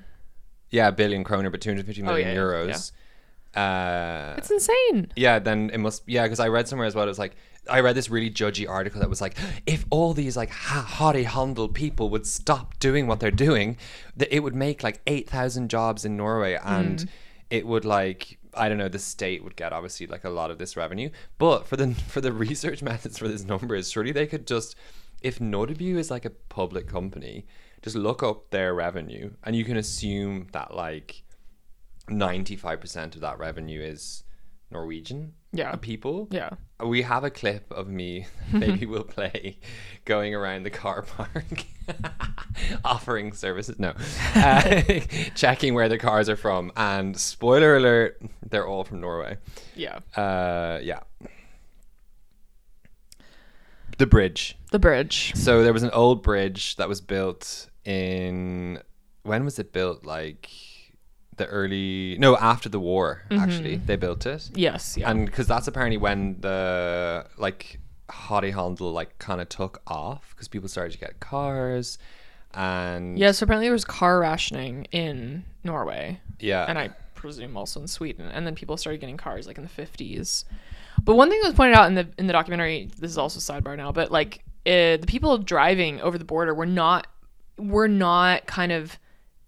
yeah, 0.70 0.88
a 0.88 0.92
billion 0.92 1.24
kroner, 1.24 1.50
but 1.50 1.60
250 1.60 2.02
million 2.02 2.28
Oh, 2.28 2.32
yeah, 2.32 2.34
yeah, 2.34 2.40
euros. 2.40 2.92
Uh, 3.54 4.34
It's 4.38 4.50
insane. 4.50 5.12
yeah, 5.16 5.38
then 5.38 5.70
it 5.74 5.78
must. 5.78 6.02
Yeah, 6.06 6.22
because 6.24 6.40
I 6.40 6.48
read 6.48 6.68
somewhere 6.68 6.86
as 6.86 6.94
well. 6.94 7.04
It 7.04 7.08
was 7.08 7.18
like 7.18 7.36
I 7.68 7.80
read 7.80 7.94
this 7.94 8.10
really 8.10 8.30
judgy 8.30 8.68
article 8.68 9.00
that 9.00 9.10
was 9.10 9.20
like, 9.20 9.36
if 9.66 9.84
all 9.90 10.12
these 10.12 10.36
like 10.36 10.50
ha- 10.50 10.82
haughty 10.82 11.24
humble 11.24 11.68
people 11.68 12.10
would 12.10 12.26
stop 12.26 12.78
doing 12.78 13.06
what 13.06 13.20
they're 13.20 13.30
doing, 13.30 13.76
that 14.16 14.34
it 14.34 14.40
would 14.40 14.54
make 14.54 14.82
like 14.82 15.00
eight 15.06 15.28
thousand 15.28 15.70
jobs 15.70 16.04
in 16.04 16.16
Norway, 16.16 16.58
and 16.64 17.02
hmm. 17.02 17.08
it 17.50 17.66
would 17.66 17.84
like 17.84 18.38
I 18.54 18.68
don't 18.68 18.78
know, 18.78 18.88
the 18.88 18.98
state 18.98 19.44
would 19.44 19.56
get 19.56 19.72
obviously 19.72 20.06
like 20.06 20.24
a 20.24 20.30
lot 20.30 20.50
of 20.50 20.58
this 20.58 20.76
revenue. 20.76 21.10
But 21.38 21.66
for 21.66 21.76
the 21.76 21.94
for 22.08 22.20
the 22.20 22.32
research 22.32 22.82
methods 22.82 23.18
for 23.18 23.28
this 23.28 23.44
numbers, 23.44 23.90
surely 23.90 24.12
they 24.12 24.26
could 24.26 24.46
just 24.46 24.76
if 25.22 25.38
Nordby 25.38 25.96
is 25.96 26.10
like 26.10 26.24
a 26.24 26.30
public 26.30 26.88
company, 26.88 27.46
just 27.82 27.96
look 27.96 28.22
up 28.22 28.50
their 28.50 28.74
revenue, 28.74 29.32
and 29.44 29.56
you 29.56 29.64
can 29.64 29.76
assume 29.76 30.48
that 30.52 30.74
like. 30.74 31.22
95% 32.08 33.16
of 33.16 33.20
that 33.22 33.36
revenue 33.36 33.80
is 33.82 34.22
Norwegian 34.70 35.32
Yeah. 35.52 35.76
people. 35.76 36.28
Yeah. 36.30 36.50
We 36.84 37.02
have 37.02 37.24
a 37.24 37.30
clip 37.30 37.72
of 37.72 37.88
me, 37.88 38.26
maybe 38.52 38.84
we'll 38.90 39.04
play, 39.04 39.58
going 40.04 40.34
around 40.34 40.64
the 40.64 40.70
car 40.70 41.02
park, 41.02 41.64
offering 42.84 43.32
services. 43.32 43.78
No, 43.78 43.94
uh, 44.34 44.82
checking 45.34 45.72
where 45.74 45.88
the 45.88 45.96
cars 45.98 46.28
are 46.28 46.36
from. 46.36 46.72
And 46.76 47.16
spoiler 47.18 47.76
alert, 47.76 48.20
they're 48.48 48.66
all 48.66 48.84
from 48.84 49.00
Norway. 49.00 49.38
Yeah. 49.74 50.00
Uh, 50.14 50.80
yeah. 50.82 51.00
The 53.98 54.06
bridge. 54.06 54.58
The 54.72 54.78
bridge. 54.78 55.32
So 55.36 55.62
there 55.64 55.72
was 55.72 55.82
an 55.82 55.90
old 55.90 56.22
bridge 56.22 56.76
that 56.76 56.88
was 56.88 57.00
built 57.00 57.70
in. 57.84 58.82
When 59.22 59.44
was 59.44 59.58
it 59.58 59.72
built? 59.72 60.04
Like 60.04 60.50
the 61.36 61.46
early. 61.46 62.16
No, 62.18 62.36
after 62.36 62.68
the 62.68 62.80
war, 62.80 63.22
actually. 63.30 63.76
They 63.76 63.96
built 63.96 64.26
it 64.26 64.50
Yes. 64.54 64.96
Yeah. 64.96 65.10
and 65.10 65.26
because 65.26 65.46
that's 65.46 65.68
apparently 65.68 65.96
when 65.98 66.40
the 66.40 67.26
like 67.36 67.78
harryhandel 68.08 68.92
like 68.92 69.18
kind 69.18 69.40
of 69.40 69.48
took 69.48 69.82
off 69.86 70.30
because 70.30 70.46
people 70.48 70.68
started 70.68 70.92
to 70.92 70.98
get 70.98 71.18
cars 71.20 71.98
and 72.54 73.18
yeah. 73.18 73.32
So 73.32 73.44
apparently 73.44 73.66
there 73.66 73.72
was 73.72 73.84
car 73.84 74.20
rationing 74.20 74.84
in 74.92 75.44
Norway. 75.64 76.20
yeah 76.40 76.64
and 76.68 76.78
I 76.78 76.90
presume 77.14 77.56
also 77.56 77.80
in 77.80 77.88
Sweden. 77.88 78.28
And 78.32 78.46
then 78.46 78.54
people 78.54 78.76
started 78.76 79.00
getting 79.00 79.16
cars 79.16 79.46
like 79.46 79.56
in 79.58 79.62
the 79.64 79.68
fifties. 79.68 80.44
But 81.02 81.16
one 81.16 81.28
thing 81.28 81.40
that 81.42 81.48
was 81.48 81.56
pointed 81.56 81.76
out 81.76 81.88
in 81.88 81.94
the 81.94 82.06
in 82.18 82.26
the 82.26 82.32
documentary, 82.32 82.88
this 82.98 83.10
is 83.10 83.18
also 83.18 83.40
sidebar 83.40 83.76
now, 83.76 83.92
but 83.92 84.10
like 84.10 84.42
uh, 84.66 84.96
the 84.96 85.04
people 85.06 85.36
driving 85.38 86.00
over 86.00 86.16
the 86.18 86.24
border 86.24 86.54
were 86.54 86.66
not 86.66 87.06
were 87.58 87.88
not 87.88 88.46
kind 88.46 88.72
of 88.72 88.98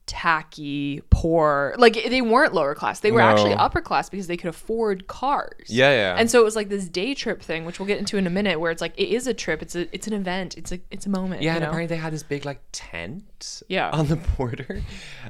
tacky, 0.08 1.02
poor. 1.10 1.74
Like 1.78 1.94
they 1.94 2.20
weren't 2.22 2.52
lower 2.54 2.74
class. 2.74 3.00
They 3.00 3.12
were 3.12 3.20
actually 3.20 3.52
upper 3.54 3.80
class 3.80 4.08
because 4.10 4.26
they 4.26 4.36
could 4.36 4.48
afford 4.48 5.06
cars. 5.06 5.66
yeah 5.68 5.90
yeah 5.92 6.16
And 6.18 6.28
so 6.30 6.40
it 6.40 6.44
was 6.44 6.56
like 6.56 6.68
this 6.68 6.88
day 6.88 7.14
trip 7.14 7.40
thing, 7.42 7.64
which 7.64 7.78
we'll 7.78 7.86
get 7.86 7.98
into 7.98 8.16
in 8.16 8.26
a 8.26 8.30
minute, 8.30 8.58
where 8.58 8.72
it's 8.72 8.80
like 8.80 8.94
it 8.98 9.08
is 9.08 9.26
a 9.28 9.34
trip. 9.34 9.62
It's 9.62 9.76
a 9.76 9.92
it's 9.94 10.06
an 10.08 10.14
event. 10.14 10.56
It's 10.58 10.72
a 10.72 10.80
it's 10.90 11.06
a 11.06 11.10
moment. 11.10 11.42
yeah 11.42 11.52
you 11.52 11.56
and 11.56 11.62
know? 11.62 11.68
apparently 11.68 11.94
they 11.94 12.00
had 12.00 12.12
this 12.12 12.22
big 12.24 12.44
like 12.44 12.60
tent 12.72 13.62
Yeah. 13.68 13.90
on 13.90 14.08
the 14.08 14.16
border 14.16 14.82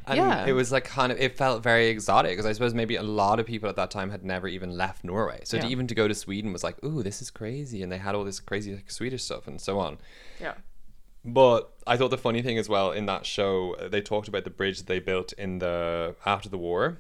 and 0.07 0.17
Yeah. 0.17 0.47
it 0.47 0.53
was 0.53 0.73
like 0.73 0.85
kind 0.85 1.13
of 1.13 1.19
it 1.19 1.37
felt 1.37 1.63
very 1.63 1.89
exotic 1.89 2.33
because 2.33 2.47
i 2.47 2.53
suppose 2.53 2.73
maybe 2.73 2.97
a 2.97 3.03
lot 3.03 3.39
of 3.41 3.47
people 3.47 3.69
at 3.69 3.77
that 3.77 3.91
time 3.91 4.11
had 4.11 4.25
never 4.25 4.49
even 4.49 4.71
left 4.77 5.05
norway 5.05 5.41
so 5.45 5.59
to 5.59 5.67
even 5.67 5.87
to 5.89 5.95
go 5.95 6.09
to 6.09 6.15
sweden 6.15 6.53
was 6.53 6.65
like 6.65 6.83
ooh 6.85 7.03
this 7.03 7.21
is 7.21 7.31
crazy 7.31 7.83
and 7.83 7.91
they 7.93 7.99
had 7.99 8.15
all 8.15 8.25
this 8.25 8.41
crazy 8.41 8.75
like, 8.75 8.91
swedish 8.91 9.23
stuff 9.25 9.47
and 9.47 9.61
so 9.61 9.79
on 9.79 9.99
yeah. 10.41 10.55
But 11.25 11.73
I 11.87 11.97
thought 11.97 12.11
the 12.11 12.19
funny 12.19 12.43
thing 12.43 12.59
as 12.59 12.69
well 12.69 12.93
in 12.93 13.07
that 13.07 13.27
show, 13.27 13.77
they 13.91 14.01
talked 14.01 14.29
about 14.29 14.45
the 14.45 14.51
bridge 14.51 14.79
that 14.79 14.87
they 14.87 14.99
built 15.01 15.33
in 15.35 15.59
the 15.59 16.15
after 16.25 16.49
the 16.49 16.59
war, 16.59 16.99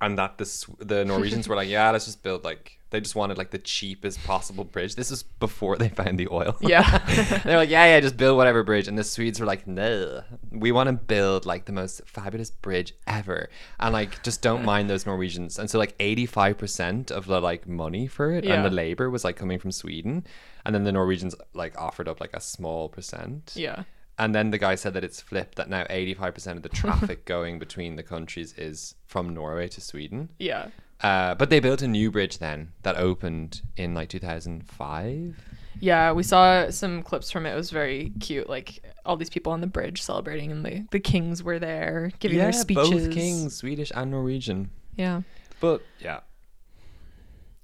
and 0.00 0.18
that 0.18 0.38
the 0.38 0.66
the 0.78 1.04
Norwegians 1.04 1.48
were 1.48 1.56
like, 1.56 1.68
yeah, 1.68 1.90
let's 1.90 2.06
just 2.06 2.22
build 2.22 2.44
like 2.44 2.72
they 2.90 3.00
just 3.00 3.16
wanted 3.16 3.36
like 3.36 3.50
the 3.50 3.58
cheapest 3.58 4.22
possible 4.24 4.64
bridge. 4.64 4.94
This 4.94 5.10
is 5.10 5.22
before 5.24 5.76
they 5.76 5.88
found 5.88 6.18
the 6.18 6.28
oil. 6.30 6.56
Yeah. 6.60 6.98
they're 7.44 7.56
like, 7.56 7.68
yeah, 7.68 7.84
yeah, 7.86 8.00
just 8.00 8.16
build 8.16 8.36
whatever 8.36 8.62
bridge, 8.62 8.88
and 8.88 8.96
the 8.96 9.04
Swedes 9.04 9.38
were 9.40 9.46
like, 9.46 9.66
no, 9.66 10.22
we 10.50 10.70
want 10.72 10.86
to 10.88 10.92
build 10.92 11.46
like 11.46 11.64
the 11.66 11.72
most 11.72 12.00
fabulous 12.06 12.50
bridge 12.50 12.94
ever, 13.06 13.48
and 13.80 13.92
like 13.92 14.22
just 14.22 14.40
don't 14.40 14.64
mind 14.64 14.88
those 14.88 15.04
Norwegians. 15.04 15.58
And 15.58 15.68
so 15.68 15.78
like 15.78 15.94
eighty 16.00 16.26
five 16.26 16.58
percent 16.58 17.10
of 17.10 17.26
the 17.26 17.40
like 17.40 17.68
money 17.68 18.06
for 18.06 18.32
it 18.32 18.44
Yeah. 18.44 18.54
and 18.54 18.64
the 18.64 18.70
labor 18.70 19.10
was 19.10 19.24
like 19.24 19.36
coming 19.36 19.58
from 19.58 19.72
Sweden, 19.72 20.24
and 20.66 20.74
then 20.74 20.84
the 20.84 20.92
Norwegians 20.92 21.34
like 21.54 21.76
offered 21.80 22.08
up 22.08 22.20
like 22.20 22.34
a 22.34 22.40
small 22.40 22.88
percent. 22.88 23.52
Yeah. 23.56 23.84
And 24.18 24.34
then 24.34 24.50
the 24.50 24.58
guy 24.58 24.74
said 24.76 24.94
that 24.94 25.04
it's 25.04 25.20
flipped 25.20 25.56
that 25.56 25.68
now 25.68 25.84
85% 25.84 26.56
of 26.56 26.62
the 26.62 26.68
traffic 26.70 27.24
going 27.34 27.58
between 27.58 27.96
the 27.96 28.02
countries 28.02 28.52
is 28.54 28.94
from 29.06 29.34
Norway 29.34 29.68
to 29.68 29.80
Sweden. 29.80 30.30
Yeah. 30.38 30.68
Uh, 31.02 31.34
but 31.34 31.50
they 31.50 31.60
built 31.60 31.82
a 31.82 31.86
new 31.88 32.10
bridge 32.10 32.38
then 32.38 32.72
that 32.82 32.96
opened 32.96 33.60
in 33.76 33.92
like 33.94 34.08
2005. 34.08 35.36
Yeah, 35.78 36.12
we 36.12 36.22
saw 36.22 36.70
some 36.70 37.02
clips 37.02 37.30
from 37.30 37.44
it. 37.44 37.52
It 37.52 37.56
was 37.56 37.70
very 37.70 38.12
cute. 38.18 38.48
Like 38.48 38.82
all 39.04 39.18
these 39.18 39.28
people 39.28 39.52
on 39.52 39.60
the 39.60 39.66
bridge 39.66 40.00
celebrating, 40.00 40.50
and 40.50 40.64
the, 40.64 40.86
the 40.90 41.00
kings 41.00 41.42
were 41.42 41.58
there 41.58 42.10
giving 42.18 42.38
their 42.38 42.52
speeches. 42.52 42.88
both 42.88 43.10
kings, 43.12 43.54
Swedish 43.56 43.92
and 43.94 44.10
Norwegian. 44.10 44.70
Yeah. 44.96 45.20
But 45.60 45.82
yeah, 46.00 46.20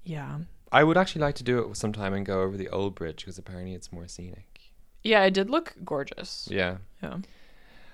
Yeah. 0.04 0.40
I 0.72 0.82
would 0.84 0.96
actually 0.96 1.20
like 1.20 1.34
to 1.36 1.44
do 1.44 1.58
it 1.58 1.76
sometime 1.76 2.14
and 2.14 2.24
go 2.24 2.40
over 2.40 2.56
the 2.56 2.70
old 2.70 2.94
bridge 2.94 3.18
because 3.18 3.38
apparently 3.38 3.74
it's 3.74 3.92
more 3.92 4.08
scenic. 4.08 4.72
Yeah, 5.04 5.22
it 5.24 5.34
did 5.34 5.50
look 5.50 5.74
gorgeous. 5.84 6.48
Yeah. 6.50 6.78
Yeah. 7.02 7.18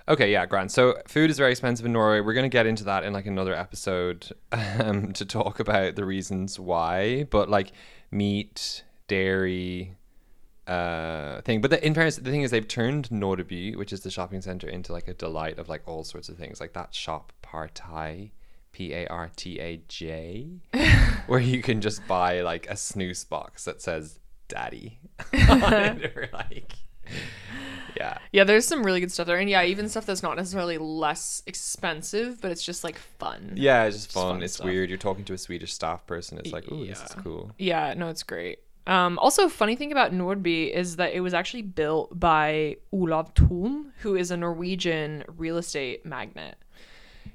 Okay, 0.07 0.33
yeah, 0.33 0.47
grand. 0.47 0.71
So 0.73 0.97
food 1.07 1.29
is 1.29 1.37
very 1.37 1.51
expensive 1.51 1.85
in 1.85 1.93
Norway. 1.93 2.21
We're 2.21 2.33
going 2.33 2.49
to 2.49 2.55
get 2.55 2.67
into 2.67 2.85
that 2.85 3.05
in 3.05 3.13
like 3.13 3.27
another 3.27 3.55
episode 3.55 4.31
um, 4.53 5.13
to 5.13 5.27
talk 5.27 5.61
about 5.61 5.97
the 5.97 6.05
reasons 6.05 6.59
why. 6.59 7.25
But 7.25 7.51
like 7.51 7.73
meat, 8.11 8.85
dairy, 9.07 9.97
uh, 10.69 11.41
thing. 11.43 11.61
But 11.61 11.71
the, 11.71 11.85
in 11.85 11.95
fairness, 11.95 12.17
the 12.17 12.31
thing 12.31 12.43
is 12.43 12.51
they've 12.51 12.67
turned 12.67 13.09
Nordby, 13.11 13.77
which 13.77 13.93
is 13.93 14.01
the 14.01 14.11
shopping 14.11 14.41
center, 14.41 14.69
into 14.69 14.93
like 14.93 15.09
a 15.09 15.15
delight 15.15 15.59
of 15.59 15.69
like 15.69 15.83
all 15.87 16.05
sorts 16.05 16.29
of 16.29 16.37
things. 16.37 16.61
Like 16.61 16.75
that 16.75 16.95
shop 16.95 17.33
Partaj, 17.43 18.31
P 18.73 18.93
A 18.95 19.07
R 19.07 19.31
T 19.37 19.59
A 19.59 19.81
J, 19.89 20.49
where 21.27 21.41
you 21.41 21.63
can 21.63 21.81
just 21.81 22.07
buy 22.07 22.41
like 22.41 22.69
a 22.71 22.75
snus 22.75 23.29
box 23.29 23.65
that 23.65 23.83
says 23.83 24.19
"Daddy" 24.49 25.01
on 25.49 25.73
it, 25.73 26.17
or 26.17 26.29
like, 26.33 26.75
yeah. 27.97 28.19
Yeah, 28.33 28.45
there's 28.45 28.67
some 28.67 28.85
really 28.85 29.01
good 29.01 29.13
stuff 29.13 29.27
there. 29.27 29.39
And 29.39 29.51
yeah, 29.51 29.65
even 29.65 29.89
stuff 29.89 30.07
that's 30.07 30.23
not 30.23 30.37
necessarily 30.37 30.79
less 30.79 31.43
expensive, 31.47 32.41
but 32.41 32.51
it's 32.51 32.65
just 32.65 32.85
like 32.85 32.99
fun. 32.99 33.53
Yeah, 33.57 33.85
it's 33.85 33.97
just 33.97 34.13
fun. 34.13 34.35
fun 34.35 34.43
it's 34.43 34.55
stuff. 34.55 34.67
weird. 34.67 34.89
You're 34.89 34.99
talking 34.99 35.25
to 35.27 35.33
a 35.33 35.39
Swedish 35.39 35.73
staff 35.73 36.07
person. 36.07 36.39
It's 36.39 36.53
like, 36.53 36.65
oh, 36.71 36.85
this 36.85 37.03
is 37.03 37.15
cool. 37.23 37.53
Yeah, 37.59 37.95
no, 37.95 38.09
it's 38.09 38.23
great. 38.23 38.61
Um, 38.87 39.19
also, 39.19 39.51
funny 39.51 39.77
thing 39.77 39.93
about 39.93 40.13
Nordby 40.13 40.73
is 40.73 40.97
that 40.97 41.13
it 41.13 41.21
was 41.21 41.35
actually 41.35 41.63
built 41.63 42.19
by 42.19 42.77
Olav 42.91 43.33
Thun, 43.35 43.93
who 43.99 44.17
is 44.17 44.31
a 44.31 44.37
Norwegian 44.37 45.25
real 45.37 45.59
estate 45.59 46.07
magnate. 46.07 46.55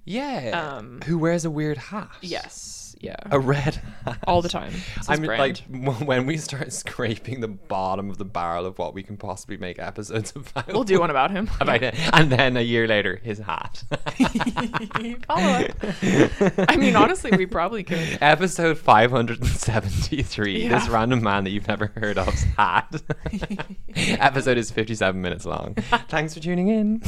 Yeah. 0.06 0.76
Um, 0.78 1.00
Who 1.06 1.18
wears 1.18 1.46
a 1.46 1.52
weird 1.52 1.78
hat? 1.78 2.10
Yes, 2.22 2.83
yeah, 3.04 3.18
A 3.32 3.38
red 3.40 3.76
hat. 4.06 4.18
all 4.26 4.42
the 4.42 4.48
time. 4.48 4.72
I 5.10 5.18
mean, 5.18 5.26
brand. 5.26 5.62
like 5.70 5.98
when 6.08 6.26
we 6.26 6.38
start 6.38 6.72
scraping 6.72 7.42
the 7.42 7.50
bottom 7.50 8.10
of 8.10 8.18
the 8.18 8.24
barrel 8.24 8.66
of 8.66 8.80
what 8.80 8.94
we 8.94 9.04
can 9.04 9.18
possibly 9.18 9.58
make 9.58 9.78
episodes 9.78 10.32
about. 10.36 10.68
we'll 10.72 10.86
do 10.86 11.02
one 11.02 11.10
about 11.10 11.30
him. 11.30 11.50
about 11.60 11.84
it, 11.84 11.96
and 12.14 12.32
then 12.32 12.56
a 12.56 12.62
year 12.62 12.88
later, 12.88 13.18
his 13.22 13.40
hat. 13.40 13.84
Follow 15.28 15.66
up. 15.66 15.72
I 16.70 16.78
mean, 16.78 16.96
honestly, 16.96 17.32
we 17.36 17.46
probably 17.46 17.84
could. 17.84 18.18
Episode 18.22 18.78
five 18.78 19.12
hundred 19.12 19.40
and 19.42 19.50
seventy-three. 19.50 20.70
This 20.70 20.88
random 20.88 21.22
man 21.22 21.44
that 21.44 21.50
you've 21.50 21.68
never 21.68 21.88
heard 21.98 22.18
of's 22.18 22.44
hat. 22.58 23.02
Episode 23.96 24.58
is 24.58 24.72
fifty-seven 24.72 25.22
minutes 25.22 25.46
long. 25.46 25.76
Thanks 26.08 26.34
for 26.34 26.40
tuning 26.40 26.70
in. 26.70 27.02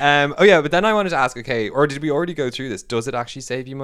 um. 0.00 0.34
Oh 0.36 0.42
yeah, 0.44 0.60
but 0.60 0.70
then 0.72 0.84
I 0.84 0.92
wanted 0.92 1.10
to 1.10 1.16
ask. 1.16 1.36
Okay, 1.36 1.68
or 1.68 1.86
did 1.86 2.02
we 2.02 2.10
already 2.10 2.34
go 2.34 2.50
through 2.50 2.70
this? 2.70 2.82
Does 2.82 3.06
it 3.06 3.14
actually 3.14 3.42
save 3.42 3.68
you 3.68 3.76
money? 3.76 3.83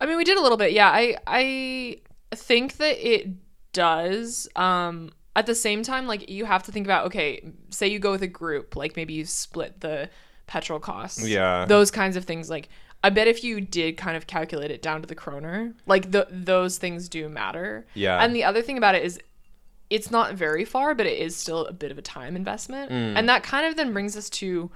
I 0.00 0.06
mean, 0.06 0.16
we 0.16 0.24
did 0.24 0.38
a 0.38 0.42
little 0.42 0.58
bit. 0.58 0.72
Yeah, 0.72 0.90
I 0.90 1.16
I 1.26 1.98
think 2.34 2.76
that 2.78 2.98
it 2.98 3.28
does. 3.72 4.48
Um, 4.56 5.10
at 5.36 5.46
the 5.46 5.54
same 5.54 5.82
time, 5.82 6.06
like 6.06 6.30
you 6.30 6.44
have 6.44 6.62
to 6.64 6.72
think 6.72 6.86
about 6.86 7.06
okay, 7.06 7.42
say 7.70 7.88
you 7.88 7.98
go 7.98 8.12
with 8.12 8.22
a 8.22 8.28
group, 8.28 8.76
like 8.76 8.96
maybe 8.96 9.14
you 9.14 9.24
split 9.24 9.80
the 9.80 10.08
petrol 10.46 10.78
costs. 10.78 11.26
Yeah. 11.26 11.66
Those 11.66 11.90
kinds 11.90 12.16
of 12.16 12.24
things. 12.24 12.48
Like 12.48 12.68
I 13.02 13.10
bet 13.10 13.28
if 13.28 13.44
you 13.44 13.60
did 13.60 13.96
kind 13.96 14.16
of 14.16 14.26
calculate 14.26 14.70
it 14.70 14.82
down 14.82 15.00
to 15.02 15.06
the 15.06 15.14
kroner, 15.14 15.74
like 15.86 16.10
the 16.10 16.26
those 16.30 16.78
things 16.78 17.08
do 17.08 17.28
matter. 17.28 17.86
Yeah. 17.94 18.22
And 18.22 18.34
the 18.34 18.44
other 18.44 18.62
thing 18.62 18.78
about 18.78 18.94
it 18.94 19.04
is 19.04 19.20
it's 19.90 20.10
not 20.10 20.34
very 20.34 20.64
far, 20.64 20.94
but 20.94 21.06
it 21.06 21.18
is 21.18 21.36
still 21.36 21.66
a 21.66 21.72
bit 21.72 21.90
of 21.90 21.98
a 21.98 22.02
time 22.02 22.36
investment. 22.36 22.90
Mm. 22.90 23.18
And 23.18 23.28
that 23.28 23.42
kind 23.42 23.66
of 23.66 23.76
then 23.76 23.92
brings 23.92 24.16
us 24.16 24.30
to 24.30 24.70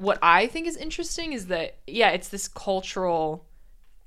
what 0.00 0.18
I 0.22 0.46
think 0.46 0.66
is 0.66 0.76
interesting 0.76 1.32
is 1.32 1.46
that 1.48 1.76
yeah, 1.86 2.10
it's 2.10 2.28
this 2.28 2.48
cultural 2.48 3.44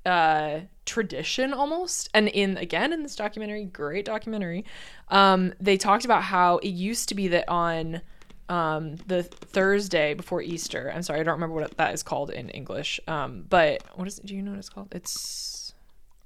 uh 0.06 0.60
tradition 0.84 1.54
almost 1.54 2.10
and 2.12 2.28
in 2.28 2.58
again 2.58 2.92
in 2.92 3.02
this 3.02 3.16
documentary 3.16 3.64
great 3.64 4.04
documentary 4.04 4.62
um 5.08 5.54
they 5.58 5.78
talked 5.78 6.04
about 6.04 6.22
how 6.22 6.58
it 6.58 6.68
used 6.68 7.08
to 7.08 7.14
be 7.14 7.26
that 7.28 7.48
on 7.48 8.02
um 8.50 8.96
the 9.06 9.22
thursday 9.22 10.12
before 10.12 10.42
easter 10.42 10.92
i'm 10.94 11.02
sorry 11.02 11.20
i 11.20 11.22
don't 11.22 11.32
remember 11.32 11.54
what 11.54 11.74
that 11.78 11.94
is 11.94 12.02
called 12.02 12.28
in 12.28 12.50
english 12.50 13.00
um 13.08 13.46
but 13.48 13.82
what 13.94 14.06
is 14.06 14.18
it 14.18 14.26
do 14.26 14.34
you 14.34 14.42
know 14.42 14.50
what 14.50 14.58
it's 14.58 14.68
called 14.68 14.88
it's 14.94 15.72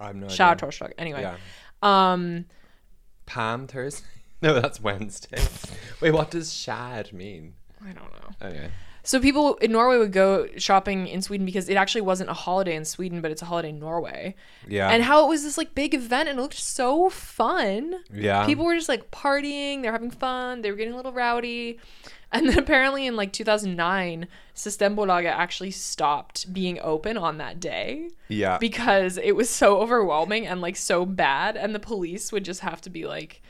I'm 0.01 0.19
not. 0.19 0.31
Skjærtorsdag. 0.31 0.95
anyway 0.99 1.21
Yeah. 1.21 1.37
um 1.83 2.47
Palm 3.27 3.69
Thursday. 3.69 4.07
No, 4.43 4.55
that's 4.61 4.81
Wednesday. 4.81 5.43
Wait, 6.01 6.11
what 6.13 6.31
does 6.33 6.53
shad 6.53 7.13
mean? 7.13 7.55
i 7.85 7.93
don't 7.93 8.13
know 8.13 8.31
Anyway. 8.49 8.71
So 9.09 9.19
people 9.21 9.55
in 9.55 9.73
Norway 9.73 9.97
would 9.97 10.13
go 10.13 10.49
shopping 10.59 11.07
in 11.07 11.23
Sweden 11.23 11.47
because 11.47 11.71
it 11.71 11.79
actually 11.79 12.03
wasn't 12.03 12.29
a 12.29 12.35
holiday 12.35 12.77
in 12.77 12.85
Sweden, 12.85 13.23
but 13.23 13.31
it's 13.31 13.41
a 13.41 13.47
holiday 13.47 13.71
in 13.71 13.79
Norway. 13.79 14.35
Yeah. 14.69 14.91
And 14.91 15.03
how 15.03 15.25
it 15.25 15.31
was 15.31 15.45
this 15.45 15.57
like 15.57 15.75
big 15.75 15.95
event 15.95 16.29
and 16.29 16.39
it 16.39 16.43
looked 16.43 16.59
so 16.59 17.09
fun. 17.09 18.01
yeah. 18.13 18.45
People 18.45 18.67
were 18.67 18.75
just 18.75 18.91
like 18.91 19.11
partying, 19.11 19.81
they 19.81 19.89
were 19.89 19.93
having 19.93 20.11
fun, 20.11 20.61
they 20.61 20.71
were 20.71 20.77
getting 20.77 20.93
a 20.93 20.97
little 20.97 21.15
rowdy. 21.15 21.79
And 22.33 22.51
then 22.51 22.59
apparently 22.59 23.07
in 23.07 23.17
like 23.17 23.33
2009, 23.33 24.29
Systembolaget 24.55 25.33
actually 25.33 25.71
stopped 25.71 26.53
being 26.53 26.79
open 26.83 27.17
on 27.17 27.39
that 27.39 27.61
day 27.61 28.11
yeah. 28.29 28.59
because 28.59 29.17
it 29.17 29.33
was 29.33 29.49
so 29.49 29.79
overwhelming 29.79 30.47
and 30.47 30.61
like 30.61 30.77
so 30.77 31.07
bad 31.07 31.57
and 31.57 31.75
the 31.75 31.81
police 31.81 32.31
would 32.31 32.45
just 32.45 32.61
have 32.61 32.83
to 32.83 32.91
be 32.91 33.07
like 33.07 33.41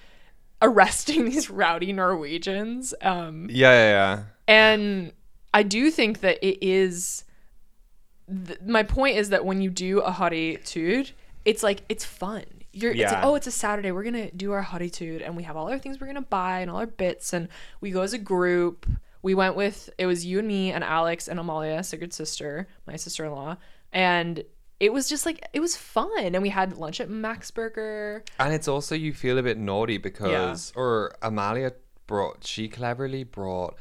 arresting 0.62 1.24
these 1.28 1.50
rowdy 1.50 1.92
Norwegians. 1.92 2.94
Um 3.02 3.48
yeah, 3.50 3.72
yeah, 3.72 3.90
yeah. 3.90 4.22
and 4.46 5.12
I 5.54 5.62
do 5.62 5.90
think 5.90 6.20
that 6.20 6.38
it 6.46 6.64
is. 6.66 7.24
Th- 8.46 8.60
my 8.66 8.82
point 8.82 9.16
is 9.16 9.30
that 9.30 9.44
when 9.44 9.60
you 9.60 9.70
do 9.70 10.00
a 10.00 10.10
harrytude, 10.12 11.12
it's 11.44 11.62
like 11.62 11.82
it's 11.88 12.04
fun. 12.04 12.44
You're 12.72 12.92
it's 12.92 13.00
like, 13.00 13.10
Yeah. 13.12 13.26
oh, 13.26 13.34
it's 13.34 13.46
a 13.46 13.50
Saturday. 13.50 13.90
We're 13.92 14.04
gonna 14.04 14.30
do 14.30 14.52
our 14.52 14.62
harrytude, 14.62 15.24
and 15.24 15.36
we 15.36 15.42
have 15.44 15.56
all 15.56 15.68
our 15.70 15.78
things 15.78 16.00
we're 16.00 16.06
gonna 16.06 16.20
buy 16.20 16.60
and 16.60 16.70
all 16.70 16.76
our 16.76 16.86
bits, 16.86 17.32
and 17.32 17.48
we 17.80 17.90
go 17.90 18.02
as 18.02 18.12
a 18.12 18.18
group. 18.18 18.86
We 19.22 19.34
went 19.34 19.56
with 19.56 19.90
it 19.98 20.06
was 20.06 20.24
you 20.24 20.38
and 20.38 20.46
me 20.46 20.70
and 20.70 20.84
Alex 20.84 21.26
and 21.28 21.40
Amalia, 21.40 21.82
Sigurd's 21.82 22.14
sister, 22.16 22.68
my 22.86 22.96
sister-in-law, 22.96 23.56
and 23.92 24.44
it 24.78 24.92
was 24.92 25.08
just 25.08 25.26
like 25.26 25.44
it 25.52 25.60
was 25.60 25.74
fun. 25.76 26.10
And 26.18 26.40
we 26.42 26.50
had 26.50 26.76
lunch 26.76 27.00
at 27.00 27.08
Max 27.10 27.50
Burger. 27.50 28.22
And 28.38 28.52
it's 28.52 28.68
also 28.68 28.94
you 28.94 29.12
feel 29.12 29.38
a 29.38 29.42
bit 29.42 29.58
naughty 29.58 29.98
because, 29.98 30.72
or 30.76 31.16
Amalia 31.22 31.72
brought, 32.06 32.46
she 32.46 32.68
cleverly 32.68 33.24
brought 33.24 33.76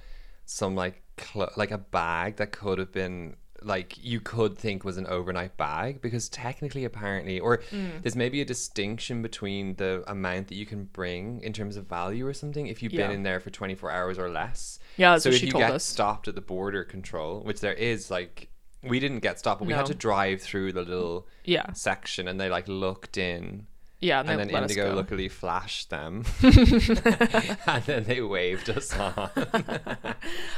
some 0.45 0.75
like 0.75 1.03
cl- 1.19 1.51
like 1.55 1.71
a 1.71 1.77
bag 1.77 2.37
that 2.37 2.51
could 2.51 2.79
have 2.79 2.91
been 2.91 3.35
like 3.63 3.97
you 4.03 4.19
could 4.21 4.55
think 4.55 4.83
was 4.83 4.97
an 4.97 5.07
overnight 5.07 5.57
bag 5.57 5.99
because 5.99 6.29
technically 6.29 6.85
apparently 6.85 7.39
or 7.39 7.57
Mm. 7.71 8.03
there's 8.03 8.15
maybe 8.15 8.39
a 8.39 8.45
distinction 8.45 9.23
between 9.23 9.75
the 9.77 10.03
amount 10.07 10.49
that 10.49 10.55
you 10.55 10.65
can 10.67 10.83
bring 10.85 11.41
in 11.41 11.53
terms 11.53 11.75
of 11.75 11.87
value 11.87 12.25
or 12.27 12.33
something 12.33 12.67
if 12.67 12.83
you've 12.83 12.93
Yeah. 12.93 13.07
been 13.07 13.15
in 13.15 13.23
there 13.23 13.39
for 13.39 13.49
24 13.49 13.89
hours 13.91 14.19
or 14.19 14.29
less 14.29 14.77
Yeah, 14.95 15.17
so 15.17 15.29
if 15.29 15.37
she 15.37 15.47
you 15.47 15.51
told 15.53 15.63
get 15.63 15.71
us. 15.71 15.83
stopped 15.83 16.27
at 16.27 16.35
the 16.35 16.41
border 16.41 16.83
control 16.83 17.41
which 17.41 17.59
there 17.61 17.73
is 17.73 18.11
like 18.11 18.49
we 18.83 18.99
didn't 18.99 19.19
get 19.21 19.39
stopped 19.39 19.59
but 19.59 19.67
we 19.67 19.73
had 19.73 19.87
to 19.87 19.95
drive 19.95 20.39
through 20.39 20.71
the 20.73 20.83
little 20.83 21.27
Yeah, 21.43 21.73
section 21.73 22.27
and 22.27 22.39
they 22.39 22.49
like 22.49 22.67
looked 22.67 23.17
in 23.17 23.65
yeah, 23.99 24.19
and, 24.19 24.29
and 24.29 24.49
then 24.49 24.63
Indigo 24.63 24.95
luckily 24.95 25.27
flashed 25.27 25.89
them, 25.89 26.23
and 26.43 27.83
then 27.85 28.03
they 28.03 28.21
waved 28.21 28.69
us 28.69 28.95
on. 28.97 29.29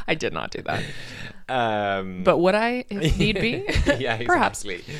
I 0.07 0.15
did 0.15 0.33
not 0.33 0.51
do 0.51 0.61
that, 0.63 0.83
um, 1.47 2.23
but 2.23 2.37
would 2.37 2.55
I 2.55 2.85
if 2.89 3.17
need 3.19 3.39
be? 3.39 3.65
yeah, 3.97 4.21
Perhaps. 4.23 4.65
exactly. 4.65 4.95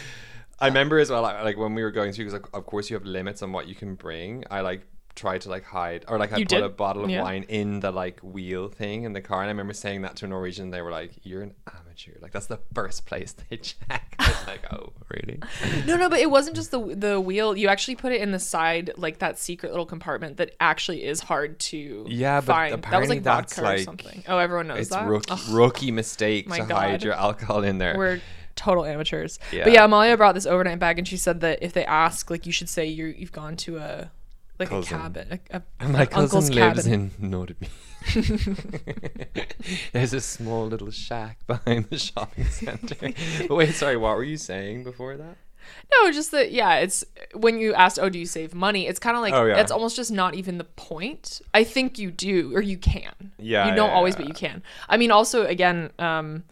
I 0.62 0.68
remember 0.68 1.00
as 1.00 1.10
well, 1.10 1.22
like, 1.22 1.44
like 1.44 1.58
when 1.58 1.74
we 1.74 1.84
were 1.84 1.92
going 1.92 2.12
through, 2.12 2.26
because 2.26 2.42
like, 2.42 2.54
of 2.54 2.66
course 2.66 2.90
you 2.90 2.96
have 2.96 3.06
limits 3.06 3.42
on 3.42 3.54
what 3.54 3.68
you 3.68 3.76
can 3.76 3.96
bring. 3.96 4.44
I 4.52 4.60
like 4.62 4.82
tried 5.20 5.42
to 5.42 5.50
like 5.50 5.64
hide, 5.66 6.06
or 6.08 6.18
like 6.18 6.32
I 6.34 6.38
You 6.38 6.46
put 6.46 6.50
did? 6.50 6.64
a 6.64 6.70
bottle 6.70 7.04
of 7.04 7.10
Yeah. 7.10 7.22
wine 7.24 7.44
in 7.50 7.80
the 7.82 7.92
like 7.92 8.20
wheel 8.22 8.68
thing 8.70 9.04
in 9.04 9.14
the 9.14 9.22
car, 9.22 9.42
and 9.42 9.48
I 9.48 9.52
remember 9.52 9.74
saying 9.74 10.02
that 10.04 10.16
to 10.18 10.26
a 10.26 10.28
Norwegian. 10.28 10.72
They 10.72 10.82
were 10.82 10.92
like, 10.92 11.12
"You're 11.24 11.42
an 11.42 11.54
amateur. 11.68 12.14
Like 12.22 12.32
that's 12.32 12.46
the 12.48 12.60
first 12.74 13.06
place 13.06 13.34
they 13.50 13.58
check." 13.58 14.16
I 14.20 14.28
was 14.30 14.48
like, 14.48 14.74
"Oh, 14.74 14.94
really?" 15.10 15.40
No, 15.86 15.98
no, 15.98 16.10
but 16.10 16.20
it 16.20 16.32
wasn't 16.32 16.56
just 16.56 16.72
the 16.72 16.80
the 16.96 17.20
wheel. 17.20 17.58
You 17.58 17.68
actually 17.68 17.96
put 17.96 18.12
it 18.14 18.22
in 18.22 18.32
the 18.32 18.40
side, 18.40 18.92
like 18.98 19.20
that 19.20 19.38
secret 19.38 19.72
little 19.72 19.86
compartment 19.86 20.38
that 20.38 20.56
actually 20.60 21.04
is 21.04 21.20
hard 21.22 21.60
to 21.72 22.06
Yeah, 22.08 22.40
but 22.42 22.46
find. 22.54 22.72
that 22.74 22.78
was 22.80 22.86
apparently 22.86 23.16
like 23.18 23.24
that's, 23.24 23.54
vodka 23.56 23.62
or 23.70 23.76
like- 23.76 23.86
something. 23.86 24.24
Oh, 24.28 24.38
everyone 24.38 24.68
knows 24.68 24.80
It's 24.80 24.90
that. 24.92 25.06
rookie 25.08 25.32
Ugh, 25.32 25.40
rookie 25.52 25.92
mistake 25.92 26.48
my 26.48 26.60
to 26.60 26.74
hide 26.74 27.04
your 27.04 27.14
alcohol 27.14 27.64
in 27.64 27.78
there. 27.78 27.98
we're 27.98 28.22
total 28.56 28.86
amateurs. 28.86 29.40
Yeah. 29.52 29.64
But 29.64 29.74
yeah, 29.74 29.86
Amalia 29.86 30.18
brought 30.18 30.36
this 30.36 30.46
overnight 30.46 30.80
bag, 30.80 30.98
and 31.00 31.08
she 31.08 31.16
said 31.18 31.40
that 31.42 31.60
if 31.62 31.72
they 31.74 31.86
ask, 31.86 32.30
like, 32.30 32.46
you 32.46 32.52
should 32.52 32.68
say 32.70 32.86
you 32.86 33.06
you've 33.08 33.32
gone 33.32 33.56
to 33.58 33.78
a 33.78 34.12
like 34.60 34.70
Cousin. 34.70 34.98
a 34.98 35.02
cabin, 35.02 35.40
a, 35.52 35.62
a, 35.80 35.88
My 35.88 36.06
cousin 36.06 36.54
lives 36.54 36.84
cabin. 36.84 37.12
in 37.20 37.32
Nordby. 37.32 37.70
There's 39.94 40.14
a 40.14 40.22
small 40.22 40.68
little 40.68 40.92
shack 40.92 41.40
behind 41.48 41.86
the 41.90 41.98
shopping 41.98 42.46
center. 42.50 43.14
but 43.48 43.56
wait, 43.56 43.74
sorry, 43.76 43.98
what 43.98 44.16
were 44.18 44.24
you 44.24 44.38
saying 44.38 44.84
before 44.84 45.18
that? 45.18 45.38
No, 45.92 46.12
just 46.12 46.32
that 46.32 46.52
yeah, 46.52 46.76
it's 46.78 47.04
when 47.36 47.60
you 47.60 47.74
asked, 47.74 48.00
oh, 48.00 48.10
do 48.10 48.18
you 48.18 48.26
save 48.26 48.56
money? 48.56 48.88
It's 48.88 49.00
kind 49.00 49.16
of 49.16 49.22
like 49.22 49.34
Oh, 49.34 49.46
yeah. 49.46 49.60
it's 49.60 49.72
almost 49.72 49.96
just 49.96 50.12
not 50.12 50.34
even 50.36 50.58
the 50.58 50.64
point. 50.64 51.42
I 51.54 51.64
think 51.64 52.00
you 52.00 52.12
do, 52.12 52.56
or 52.56 52.62
you 52.62 52.78
can. 52.78 53.32
Yeah, 53.38 53.70
you 53.70 53.76
don't 53.76 53.90
yeah, 53.90 53.96
always, 53.96 54.16
yeah. 54.16 54.22
but 54.22 54.28
you 54.28 54.34
can. 54.34 54.64
I 54.88 54.98
mean, 54.98 55.12
also 55.12 55.46
again, 55.46 55.92
um, 56.00 56.44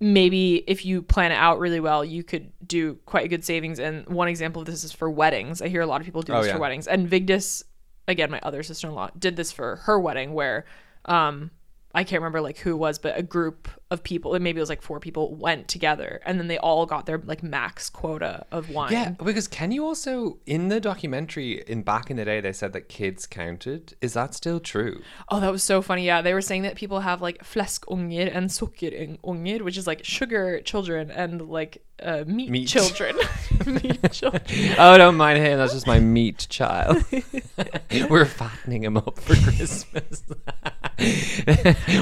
maybe 0.00 0.56
if 0.66 0.84
you 0.84 1.02
plan 1.02 1.32
it 1.32 1.36
out 1.36 1.58
really 1.58 1.80
well, 1.80 2.04
you 2.04 2.22
could 2.22 2.52
do 2.66 2.94
quite 3.06 3.28
good 3.30 3.44
savings. 3.44 3.78
And 3.78 4.06
one 4.08 4.28
example 4.28 4.62
of 4.62 4.66
this 4.66 4.84
is 4.84 4.92
for 4.92 5.10
weddings. 5.10 5.60
I 5.62 5.68
hear 5.68 5.80
a 5.82 5.86
lot 5.86 6.00
of 6.00 6.04
people 6.04 6.22
do 6.22 6.32
Oh, 6.32 6.38
this 6.38 6.48
yeah. 6.48 6.54
for 6.54 6.60
weddings, 6.60 6.86
and 6.86 7.08
Vigdis, 7.08 7.62
again, 8.06 8.30
my 8.30 8.40
other 8.42 8.62
sister 8.62 8.88
in 8.88 8.94
law, 8.94 9.10
did 9.18 9.36
this 9.36 9.52
for 9.52 9.76
her 9.76 9.98
wedding 9.98 10.32
where. 10.32 10.64
Um, 11.04 11.50
I 11.94 12.04
can't 12.04 12.20
remember 12.20 12.42
like 12.42 12.58
who 12.58 12.72
it 12.72 12.76
was, 12.76 12.98
but 12.98 13.18
a 13.18 13.22
group 13.22 13.66
of 13.90 14.02
people, 14.02 14.34
and 14.34 14.44
maybe 14.44 14.58
it 14.58 14.62
was 14.62 14.68
like 14.68 14.82
four 14.82 15.00
people, 15.00 15.34
went 15.34 15.68
together, 15.68 16.20
and 16.26 16.38
then 16.38 16.48
they 16.48 16.58
all 16.58 16.86
got 16.86 17.06
their 17.06 17.18
like 17.18 17.42
max 17.42 17.88
quota 17.90 18.46
of 18.50 18.70
wine. 18.70 18.92
Yeah, 18.92 19.10
because 19.10 19.48
can 19.48 19.72
you 19.72 19.84
also 19.84 20.38
in 20.46 20.68
the 20.68 20.80
documentary 20.80 21.62
in 21.66 21.82
back 21.82 22.10
in 22.10 22.16
the 22.16 22.24
day 22.24 22.40
they 22.40 22.52
said 22.52 22.72
that 22.72 22.88
kids 22.88 23.26
counted. 23.26 23.94
Is 24.00 24.14
that 24.14 24.34
still 24.34 24.60
true? 24.60 25.00
Oh, 25.28 25.40
that 25.40 25.50
was 25.52 25.62
so 25.62 25.80
funny. 25.82 26.04
Yeah, 26.04 26.22
they 26.22 26.34
were 26.34 26.42
saying 26.42 26.62
that 26.62 26.74
people 26.76 27.00
have 27.00 27.22
like 27.22 27.44
fleskunger 27.44 28.34
and 28.34 28.50
sukkerunger, 28.50 29.62
which 29.62 29.76
is 29.76 29.86
like 29.86 30.04
sugar 30.04 30.60
children 30.60 31.10
and 31.10 31.48
like 31.48 31.82
uh, 32.02 32.24
meat, 32.26 32.50
Meat. 32.50 32.68
children. 32.68 33.16
meat 33.66 34.12
children. 34.12 34.42
Oh, 34.78 34.96
don't 34.98 35.16
mind 35.16 35.38
him. 35.38 35.58
That's 35.58 35.72
just 35.72 35.86
my 35.86 35.98
meat 36.00 36.46
child. 36.48 37.04
we're 38.08 38.24
fattening 38.24 38.84
him 38.84 38.96
up 38.96 39.18
for 39.18 39.34
Christmas. 39.34 40.22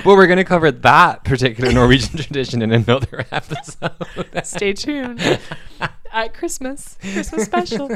well, 0.05 0.17
we're 0.17 0.27
going 0.27 0.37
to 0.39 0.45
cover 0.45 0.71
that 0.71 1.25
particular 1.25 1.73
Norwegian 1.77 2.17
tradition 2.25 2.63
in 2.63 2.73
another 2.73 3.25
episode. 3.33 3.93
Stay 4.45 4.73
tuned 4.73 5.21
at 6.13 6.35
Christmas, 6.35 6.97
Christmas 7.01 7.45
special. 7.45 7.89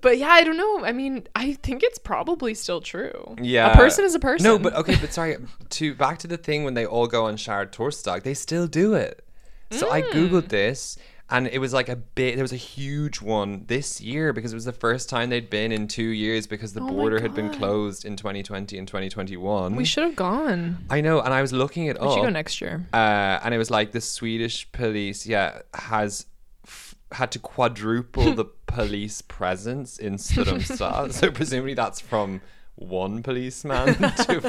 But 0.00 0.18
yeah, 0.18 0.28
I 0.28 0.42
don't 0.44 0.56
know. 0.56 0.84
I 0.84 0.92
mean, 0.92 1.26
I 1.34 1.54
think 1.54 1.82
it's 1.82 1.98
probably 1.98 2.54
still 2.54 2.80
true. 2.80 3.36
Yeah. 3.40 3.72
a 3.72 3.76
person 3.76 4.04
is 4.04 4.14
a 4.14 4.18
person. 4.20 4.44
No, 4.44 4.58
but 4.58 4.74
okay, 4.74 4.96
but 5.00 5.12
sorry. 5.12 5.36
To 5.70 5.94
back 5.94 6.18
to 6.20 6.26
the 6.26 6.36
thing 6.36 6.64
when 6.64 6.74
they 6.74 6.86
all 6.86 7.06
go 7.06 7.26
on 7.26 7.36
skjærtorsdag, 7.36 8.22
they 8.22 8.34
still 8.34 8.66
do 8.66 8.94
it. 8.94 9.24
So 9.70 9.90
I 9.90 10.00
Mm. 10.02 10.12
googled 10.12 10.48
this, 10.48 10.96
and 11.30 11.46
it 11.48 11.58
was 11.58 11.72
like 11.72 11.88
a 11.88 11.96
bit. 11.96 12.36
There 12.36 12.44
was 12.44 12.52
a 12.52 12.56
huge 12.56 13.20
one 13.20 13.64
this 13.66 14.00
year 14.00 14.32
because 14.32 14.52
it 14.52 14.56
was 14.56 14.64
the 14.64 14.72
first 14.72 15.08
time 15.10 15.28
they'd 15.30 15.50
been 15.50 15.72
in 15.72 15.86
two 15.88 16.02
years 16.02 16.46
because 16.46 16.72
the 16.72 16.82
Oh 16.82 16.88
border 16.88 17.20
had 17.20 17.34
been 17.34 17.50
closed 17.52 18.04
in 18.04 18.16
2020 18.16 18.78
and 18.78 18.88
2021. 18.88 19.76
we 19.76 19.84
should 19.84 20.04
have 20.04 20.16
gone. 20.16 20.78
I 20.88 21.00
know, 21.00 21.20
and 21.20 21.34
I 21.34 21.42
was 21.42 21.52
looking 21.52 21.86
it 21.86 22.00
We 22.00 22.08
should 22.08 22.22
go 22.22 22.30
next 22.30 22.60
year. 22.60 22.86
uh, 22.92 22.96
and 23.42 23.52
it 23.54 23.58
was 23.58 23.70
like 23.70 23.92
the 23.92 24.00
Swedish 24.00 24.70
police, 24.72 25.26
yeah, 25.26 25.60
has 25.74 26.26
f- 26.66 26.94
had 27.12 27.30
to 27.32 27.38
quadruple 27.38 28.32
the 28.40 28.46
police 28.66 29.20
presence 29.22 29.98
in 29.98 30.14
Strömstad. 30.14 31.12
so 31.12 31.30
presumably 31.30 31.74
that's 31.74 32.00
from 32.00 32.40
one 32.78 33.22
policeman 33.22 33.94
to 34.26 34.40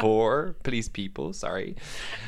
four 0.00 0.56
police 0.62 0.88
people. 0.88 1.32
Sorry. 1.32 1.76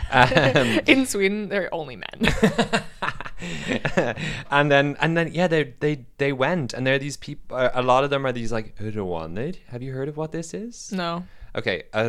Um, 0.09 0.79
In 0.87 1.05
Sweden, 1.05 1.49
they're 1.49 1.73
only 1.75 1.97
men. 1.97 2.29
and 4.53 4.71
then 4.71 4.97
and 5.01 5.17
then 5.17 5.33
yeah, 5.33 5.49
they 5.49 5.75
they 5.81 6.07
they 6.19 6.33
went, 6.33 6.73
and 6.75 6.87
there 6.87 6.95
are 6.95 6.99
these 6.99 7.17
people. 7.17 7.57
Uh, 7.57 7.71
a 7.75 7.83
lot 7.83 8.05
of 8.05 8.11
them 8.11 8.25
are 8.25 8.31
these 8.31 8.53
like. 8.53 8.79
Have 8.79 9.83
you 9.83 9.93
heard 9.93 10.09
of 10.09 10.17
what 10.17 10.31
this 10.31 10.55
is? 10.55 10.93
no. 10.93 11.25
Okay, 11.57 11.85
a 11.93 12.09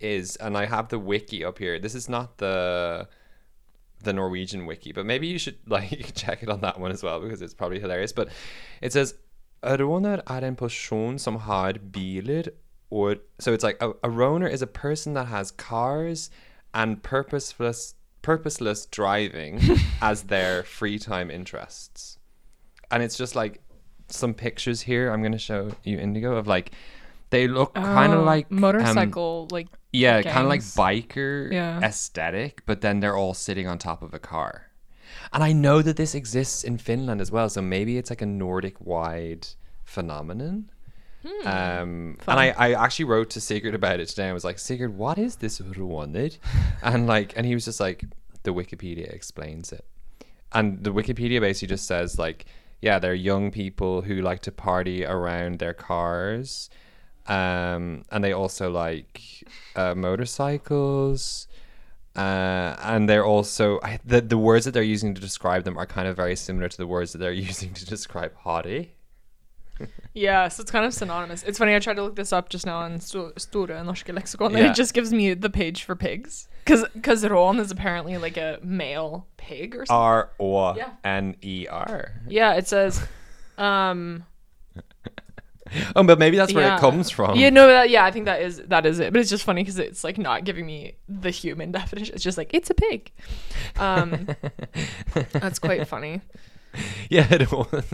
is, 0.00 0.36
and 0.36 0.58
I 0.58 0.66
have 0.66 0.88
the 0.88 0.98
wiki 0.98 1.44
up 1.44 1.58
here. 1.58 1.78
This 1.78 1.94
is 1.94 2.08
not 2.08 2.38
the 2.38 3.08
the 4.02 4.12
Norwegian 4.12 4.66
wiki, 4.66 4.92
but 4.92 5.06
maybe 5.06 5.26
you 5.26 5.38
should 5.38 5.58
like 5.66 6.14
check 6.14 6.42
it 6.42 6.48
on 6.48 6.60
that 6.60 6.78
one 6.78 6.92
as 6.92 7.02
well 7.02 7.20
because 7.20 7.40
it's 7.42 7.54
probably 7.54 7.80
hilarious. 7.80 8.12
But 8.12 8.28
it 8.80 8.92
says 8.92 9.14
a 9.64 9.76
råner 9.76 10.22
är 10.26 10.42
en 10.42 10.56
person 10.56 11.18
som 11.18 11.36
har 11.36 11.72
bilar 11.72 12.48
or 12.90 13.16
so 13.38 13.52
it's 13.54 13.64
like 13.66 13.76
a, 13.80 13.90
a 14.02 14.08
roner 14.10 14.46
is 14.48 14.62
a 14.62 14.66
person 14.66 15.14
that 15.14 15.26
has 15.26 15.50
cars 15.50 16.30
and 16.72 17.02
purposeless 17.02 17.94
purposeless 18.22 18.86
driving 18.86 19.60
as 20.00 20.22
their 20.24 20.62
free 20.62 20.98
time 20.98 21.30
interests. 21.30 22.18
and 22.90 23.02
it's 23.02 23.16
just 23.18 23.34
like 23.34 23.60
some 24.08 24.34
pictures 24.34 24.82
here. 24.82 25.10
I'm 25.10 25.22
gonna 25.22 25.38
show 25.38 25.70
you 25.82 25.98
Indigo 25.98 26.36
of 26.36 26.46
like 26.46 26.70
they 27.30 27.48
look 27.48 27.74
kind 27.74 28.12
of 28.12 28.20
Oh, 28.20 28.24
like 28.24 28.46
um, 28.50 28.60
motorcycle, 28.60 29.48
like 29.50 29.66
yeah, 29.92 30.22
kind 30.22 30.44
of 30.46 30.48
like 30.48 30.60
biker 30.60 31.50
Yeah. 31.52 31.80
aesthetic, 31.82 32.62
but 32.66 32.80
then 32.80 33.00
they're 33.00 33.16
all 33.16 33.34
sitting 33.34 33.66
on 33.66 33.78
top 33.78 34.02
of 34.02 34.14
a 34.14 34.18
car. 34.18 34.70
And 35.32 35.42
I 35.42 35.52
know 35.52 35.82
that 35.82 35.96
this 35.96 36.14
exists 36.14 36.64
in 36.64 36.78
Finland 36.78 37.20
as 37.20 37.30
well, 37.30 37.48
so 37.48 37.62
maybe 37.62 37.98
it's 37.98 38.10
like 38.10 38.22
a 38.22 38.26
Nordic 38.26 38.80
wide 38.80 39.46
phenomenon. 39.84 40.70
Hmm. 41.26 41.48
Um, 41.48 42.16
and 42.28 42.40
I, 42.40 42.50
I 42.50 42.72
actually 42.84 43.06
wrote 43.06 43.30
to 43.30 43.40
Sigurd 43.40 43.74
about 43.74 44.00
it 44.00 44.08
today. 44.08 44.28
I 44.28 44.32
was 44.32 44.44
like, 44.44 44.58
Sigurd, 44.58 44.96
what 44.96 45.18
is 45.18 45.36
this 45.36 45.58
Ruonid? 45.60 46.38
and 46.82 47.06
like, 47.06 47.32
and 47.36 47.46
he 47.46 47.54
was 47.54 47.64
just 47.64 47.80
like, 47.80 48.04
the 48.42 48.52
Wikipedia 48.52 49.12
explains 49.12 49.72
it. 49.72 49.84
And 50.52 50.84
the 50.84 50.92
Wikipedia 50.92 51.40
basically 51.40 51.68
just 51.68 51.86
says 51.86 52.18
like, 52.18 52.46
yeah, 52.80 52.98
they're 52.98 53.14
young 53.14 53.50
people 53.50 54.02
who 54.02 54.20
like 54.20 54.40
to 54.42 54.52
party 54.52 55.04
around 55.04 55.58
their 55.58 55.72
cars, 55.72 56.68
um, 57.26 58.04
and 58.10 58.22
they 58.22 58.32
also 58.32 58.70
like 58.70 59.22
uh, 59.74 59.94
motorcycles. 59.94 61.48
Uh, 62.16 62.76
and 62.82 63.08
they're 63.08 63.24
also 63.26 63.80
I, 63.82 63.98
the 64.04 64.20
the 64.20 64.38
words 64.38 64.64
that 64.66 64.70
they're 64.72 64.82
using 64.84 65.14
to 65.14 65.20
describe 65.20 65.64
them 65.64 65.76
are 65.76 65.86
kind 65.86 66.06
of 66.06 66.14
very 66.16 66.36
similar 66.36 66.68
to 66.68 66.76
the 66.76 66.86
words 66.86 67.12
that 67.12 67.18
they're 67.18 67.32
using 67.50 67.74
to 67.74 67.84
describe 67.84 68.32
harry. 68.44 68.94
Yeah, 70.12 70.46
so 70.46 70.60
it's 70.60 70.70
kind 70.70 70.86
of 70.86 70.94
synonymous. 70.94 71.42
It's 71.42 71.58
funny. 71.58 71.74
I 71.74 71.80
tried 71.80 71.94
to 71.96 72.02
look 72.04 72.14
this 72.14 72.32
up 72.32 72.48
just 72.48 72.64
now 72.64 72.76
on 72.78 73.00
Sto- 73.00 73.32
Store 73.36 73.66
Norske 73.66 74.14
Leksikon, 74.16 74.50
and 74.50 74.58
Yeah. 74.58 74.70
it 74.70 74.76
just 74.76 74.94
gives 74.94 75.12
me 75.12 75.34
the 75.34 75.50
page 75.50 75.82
for 75.82 75.96
pigs. 75.96 76.46
Because 76.64 76.84
because 76.94 77.26
ron 77.28 77.58
is 77.58 77.72
apparently 77.72 78.16
like 78.16 78.36
a 78.36 78.60
male 78.62 79.26
pig 79.36 79.74
or 79.74 79.84
something. 79.84 79.96
R 80.00 80.30
O. 80.38 80.76
N 81.02 81.34
E 81.42 81.66
R. 81.68 82.12
yeah, 82.28 82.52
it 82.54 82.68
says. 82.68 83.04
Um, 83.58 84.24
Oh, 85.96 86.02
but 86.02 86.18
maybe 86.18 86.36
that's 86.36 86.52
where 86.52 86.66
yeah. 86.66 86.76
it 86.76 86.80
comes 86.80 87.10
from. 87.10 87.36
Yeah, 87.36 87.50
no, 87.50 87.66
that, 87.66 87.90
yeah, 87.90 88.04
I 88.04 88.10
think 88.10 88.26
that 88.26 88.42
is 88.42 88.58
that 88.66 88.86
is 88.86 88.98
it. 88.98 89.12
But 89.12 89.20
it's 89.20 89.30
just 89.30 89.44
funny 89.44 89.62
because 89.62 89.78
it's 89.78 90.04
like 90.04 90.18
not 90.18 90.44
giving 90.44 90.66
me 90.66 90.96
the 91.08 91.30
human 91.30 91.72
definition. 91.80 92.14
It's 92.14 92.24
just 92.24 92.38
like 92.38 92.52
it's 92.52 92.70
a 92.70 92.74
pig. 92.74 93.12
Um, 93.76 94.28
that's 95.32 95.58
quite 95.58 95.86
funny. 95.86 96.20
Yeah, 97.08 97.26
it 97.30 97.50
was. 97.52 97.84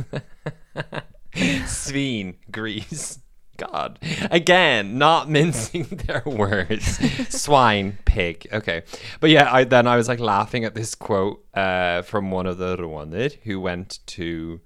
Sveen, 1.34 2.36
Greece. 2.50 3.18
God. 3.56 3.98
Again, 4.30 4.96
not 4.96 5.28
mincing 5.28 5.84
their 5.84 6.22
words. 6.24 6.98
Swine, 7.28 7.98
pig. 8.06 8.46
Okay. 8.50 8.82
But 9.20 9.28
yeah, 9.28 9.52
I 9.52 9.64
then 9.64 9.86
I 9.86 9.96
was 9.96 10.08
like 10.08 10.18
laughing 10.18 10.64
at 10.64 10.74
this 10.74 10.94
quote 10.94 11.44
uh, 11.52 12.00
from 12.02 12.30
one 12.30 12.46
of 12.46 12.56
the 12.56 12.76
Rwandan 12.78 13.38
who 13.42 13.60
went 13.60 13.98
to 14.06 14.60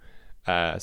uh, 0.46 0.78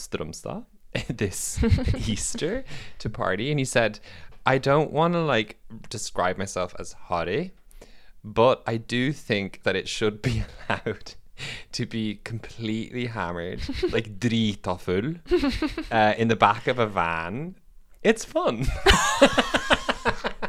this 1.08 1.64
Easter 2.08 2.64
to 3.00 3.10
party 3.10 3.50
and 3.52 3.60
he 3.60 3.66
said, 3.66 4.00
I 4.46 4.58
don't 4.58 4.92
want 4.92 5.14
to 5.14 5.22
like 5.22 5.58
describe 5.90 6.38
myself 6.38 6.76
as 6.80 6.94
harry, 7.10 7.52
but 8.24 8.64
I 8.66 8.78
do 8.78 9.14
think 9.14 9.64
that 9.64 9.76
it 9.76 9.88
should 9.88 10.22
be 10.22 10.44
allowed 10.70 11.14
to 11.72 11.86
be 11.86 12.20
completely 12.24 13.08
hammered, 13.08 13.62
like 13.92 14.20
drita 14.20 14.80
full, 14.80 15.16
uh, 15.92 16.14
in 16.18 16.28
the 16.28 16.36
back 16.36 16.68
of 16.68 16.78
a 16.80 16.86
van. 16.88 17.56
It's 18.04 18.26
fun. 18.26 18.66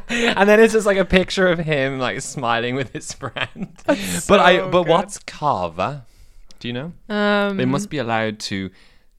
and 0.09 0.49
then 0.49 0.61
it's 0.61 0.73
just 0.73 0.87
like 0.87 0.97
a 0.99 1.05
picture 1.05 1.47
of 1.49 1.59
him 1.59 1.99
like 1.99 2.21
smiling 2.21 2.75
with 2.75 2.93
his 2.93 3.13
friend. 3.13 3.73
but 3.87 4.41
I 4.41 4.61
but 4.69 4.83
good. 4.85 4.89
what's 4.89 5.19
kava? 5.19 6.07
Do 6.61 6.69
you 6.69 6.75
know? 6.75 6.93
Um, 7.09 7.57
They 7.57 7.65
must 7.65 7.91
be 7.91 7.99
allowed 7.99 8.39
to 8.41 8.71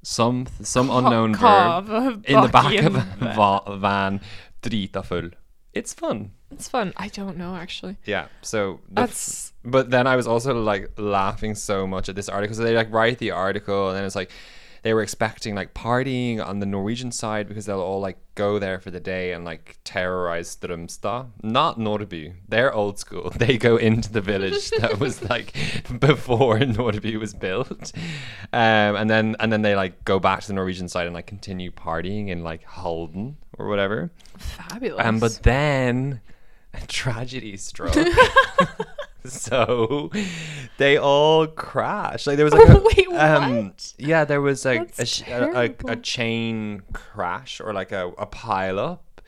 some 0.04 0.46
some 0.62 0.90
unknown 0.92 1.34
verb 1.36 2.24
in 2.28 2.42
the 2.42 2.48
back 2.50 2.76
of 2.84 2.96
a 2.96 3.06
va- 3.20 3.78
van 3.78 4.22
drita 4.62 5.04
full. 5.04 5.30
It's 5.74 5.94
fun. 5.94 6.32
It's 6.52 6.68
fun. 6.68 6.94
I 6.98 7.08
don't 7.08 7.36
know 7.38 7.56
actually. 7.56 7.98
Yeah. 8.06 8.28
So 8.44 8.80
the 8.92 9.02
f- 9.02 9.08
That's 9.10 9.54
but 9.64 9.90
then 9.90 10.06
I 10.06 10.16
was 10.16 10.28
also 10.28 10.54
like 10.62 10.92
laughing 10.98 11.56
so 11.56 11.88
much 11.88 12.10
at 12.10 12.16
this 12.16 12.30
article. 12.30 12.56
So 12.56 12.64
they 12.64 12.76
like 12.76 12.92
write 12.92 13.18
the 13.18 13.32
article, 13.32 13.88
and 13.90 13.98
then 13.98 14.06
it's 14.06 14.16
like 14.16 14.30
they 14.84 14.94
were 14.94 15.02
expecting 15.02 15.56
like 15.56 15.74
partying 15.74 16.46
on 16.46 16.60
the 16.60 16.66
Norwegian 16.66 17.12
side 17.12 17.48
because 17.48 17.66
they'll 17.66 17.80
all 17.80 18.00
like 18.00 18.18
go 18.36 18.60
there 18.60 18.80
for 18.80 18.92
the 18.92 19.00
day 19.00 19.32
and 19.32 19.46
like 19.46 19.78
terrorize 19.84 20.56
Strömstad. 20.56 21.28
Not 21.42 21.80
Nordby. 21.80 22.34
They're 22.48 22.74
old 22.74 23.00
school. 23.00 23.34
They 23.44 23.58
go 23.58 23.78
into 23.78 24.12
the 24.12 24.22
village 24.22 24.70
that 24.80 25.00
was 25.00 25.22
like 25.30 25.54
before 26.00 26.60
Nordby 26.60 27.20
was 27.20 27.34
built, 27.34 27.92
um, 28.54 28.96
and 28.96 29.10
then 29.10 29.36
and 29.40 29.52
then 29.52 29.62
they 29.62 29.76
like 29.76 30.06
go 30.06 30.20
back 30.20 30.42
to 30.42 30.48
the 30.48 30.54
Norwegian 30.54 30.88
side 30.88 31.08
and 31.08 31.14
like 31.14 31.28
continue 31.28 31.72
partying 31.72 32.28
in 32.30 32.44
like 32.44 32.64
Halden 32.64 33.38
or 33.58 33.68
whatever. 33.68 34.12
fabulous. 34.38 35.06
Um, 35.06 35.20
but 35.20 35.40
then 35.44 36.22
tragedy 36.88 37.58
struck. 37.58 37.96
so 39.26 40.12
they 40.78 40.98
all 40.98 41.48
crashed. 41.48 42.28
Like 42.28 42.38
there 42.38 42.46
was 42.46 42.54
like 42.54 42.70
a, 42.70 42.82
Wait, 42.96 43.08
um, 43.14 43.74
yeah, 43.98 44.26
there 44.26 44.42
was 44.42 44.66
like 44.66 44.94
a, 45.00 45.08
a, 45.28 45.66
a, 45.66 45.76
a 45.94 45.96
chain 45.96 46.82
crash 46.94 47.62
or 47.62 47.74
like 47.74 47.92
a, 47.92 48.10
a 48.18 48.26
pile 48.26 48.80
up. 48.80 49.22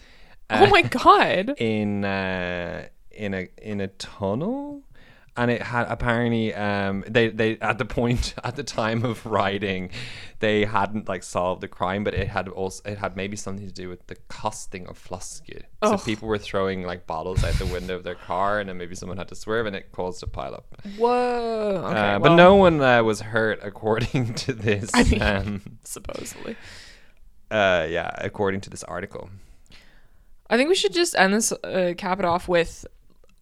oh 0.49 0.65
uh, 0.65 0.67
my 0.67 0.81
god. 0.81 1.55
in 1.58 2.03
uh, 2.03 2.88
in 3.12 3.34
a 3.34 3.47
in 3.62 3.81
a 3.81 3.88
tunnel 3.88 4.81
and 5.37 5.51
it 5.51 5.61
had 5.61 5.85
apparently 5.89 6.53
um 6.53 7.03
they 7.07 7.27
they 7.29 7.57
at 7.59 7.77
the 7.77 7.85
point 7.85 8.33
at 8.43 8.55
the 8.55 8.63
time 8.63 9.03
of 9.03 9.25
writing 9.25 9.89
they 10.39 10.65
hadn't 10.65 11.07
like 11.09 11.23
solved 11.23 11.61
the 11.61 11.67
crime 11.67 12.03
but 12.03 12.13
it 12.13 12.27
had 12.27 12.47
also 12.47 12.81
it 12.89 12.97
had 12.97 13.15
maybe 13.15 13.35
something 13.35 13.65
to 13.65 13.73
do 13.73 13.89
with 13.89 14.05
the 14.07 14.15
costing 14.29 14.87
of 14.87 14.97
flusker 14.97 15.63
so 15.83 15.97
people 15.97 16.27
were 16.27 16.37
throwing 16.37 16.83
like 16.83 17.05
bottles 17.05 17.43
out 17.43 17.53
the 17.55 17.65
window 17.65 17.95
of 17.95 18.03
their 18.03 18.15
car 18.15 18.59
and 18.59 18.69
then 18.69 18.77
maybe 18.77 18.95
someone 18.95 19.17
had 19.17 19.27
to 19.27 19.35
swerve 19.35 19.65
and 19.65 19.75
it 19.75 19.91
caused 19.91 20.23
a 20.23 20.27
pileup 20.27 20.63
Whoa. 20.97 21.83
Okay, 21.85 21.99
uh, 22.15 22.19
but 22.19 22.35
no 22.35 22.55
one 22.55 22.81
uh, 22.81 23.03
was 23.03 23.21
hurt 23.21 23.59
according 23.61 24.33
to 24.45 24.53
this 24.53 24.89
I 24.93 25.03
mean- 25.03 25.21
um 25.21 25.61
supposedly. 25.83 26.55
uh 27.51 27.85
yeah 27.89 28.11
according 28.17 28.61
to 28.61 28.69
this 28.69 28.83
article 28.83 29.29
I 30.47 30.57
think 30.57 30.69
we 30.69 30.75
should 30.75 30.93
just 30.93 31.15
end 31.15 31.33
this, 31.33 31.51
uh, 31.51 31.95
cap 31.97 32.19
it 32.19 32.25
off 32.25 32.47
with: 32.47 32.85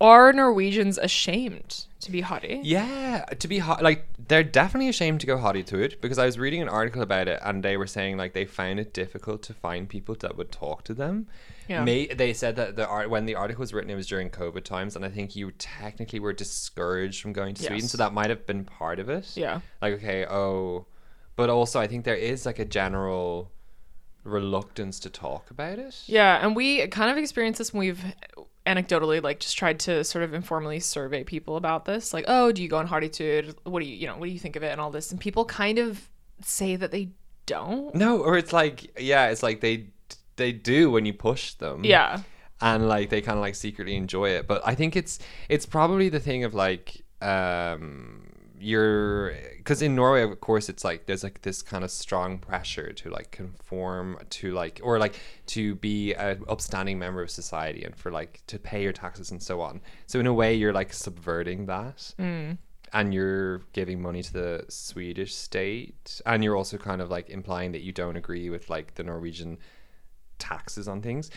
Are 0.04 0.34
Norwegians 0.34 0.98
ashamed 0.98 1.86
to 2.02 2.12
be 2.12 2.20
harry? 2.20 2.60
Yeah, 2.62 3.24
to 3.40 3.48
be 3.48 3.60
hot, 3.60 3.82
like 3.82 4.06
they're 4.28 4.44
definitely 4.44 4.90
ashamed 4.90 5.22
to 5.22 5.28
go 5.28 5.38
hottie 5.38 5.66
to 5.68 5.80
it 5.80 6.02
because 6.02 6.18
I 6.18 6.26
was 6.26 6.38
reading 6.38 6.62
an 6.62 6.68
article 6.68 7.02
about 7.02 7.30
it 7.30 7.40
and 7.42 7.64
they 7.64 7.78
were 7.78 7.88
saying 7.88 8.18
like 8.18 8.34
they 8.34 8.44
found 8.44 8.82
it 8.82 8.94
difficult 8.94 9.42
to 9.44 9.54
find 9.54 9.88
people 9.88 10.14
that 10.20 10.36
would 10.36 10.52
talk 10.52 10.84
to 10.84 10.94
them. 10.94 11.28
Yeah. 11.70 11.86
May, 11.86 12.08
they 12.08 12.34
said 12.34 12.58
that 12.58 12.76
the 12.76 12.86
art 12.86 13.10
when 13.10 13.26
the 13.26 13.36
article 13.36 13.62
was 13.62 13.74
written, 13.74 13.90
it 13.90 13.96
was 13.96 14.08
during 14.08 14.30
COVID 14.30 14.66
times, 14.66 14.98
and 14.98 15.06
I 15.06 15.10
think 15.10 15.38
you 15.38 15.52
technically 15.52 16.20
were 16.20 16.34
discouraged 16.34 17.22
from 17.22 17.32
going 17.32 17.56
to 17.56 17.64
Sweden, 17.64 17.88
so 17.88 17.98
that 17.98 18.14
might 18.14 18.30
have 18.30 18.46
been 18.46 18.66
part 18.66 19.00
of 19.00 19.08
it. 19.08 19.32
Yeah. 19.38 19.62
Like 19.82 19.94
okay, 19.94 20.26
oh, 20.26 20.86
but 21.38 21.50
also 21.50 21.80
I 21.80 21.88
think 21.88 22.04
there 22.04 22.14
is 22.14 22.46
like 22.46 22.60
a 22.60 22.66
general 22.66 23.54
reluctance 24.26 25.00
to 25.02 25.10
talk 25.10 25.50
about 25.50 25.80
it. 25.80 25.96
Yeah, 26.08 26.46
and 26.46 26.58
we 26.58 26.86
kind 26.88 27.10
of 27.10 27.18
experienced 27.18 27.60
this 27.60 27.74
when 27.74 27.80
we've 27.80 28.04
anecdotally 28.66 29.22
like 29.22 29.40
just 29.40 29.58
tried 29.58 29.80
to 29.82 30.04
sort 30.04 30.24
of 30.24 30.34
informally 30.34 30.80
survey 30.80 31.24
people 31.24 31.58
about 31.58 31.86
this. 31.86 32.14
Like, 32.14 32.26
oh, 32.28 32.52
do 32.52 32.62
you 32.64 32.70
go 32.70 32.78
on 32.78 32.88
Harrytur? 32.88 33.54
What 33.64 33.82
do 33.82 33.86
you 33.86 33.96
you 33.96 34.08
know, 34.08 34.18
what 34.18 34.26
do 34.26 34.32
you 34.32 34.40
think 34.40 34.56
of 34.56 34.64
it 34.64 34.72
and 34.72 34.80
all 34.82 34.92
this? 34.92 35.12
And 35.12 35.20
people 35.20 35.46
kind 35.46 35.80
of 35.80 36.10
say 36.42 36.76
that 36.76 36.92
they 36.92 37.10
don't. 37.46 37.94
No, 37.94 38.20
or 38.20 38.38
it's 38.38 38.54
like 38.54 39.00
yeah, 39.00 39.28
it's 39.30 39.44
like 39.44 39.62
they 39.62 39.88
they 40.38 40.52
do 40.52 40.90
when 40.92 41.06
you 41.06 41.14
push 41.14 41.54
them. 41.56 41.84
Yeah. 41.84 42.22
and 42.62 42.88
like 42.88 43.10
they 43.10 43.22
kind 43.22 43.38
of 43.38 43.42
like 43.42 43.56
secretly 43.56 43.96
enjoy 43.96 44.30
it 44.30 44.48
but 44.48 44.62
i 44.66 44.74
think 44.76 44.96
it's 44.96 45.20
it's 45.50 45.66
probably 45.66 46.08
the 46.08 46.20
thing 46.20 46.44
of 46.46 46.54
like 46.54 47.04
um 47.22 48.22
you're 48.64 49.34
because 49.58 49.82
in 49.82 49.96
norway 49.96 50.24
of 50.24 50.40
course 50.42 50.70
it's 50.70 50.84
like 50.84 51.06
there's 51.06 51.24
like 51.24 51.42
this 51.42 51.62
kind 51.62 51.84
of 51.84 51.92
strong 51.92 52.38
pressure 52.38 52.94
to 52.94 53.10
like 53.10 53.32
conform 53.32 54.18
to 54.30 54.52
like 54.52 54.80
or 54.84 54.98
like 55.00 55.16
to 55.46 55.76
be 55.76 56.14
a 56.14 56.38
upstanding 56.48 56.98
member 56.98 57.22
of 57.22 57.30
society 57.30 57.84
and 57.84 57.96
for 57.96 58.12
like 58.12 58.42
to 58.48 58.58
pay 58.58 58.82
your 58.82 58.94
taxes 58.94 59.32
and 59.32 59.42
so 59.42 59.62
on. 59.62 59.82
So 60.08 60.20
in 60.20 60.28
a 60.28 60.34
way 60.34 60.54
you're 60.54 60.74
like 60.74 60.94
subverting 60.94 61.66
that. 61.68 62.14
Mm. 62.20 62.58
And 62.96 63.12
you're 63.12 63.60
giving 63.74 64.02
money 64.04 64.22
to 64.22 64.34
the 64.34 64.66
swedish 64.70 65.34
state. 65.34 66.22
And 66.28 66.44
you're 66.44 66.56
also 66.56 66.78
kind 66.78 67.02
of 67.02 67.10
like 67.10 67.30
implying 67.32 67.72
that 67.72 67.82
you 67.82 67.92
don't 67.92 68.16
agree 68.16 68.52
with 68.52 68.70
like 68.70 68.94
the 68.94 69.04
norwegian 69.04 69.58
taxes 70.38 70.88
on 70.88 71.02
things. 71.02 71.32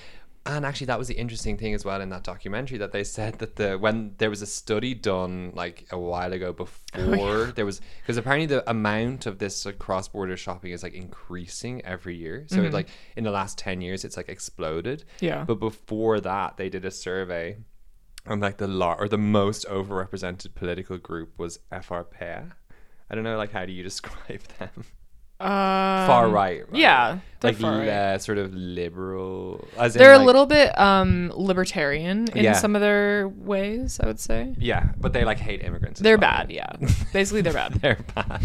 And 0.47 0.65
actually, 0.65 0.87
that 0.87 0.99
was 0.99 1.09
the 1.09 1.15
interesting 1.15 1.57
thing 1.57 1.75
as 1.75 1.85
well 1.85 2.01
in 2.01 2.11
that 2.11 2.23
documentary 2.23 2.79
that 2.79 2.93
they 2.93 3.05
said 3.05 3.39
that 3.41 3.57
the 3.57 3.77
when 3.77 4.15
there 4.19 4.31
was 4.31 4.43
a 4.43 4.47
study 4.47 4.95
done 4.95 5.53
like 5.55 5.87
a 5.91 5.99
while 5.99 6.33
ago 6.33 6.49
oh, 6.59 6.65
before 6.65 7.47
there 7.47 7.67
was 7.67 7.81
because 8.01 8.17
apparently 8.17 8.47
the 8.47 8.69
amount 8.71 9.27
of 9.27 9.39
this 9.39 9.67
like, 9.67 9.79
cross 9.79 10.09
border 10.09 10.37
shopping 10.37 10.73
is 10.73 10.83
like 10.83 10.95
increasing 10.95 11.85
every 11.85 12.17
year. 12.17 12.47
So 12.49 12.63
it, 12.63 12.73
like 12.73 12.89
in 13.17 13.25
the 13.25 13.31
last 13.31 13.59
ten 13.59 13.81
years, 13.81 14.05
it's 14.05 14.17
like 14.17 14.29
exploded. 14.29 15.05
Yeah. 15.21 15.45
But 15.45 15.57
before 15.57 16.21
that, 16.21 16.57
they 16.57 16.69
did 16.69 16.85
a 16.85 16.91
survey, 16.91 17.59
and 18.25 18.41
like 18.41 18.59
the 18.59 18.69
lar- 18.69 19.01
or 19.01 19.09
the 19.09 19.19
most 19.19 19.67
overrepresented 19.69 20.55
political 20.55 20.99
group 20.99 21.39
was 21.39 21.59
FRP. 21.73 22.53
I 23.09 23.15
don't 23.15 23.25
know, 23.25 23.37
like 23.37 23.53
how 23.53 23.67
do 23.67 23.73
you 23.73 23.83
describe 23.91 24.43
them? 24.59 24.85
Far 25.39 26.27
Um, 26.27 26.33
right, 26.33 26.61
right? 26.71 26.81
Yeah, 26.81 27.19
like 27.43 27.61
right. 27.61 27.89
uh, 27.89 28.19
sort 28.19 28.39
of 28.39 28.55
liberal. 28.55 29.67
As 29.79 29.95
They're 29.95 30.15
a 30.15 30.19
like- 30.19 30.27
little 30.27 30.47
bit 30.47 30.79
um 30.79 31.33
libertarian 31.37 32.27
in 32.35 32.45
Yeah. 32.45 32.53
some 32.55 32.75
of 32.75 32.81
their 32.81 33.29
ways, 33.29 34.01
I 34.03 34.07
would 34.07 34.21
say. 34.21 34.55
Yeah, 34.59 34.89
but 34.99 35.13
they 35.13 35.25
like 35.25 35.39
hate 35.39 35.63
immigrants. 35.63 36.01
They're 36.01 36.17
well. 36.19 36.31
bad, 36.31 36.51
yeah. 36.51 36.71
Basically 37.13 37.43
they're 37.43 37.53
bad. 37.53 37.75
they're 37.83 37.99
bad. 38.15 38.43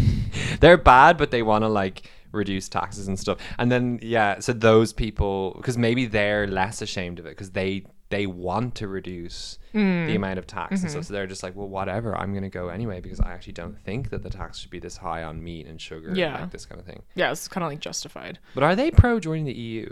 They're 0.60 0.76
bad, 0.76 1.16
but 1.18 1.30
they 1.30 1.42
want 1.42 1.64
to 1.64 1.68
like 1.68 2.02
reduce 2.32 2.68
taxes 2.68 3.08
and 3.08 3.18
stuff. 3.18 3.38
And 3.58 3.70
then 3.70 3.98
yeah, 4.02 4.40
so 4.40 4.52
those 4.52 4.92
people 4.92 5.54
because 5.56 5.76
maybe 5.78 6.06
they're 6.06 6.46
less 6.46 6.82
ashamed 6.82 7.18
of 7.18 7.26
it 7.26 7.30
because 7.30 7.50
they 7.52 7.84
they 8.12 8.26
want 8.26 8.74
to 8.76 8.86
reduce 8.88 9.58
Mm. 9.74 10.06
the 10.06 10.14
amount 10.14 10.38
of 10.38 10.46
tax 10.46 10.70
and 10.72 10.78
Mm-hmm. 10.80 10.88
stuff. 10.90 11.04
So 11.06 11.14
they're 11.14 11.26
just 11.26 11.42
like, 11.42 11.56
well, 11.56 11.68
whatever. 11.68 12.14
I'm 12.16 12.32
gonna 12.34 12.50
go 12.50 12.68
anyway 12.68 13.00
because 13.00 13.20
I 13.20 13.32
actually 13.32 13.54
don't 13.54 13.76
think 13.78 14.10
that 14.10 14.22
the 14.22 14.30
tax 14.30 14.58
should 14.58 14.70
be 14.70 14.78
this 14.78 14.98
high 14.98 15.22
on 15.22 15.42
meat 15.42 15.66
and 15.66 15.80
sugar. 15.80 16.08
and, 16.08 16.16
Yeah. 16.16 16.40
like 16.42 16.50
this 16.50 16.66
kind 16.66 16.78
of 16.80 16.86
thing. 16.86 17.02
Yeah, 17.14 17.32
it's 17.32 17.48
kind 17.48 17.64
of 17.64 17.70
like 17.70 17.80
justified. 17.80 18.38
But 18.54 18.62
are 18.64 18.76
they 18.76 18.90
pro 18.90 19.18
joining 19.18 19.46
the 19.46 19.54
EU? 19.54 19.90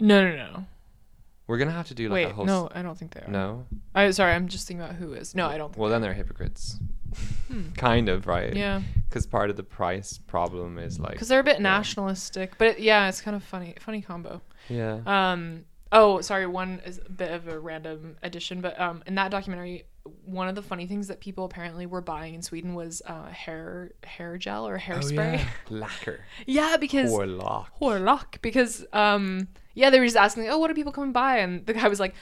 No, 0.00 0.22
no, 0.28 0.36
no. 0.36 0.66
We're 1.48 1.58
gonna 1.58 1.70
have 1.72 1.88
to 1.88 1.94
do 1.94 2.08
like 2.08 2.14
Wait, 2.26 2.30
a 2.30 2.34
whole. 2.34 2.44
no, 2.44 2.68
I 2.74 2.82
don't 2.82 2.96
think 2.98 3.14
they 3.14 3.20
are. 3.22 3.28
No. 3.30 3.66
I 3.94 4.10
sorry, 4.12 4.32
I'm 4.32 4.48
just 4.48 4.66
thinking 4.68 4.84
about 4.84 4.96
who 4.96 5.12
is. 5.14 5.34
No, 5.34 5.46
I 5.48 5.58
don't 5.58 5.70
think. 5.70 5.78
Well, 5.80 5.90
then 5.90 6.02
they're 6.02 6.14
hypocrites. 6.14 6.78
kind 7.76 8.08
of 8.08 8.26
right. 8.26 8.50
Hmm. 8.52 8.56
Yeah, 8.58 8.82
Because 9.08 9.26
part 9.26 9.50
of 9.50 9.56
the 9.56 9.62
price 9.62 10.18
problem 10.18 10.78
is 10.78 10.98
like. 10.98 11.12
because 11.12 11.28
they're 11.28 11.40
a 11.40 11.44
bit 11.44 11.56
yeah. 11.56 11.62
nationalistic, 11.62 12.58
but 12.58 12.68
it, 12.68 12.78
yeah, 12.80 13.08
it's 13.08 13.20
kind 13.20 13.36
of 13.36 13.42
funny, 13.42 13.74
funny 13.80 14.02
combo. 14.02 14.40
Yeah. 14.68 15.00
Um. 15.06 15.64
Oh, 15.92 16.20
sorry. 16.20 16.46
One 16.46 16.80
is 16.84 17.00
a 17.04 17.10
bit 17.10 17.30
of 17.30 17.46
a 17.48 17.58
random 17.58 18.16
addition, 18.22 18.60
but 18.60 18.78
um, 18.80 19.02
in 19.06 19.14
that 19.14 19.30
documentary, 19.30 19.84
one 20.24 20.48
of 20.48 20.54
the 20.54 20.62
funny 20.62 20.86
things 20.86 21.08
that 21.08 21.20
people 21.20 21.44
apparently 21.44 21.86
were 21.86 22.00
buying 22.00 22.34
in 22.34 22.42
Sweden 22.42 22.74
was 22.74 23.02
uh, 23.06 23.26
hair 23.30 23.92
hair 24.04 24.36
gel 24.38 24.66
or 24.66 24.74
Oh, 24.76 24.78
hairspray. 24.78 25.38
yeah. 25.38 25.48
Lacquer. 25.70 26.20
yeah. 26.46 26.76
because 26.76 27.12
Or 27.12 27.26
lock. 27.26 27.72
hårlack 27.80 28.40
because 28.42 28.84
um 28.92 29.48
yeah 29.74 29.90
they 29.90 29.98
were 29.98 30.06
just 30.06 30.16
asking 30.16 30.44
like, 30.44 30.52
oh 30.52 30.58
what 30.58 30.68
do 30.68 30.74
people 30.74 30.92
come 30.92 31.04
and 31.04 31.12
buy 31.12 31.38
and 31.38 31.66
the 31.66 31.72
guy 31.74 31.88
was 31.88 31.98
like 32.00 32.14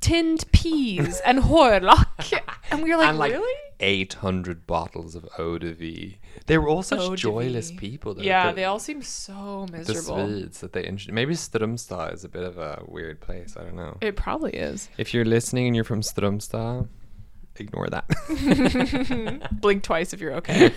tinned 0.00 0.50
peas 0.52 1.20
and 1.24 1.40
hårlack 1.40 2.40
and 2.70 2.82
we 2.82 2.90
were 2.90 2.96
like, 2.96 3.08
and 3.08 3.18
like 3.18 3.32
really 3.32 3.54
800 3.80 4.66
bottles 4.66 5.14
of 5.14 5.28
eau 5.38 5.58
de 5.58 5.72
vie. 5.72 6.18
They 6.46 6.58
were 6.58 6.68
all 6.68 6.82
such 6.82 7.00
Eau 7.00 7.14
joyless 7.14 7.70
people. 7.72 8.14
Though, 8.14 8.22
yeah 8.22 8.52
they 8.52 8.64
all 8.64 8.78
seem 8.78 9.02
so 9.02 9.66
the 9.70 9.78
miserable 9.78 10.26
Swedes 10.26 10.60
that 10.60 10.72
they 10.72 10.90
maybe 11.10 11.34
Strömstad 11.34 12.14
is 12.14 12.24
a 12.24 12.28
bit 12.28 12.42
of 12.42 12.58
a 12.58 12.82
weird 12.86 13.20
place. 13.20 13.56
I 13.56 13.62
don't 13.62 13.76
know. 13.76 13.96
it 14.00 14.16
probably 14.16 14.52
is 14.52 14.88
If 14.98 15.14
you're 15.14 15.24
listening 15.24 15.66
and 15.66 15.76
you're 15.76 15.84
from 15.84 16.00
Strömstad, 16.00 16.88
ignore 17.56 17.88
that. 17.88 19.50
blink 19.60 19.82
twice 19.82 20.12
if 20.12 20.20
you're 20.20 20.34
okay 20.34 20.72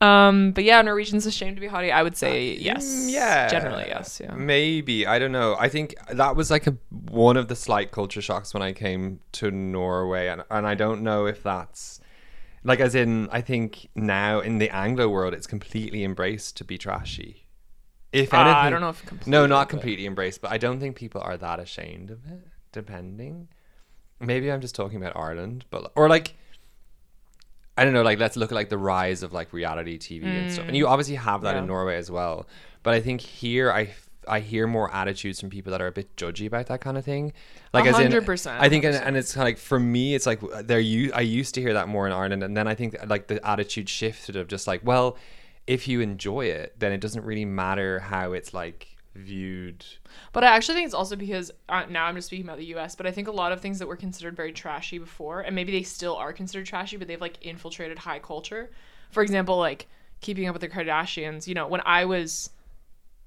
um 0.00 0.52
but 0.52 0.62
yeah 0.64 0.80
Norwegians 0.82 1.26
ashamed 1.26 1.56
to 1.56 1.60
be 1.60 1.66
harry 1.66 1.90
I 1.90 2.02
would 2.04 2.16
say 2.16 2.52
yes 2.54 2.84
Mm, 2.86 3.10
yeah. 3.10 3.48
generally 3.48 3.86
yes 3.88 4.20
yeah 4.22 4.32
Maybe 4.34 5.06
I 5.06 5.18
don't 5.18 5.32
know. 5.32 5.56
I 5.58 5.68
think 5.68 5.94
that 6.10 6.36
was 6.36 6.50
like 6.50 6.66
a 6.68 6.76
one 6.90 7.36
of 7.36 7.48
the 7.48 7.56
slight 7.56 7.90
culture 7.90 8.22
shocks 8.22 8.54
when 8.54 8.62
I 8.62 8.72
came 8.72 9.20
to 9.32 9.50
Norway, 9.50 10.28
and 10.28 10.42
and 10.50 10.66
I 10.66 10.74
don't 10.74 11.02
know 11.02 11.26
if 11.26 11.42
that's 11.42 12.00
like 12.64 12.78
as 12.80 12.94
in 12.94 13.28
I 13.32 13.40
think 13.40 13.88
now 13.96 14.38
in 14.40 14.58
the 14.58 14.70
Anglo 14.70 15.08
world 15.08 15.34
it's 15.34 15.46
completely 15.48 16.04
embraced 16.04 16.56
to 16.58 16.64
be 16.64 16.78
trashy. 16.78 17.46
If 18.12 18.32
Uh, 18.32 18.38
I 18.38 18.70
don't 18.70 18.80
know 18.80 18.88
if 18.90 19.04
completely, 19.04 19.30
no, 19.32 19.46
not 19.46 19.64
but- 19.66 19.70
completely 19.70 20.06
embraced, 20.06 20.40
but 20.40 20.50
I 20.52 20.58
don't 20.58 20.78
think 20.80 20.94
people 20.96 21.20
are 21.20 21.36
that 21.36 21.58
ashamed 21.60 22.10
of 22.10 22.20
it. 22.26 22.46
Depending, 22.72 23.48
maybe 24.20 24.50
I'm 24.52 24.60
just 24.60 24.74
talking 24.74 24.96
about 25.02 25.16
Ireland, 25.16 25.64
but 25.70 25.90
or 25.96 26.08
like. 26.08 26.36
I 27.78 27.84
don't 27.84 27.92
know, 27.92 28.02
like 28.02 28.18
let's 28.18 28.36
look 28.36 28.50
at 28.52 28.54
like 28.54 28.68
the 28.68 28.78
rise 28.78 29.22
of 29.22 29.32
like 29.32 29.52
reality 29.52 29.98
TV 29.98 30.24
and 30.24 30.52
stuff. 30.52 30.66
And 30.66 30.76
you 30.76 30.86
obviously 30.88 31.14
have 31.14 31.42
that 31.42 31.52
Mm. 31.52 31.58
Yeah. 31.58 31.62
in 31.62 31.66
Norway 31.66 31.96
as 31.96 32.10
well. 32.10 32.46
But 32.82 32.94
I 32.94 33.00
think 33.00 33.20
here 33.20 33.70
I 33.72 33.90
I 34.26 34.40
hear 34.40 34.66
more 34.66 34.92
attitudes 34.92 35.40
from 35.40 35.48
people 35.48 35.70
that 35.72 35.80
are 35.80 35.86
a 35.86 35.92
bit 35.92 36.14
judgy 36.16 36.46
about 36.46 36.66
that 36.66 36.82
kind 36.82 36.98
of 36.98 37.04
thing. 37.04 37.32
Like 37.72 37.86
as 37.86 37.98
in 37.98 38.12
100%, 38.12 38.58
I 38.60 38.68
think 38.68 38.84
and, 38.84 38.94
and 38.94 39.16
it's 39.16 39.32
kind 39.32 39.42
of 39.44 39.46
like 39.52 39.58
for 39.58 39.80
me 39.80 40.14
it's 40.14 40.26
like 40.26 40.40
there 40.64 40.80
you 40.80 41.12
I 41.14 41.22
used 41.22 41.54
to 41.54 41.62
hear 41.62 41.72
that 41.74 41.88
more 41.88 42.06
in 42.06 42.12
Ireland 42.12 42.42
and 42.42 42.54
then 42.56 42.68
I 42.68 42.74
think 42.74 42.96
like 43.06 43.28
the 43.28 43.38
attitude 43.46 43.88
shifted 43.88 44.36
of 44.36 44.48
just 44.48 44.66
like 44.66 44.82
well 44.84 45.16
if 45.66 45.88
you 45.88 46.00
enjoy 46.02 46.46
it 46.46 46.74
then 46.78 46.92
it 46.92 47.00
doesn't 47.00 47.24
really 47.24 47.44
matter 47.46 48.00
how 48.00 48.32
it's 48.32 48.52
like 48.52 48.97
viewed. 49.18 49.84
But 50.32 50.44
I 50.44 50.48
actually 50.48 50.76
think 50.76 50.86
it's 50.86 50.94
also 50.94 51.16
because 51.16 51.50
uh, 51.68 51.84
now 51.90 52.04
I'm 52.06 52.14
just 52.14 52.28
speaking 52.28 52.46
about 52.46 52.58
the 52.58 52.66
U.S. 52.66 52.94
But 52.94 53.06
I 53.06 53.10
think 53.12 53.28
a 53.28 53.32
lot 53.32 53.52
of 53.52 53.60
things 53.60 53.78
that 53.78 53.86
were 53.88 53.96
considered 53.96 54.36
very 54.36 54.52
trashy 54.52 54.98
before, 54.98 55.40
and 55.40 55.54
maybe 55.54 55.72
they 55.72 55.82
still 55.82 56.16
are 56.16 56.32
considered 56.32 56.66
trashy, 56.66 56.96
but 56.96 57.08
they've 57.08 57.20
like 57.20 57.38
infiltrated 57.44 57.98
high 57.98 58.18
culture. 58.18 58.70
For 59.10 59.22
example, 59.22 59.58
like 59.58 59.88
keeping 60.20 60.46
up 60.48 60.54
with 60.54 60.62
the 60.62 60.68
Kardashians. 60.68 61.46
You 61.46 61.54
know, 61.54 61.66
when 61.68 61.82
I 61.84 62.04
was 62.04 62.50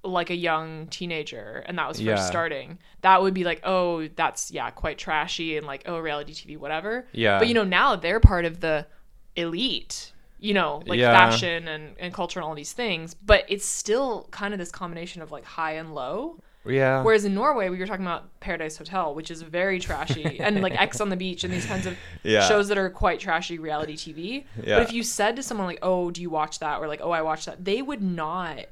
like 0.04 0.32
a 0.32 0.36
young 0.36 0.88
teenager 0.88 1.64
and 1.68 1.78
that 1.78 1.88
was 1.88 1.98
first 1.98 2.06
Yeah. 2.06 2.16
starting, 2.26 2.80
that 3.02 3.22
would 3.22 3.34
be 3.34 3.44
like, 3.44 3.62
oh, 3.64 4.08
that's 4.08 4.52
yeah, 4.52 4.70
quite 4.72 4.98
trashy 4.98 5.58
and 5.58 5.68
like 5.68 5.84
oh, 5.86 6.00
reality 6.00 6.34
TV, 6.34 6.58
whatever. 6.58 7.08
Yeah. 7.12 7.38
But 7.40 7.48
you 7.48 7.54
know, 7.54 7.64
now 7.64 7.96
they're 7.96 8.20
part 8.20 8.46
of 8.46 8.62
the 8.62 8.88
elite. 9.36 10.12
You 10.42 10.54
know, 10.56 10.82
like 10.88 11.00
Yeah. 11.00 11.14
fashion 11.14 11.68
and, 11.70 11.96
and 12.00 12.14
culture 12.14 12.40
and 12.40 12.46
all 12.48 12.56
these 12.56 12.74
things, 12.74 13.14
but 13.14 13.46
it's 13.48 13.66
still 13.66 14.28
kind 14.32 14.54
of 14.54 14.58
this 14.60 14.72
combination 14.72 15.22
of 15.22 15.32
like 15.32 15.46
high 15.46 15.74
and 15.74 15.94
low. 15.96 16.38
Yeah. 16.66 17.02
Whereas 17.04 17.26
in 17.26 17.34
Norway, 17.34 17.70
we 17.70 17.78
were 17.80 17.88
talking 17.88 18.06
about 18.06 18.40
Paradise 18.40 18.78
Hotel, 18.78 19.16
which 19.16 19.32
is 19.32 19.42
very 19.44 19.80
trashy, 19.80 20.40
and 20.40 20.62
like 20.62 20.74
Ex 20.80 21.00
on 21.00 21.10
the 21.10 21.16
Beach 21.16 21.44
and 21.44 21.52
these 21.54 21.66
kinds 21.66 21.86
of 21.86 21.96
Yeah. 22.24 22.48
shows 22.48 22.68
that 22.68 22.78
are 22.78 22.90
quite 22.90 23.20
trashy 23.20 23.58
reality 23.60 23.96
TV. 23.96 24.46
Yeah. 24.64 24.78
But 24.80 24.84
if 24.84 24.94
you 24.94 25.02
said 25.04 25.36
to 25.38 25.44
someone 25.44 25.66
like, 25.68 25.80
"Oh, 25.82 26.12
do 26.12 26.22
you 26.22 26.30
watch 26.30 26.60
that?" 26.60 26.80
or 26.80 26.88
like, 26.88 27.02
"Oh, 27.02 27.12
I 27.12 27.22
watch 27.24 27.46
that," 27.46 27.64
they 27.66 27.82
would 27.82 28.02
not. 28.02 28.66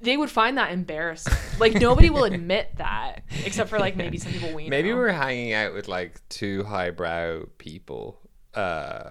They 0.00 0.16
would 0.16 0.30
find 0.30 0.56
that 0.58 0.70
embarrassing. 0.72 1.32
Like 1.58 1.74
nobody 1.74 2.10
will 2.10 2.24
admit 2.24 2.76
that, 2.78 3.22
except 3.44 3.70
for 3.70 3.78
like 3.78 3.94
maybe 3.96 4.18
some 4.18 4.32
people 4.32 4.52
we 4.52 4.68
Maybe 4.68 4.90
know. 4.90 4.96
we're 4.96 5.12
hanging 5.12 5.52
out 5.52 5.72
with 5.72 5.86
like 5.88 6.20
two 6.28 6.64
highbrow 6.64 7.44
people. 7.58 8.18
Uh, 8.54 9.10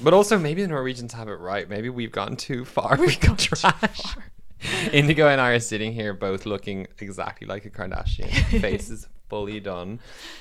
but 0.00 0.14
also 0.14 0.38
maybe 0.38 0.62
the 0.62 0.68
Norwegians 0.68 1.12
have 1.14 1.28
it 1.28 1.38
right. 1.40 1.68
Maybe 1.68 1.88
we've 1.88 2.12
gone 2.12 2.36
too 2.36 2.64
far. 2.64 2.96
We've 3.00 3.20
gone 3.20 3.36
trash. 3.36 4.16
Indigo 4.92 5.28
and 5.28 5.40
I 5.40 5.50
are 5.50 5.60
sitting 5.60 5.92
here 5.92 6.14
both 6.14 6.46
looking 6.46 6.86
exactly 7.00 7.46
like 7.46 7.64
a 7.64 7.70
Kardashian. 7.70 8.30
Faces 8.60 9.08
fully 9.28 9.60
done. 9.60 10.00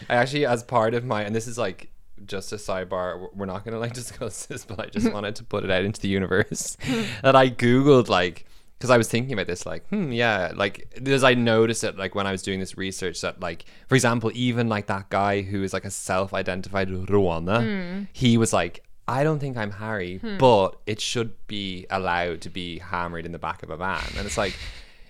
I 0.09 0.15
actually, 0.15 0.45
as 0.45 0.63
part 0.63 0.93
of 0.93 1.03
my, 1.03 1.23
and 1.23 1.35
this 1.35 1.47
is 1.47 1.57
like 1.57 1.89
just 2.25 2.53
a 2.53 2.55
sidebar. 2.57 3.17
we're- 3.19 3.29
We're 3.35 3.45
not 3.47 3.65
gonna 3.65 3.79
like 3.79 3.93
discuss 4.03 4.45
this, 4.45 4.65
but 4.65 4.79
I 4.79 4.85
just 4.85 5.11
wanted 5.11 5.35
to 5.37 5.43
put 5.43 5.63
it 5.65 5.71
out 5.71 5.83
into 5.83 5.99
the 5.99 6.07
universe 6.07 6.77
that 7.21 7.35
I 7.35 7.49
googled 7.49 8.07
like 8.07 8.45
because 8.83 8.89
I 8.93 8.97
was 8.97 9.07
thinking 9.07 9.31
about 9.31 9.47
this, 9.47 9.65
like, 9.65 9.87
hmm, 9.87 10.11
yeah, 10.11 10.51
like, 10.53 10.89
as 11.07 11.23
I 11.23 11.35
noticed 11.35 11.85
it, 11.85 11.95
like, 11.97 12.15
when 12.15 12.27
I 12.27 12.33
was 12.33 12.41
doing 12.41 12.59
this 12.59 12.77
research, 12.77 13.21
that, 13.21 13.39
like, 13.39 13.63
for 13.87 13.95
example, 13.95 14.29
even 14.33 14.67
like 14.67 14.87
that 14.87 15.09
guy 15.09 15.41
who 15.41 15.63
is 15.63 15.71
like 15.71 15.85
a 15.85 15.89
self 15.89 16.33
identified 16.33 16.89
Rwanda, 16.89 18.07
he 18.11 18.37
was 18.37 18.51
like, 18.51 18.83
I 19.07 19.23
don't 19.23 19.39
think 19.39 19.55
I'm 19.55 19.71
Harry, 19.71 20.19
but 20.37 20.71
it 20.85 20.99
should 20.99 21.31
be 21.47 21.85
allowed 21.89 22.41
to 22.41 22.49
be 22.49 22.79
hammered 22.79 23.25
in 23.25 23.31
the 23.31 23.39
back 23.39 23.63
of 23.63 23.69
a 23.69 23.77
van. 23.77 24.03
And 24.17 24.25
it's 24.25 24.37
like, 24.37 24.53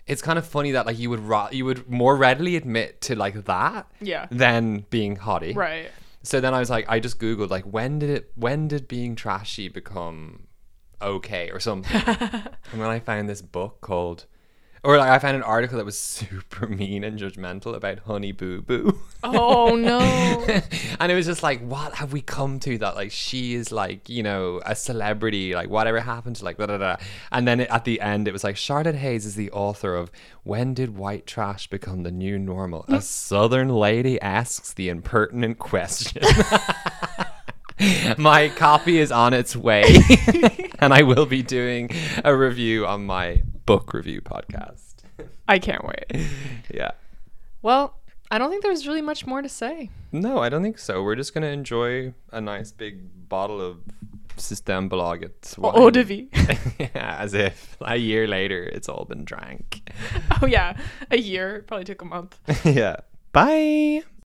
it's 0.06 0.22
kind 0.22 0.38
of 0.38 0.46
funny 0.46 0.72
that, 0.74 0.86
like, 0.86 1.00
you 1.00 1.10
would, 1.10 1.22
ra- 1.22 1.50
you 1.52 1.66
would 1.66 1.90
more 1.90 2.16
readily 2.16 2.56
admit 2.56 3.02
to, 3.02 3.16
like, 3.16 3.46
that 3.46 3.88
Yeah. 4.02 4.28
than 4.30 4.86
being 4.92 5.16
harry. 5.16 5.54
right. 5.54 5.90
So 6.26 6.40
then 6.40 6.54
I 6.54 6.60
was 6.60 6.70
like, 6.70 6.86
I 6.88 7.02
just 7.02 7.20
googled 7.20 7.50
like 7.50 7.66
when 7.66 8.00
did 8.00 8.10
it 8.10 8.32
when 8.36 8.70
did 8.70 8.88
being 8.88 9.14
trashy 9.14 9.68
become 9.68 10.43
okay 11.04 11.52
or 11.52 11.60
something? 11.60 12.02
and 12.06 12.82
then 12.82 12.90
I 12.90 13.00
found 13.00 13.30
this 13.30 13.42
book 13.42 13.82
called, 13.82 14.26
or 14.84 14.98
like 14.98 15.10
I 15.10 15.20
found 15.20 15.38
an 15.38 15.44
article 15.44 15.78
that 15.78 15.86
was 15.86 16.00
super 16.00 16.68
mean 16.68 17.04
and 17.04 17.18
judgmental 17.18 17.76
about 17.76 18.00
Honey 18.00 18.32
Boo 18.32 18.62
Boo. 18.62 19.00
Oh 19.24 19.76
no. 19.76 20.00
and 21.00 21.12
it 21.12 21.16
was 21.16 21.26
just 21.26 21.42
like, 21.42 21.62
what 21.66 21.96
have 21.96 22.12
we 22.12 22.22
come 22.22 22.60
to 22.62 22.78
that 22.80 22.96
like 22.96 23.12
she 23.12 23.54
is 23.54 23.72
like 23.72 24.10
you 24.10 24.24
know 24.24 24.62
a 24.66 24.76
celebrity 24.76 25.56
like 25.56 25.70
whatever 25.70 26.02
happened 26.02 26.36
to 26.38 26.46
like 26.46 26.58
da 26.58 26.66
da 26.66 26.78
da. 26.78 26.96
And 27.32 27.48
then 27.48 27.62
it, 27.62 27.70
at 27.70 27.86
the 27.86 28.02
end 28.02 28.28
it 28.28 28.34
was 28.34 28.44
like 28.44 28.58
Charlotte 28.58 28.96
Hays 28.96 29.26
is 29.26 29.36
the 29.36 29.52
author 29.52 29.96
of 29.96 30.12
When 30.44 30.74
Did 30.74 30.98
White 30.98 31.26
Trash 31.26 31.68
Become 31.68 32.04
the 32.04 32.12
New 32.12 32.38
Normal? 32.38 32.86
A 32.90 33.02
Southern 33.02 33.70
lady 33.70 34.20
asks 34.20 34.74
the 34.74 34.90
impertinent 34.90 35.60
question. 35.60 36.24
my 38.18 38.50
copy 38.50 39.00
is 39.00 39.12
on 39.12 39.34
its 39.34 39.56
way, 39.56 39.84
and 40.80 40.94
I 40.94 41.04
will 41.04 41.26
be 41.26 41.42
doing 41.42 41.90
a 42.24 42.36
review 42.36 42.86
on 42.86 43.06
my 43.06 43.44
book 43.66 43.94
review 43.94 44.22
podcast. 44.22 44.94
I 45.48 45.60
can't 45.60 45.84
wait. 45.86 46.28
yeah. 46.74 46.92
Well, 47.62 47.98
I 48.32 48.38
don't 48.38 48.50
think 48.50 48.64
there's 48.64 48.88
really 48.88 49.02
much 49.02 49.26
more 49.26 49.42
to 49.42 49.50
say. 49.50 49.90
No, 50.12 50.40
I 50.40 50.50
don't 50.50 50.64
think 50.64 50.80
so. 50.80 51.04
We're 51.04 51.16
just 51.16 51.34
gonna 51.34 51.48
enjoy 51.48 52.14
a 52.32 52.42
nice 52.42 52.72
big 52.72 53.30
bottle 53.30 53.62
of 53.62 53.80
Systembolaget 54.38 55.58
wine. 55.58 55.74
Eau 55.76 55.90
de 55.90 56.04
vie. 56.04 56.28
yeah, 56.80 57.18
as 57.20 57.34
if 57.34 57.78
a 57.82 57.98
year 57.98 58.28
later 58.28 58.64
it's 58.64 58.90
all 58.90 59.06
been 59.06 59.26
drank. 59.26 59.90
oh 60.42 60.46
yeah, 60.46 60.78
a 61.12 61.18
year. 61.18 61.64
Probably 61.68 61.86
took 61.86 62.02
a 62.02 62.06
month. 62.06 62.40
yeah. 62.66 62.98
Bye. 63.32 64.04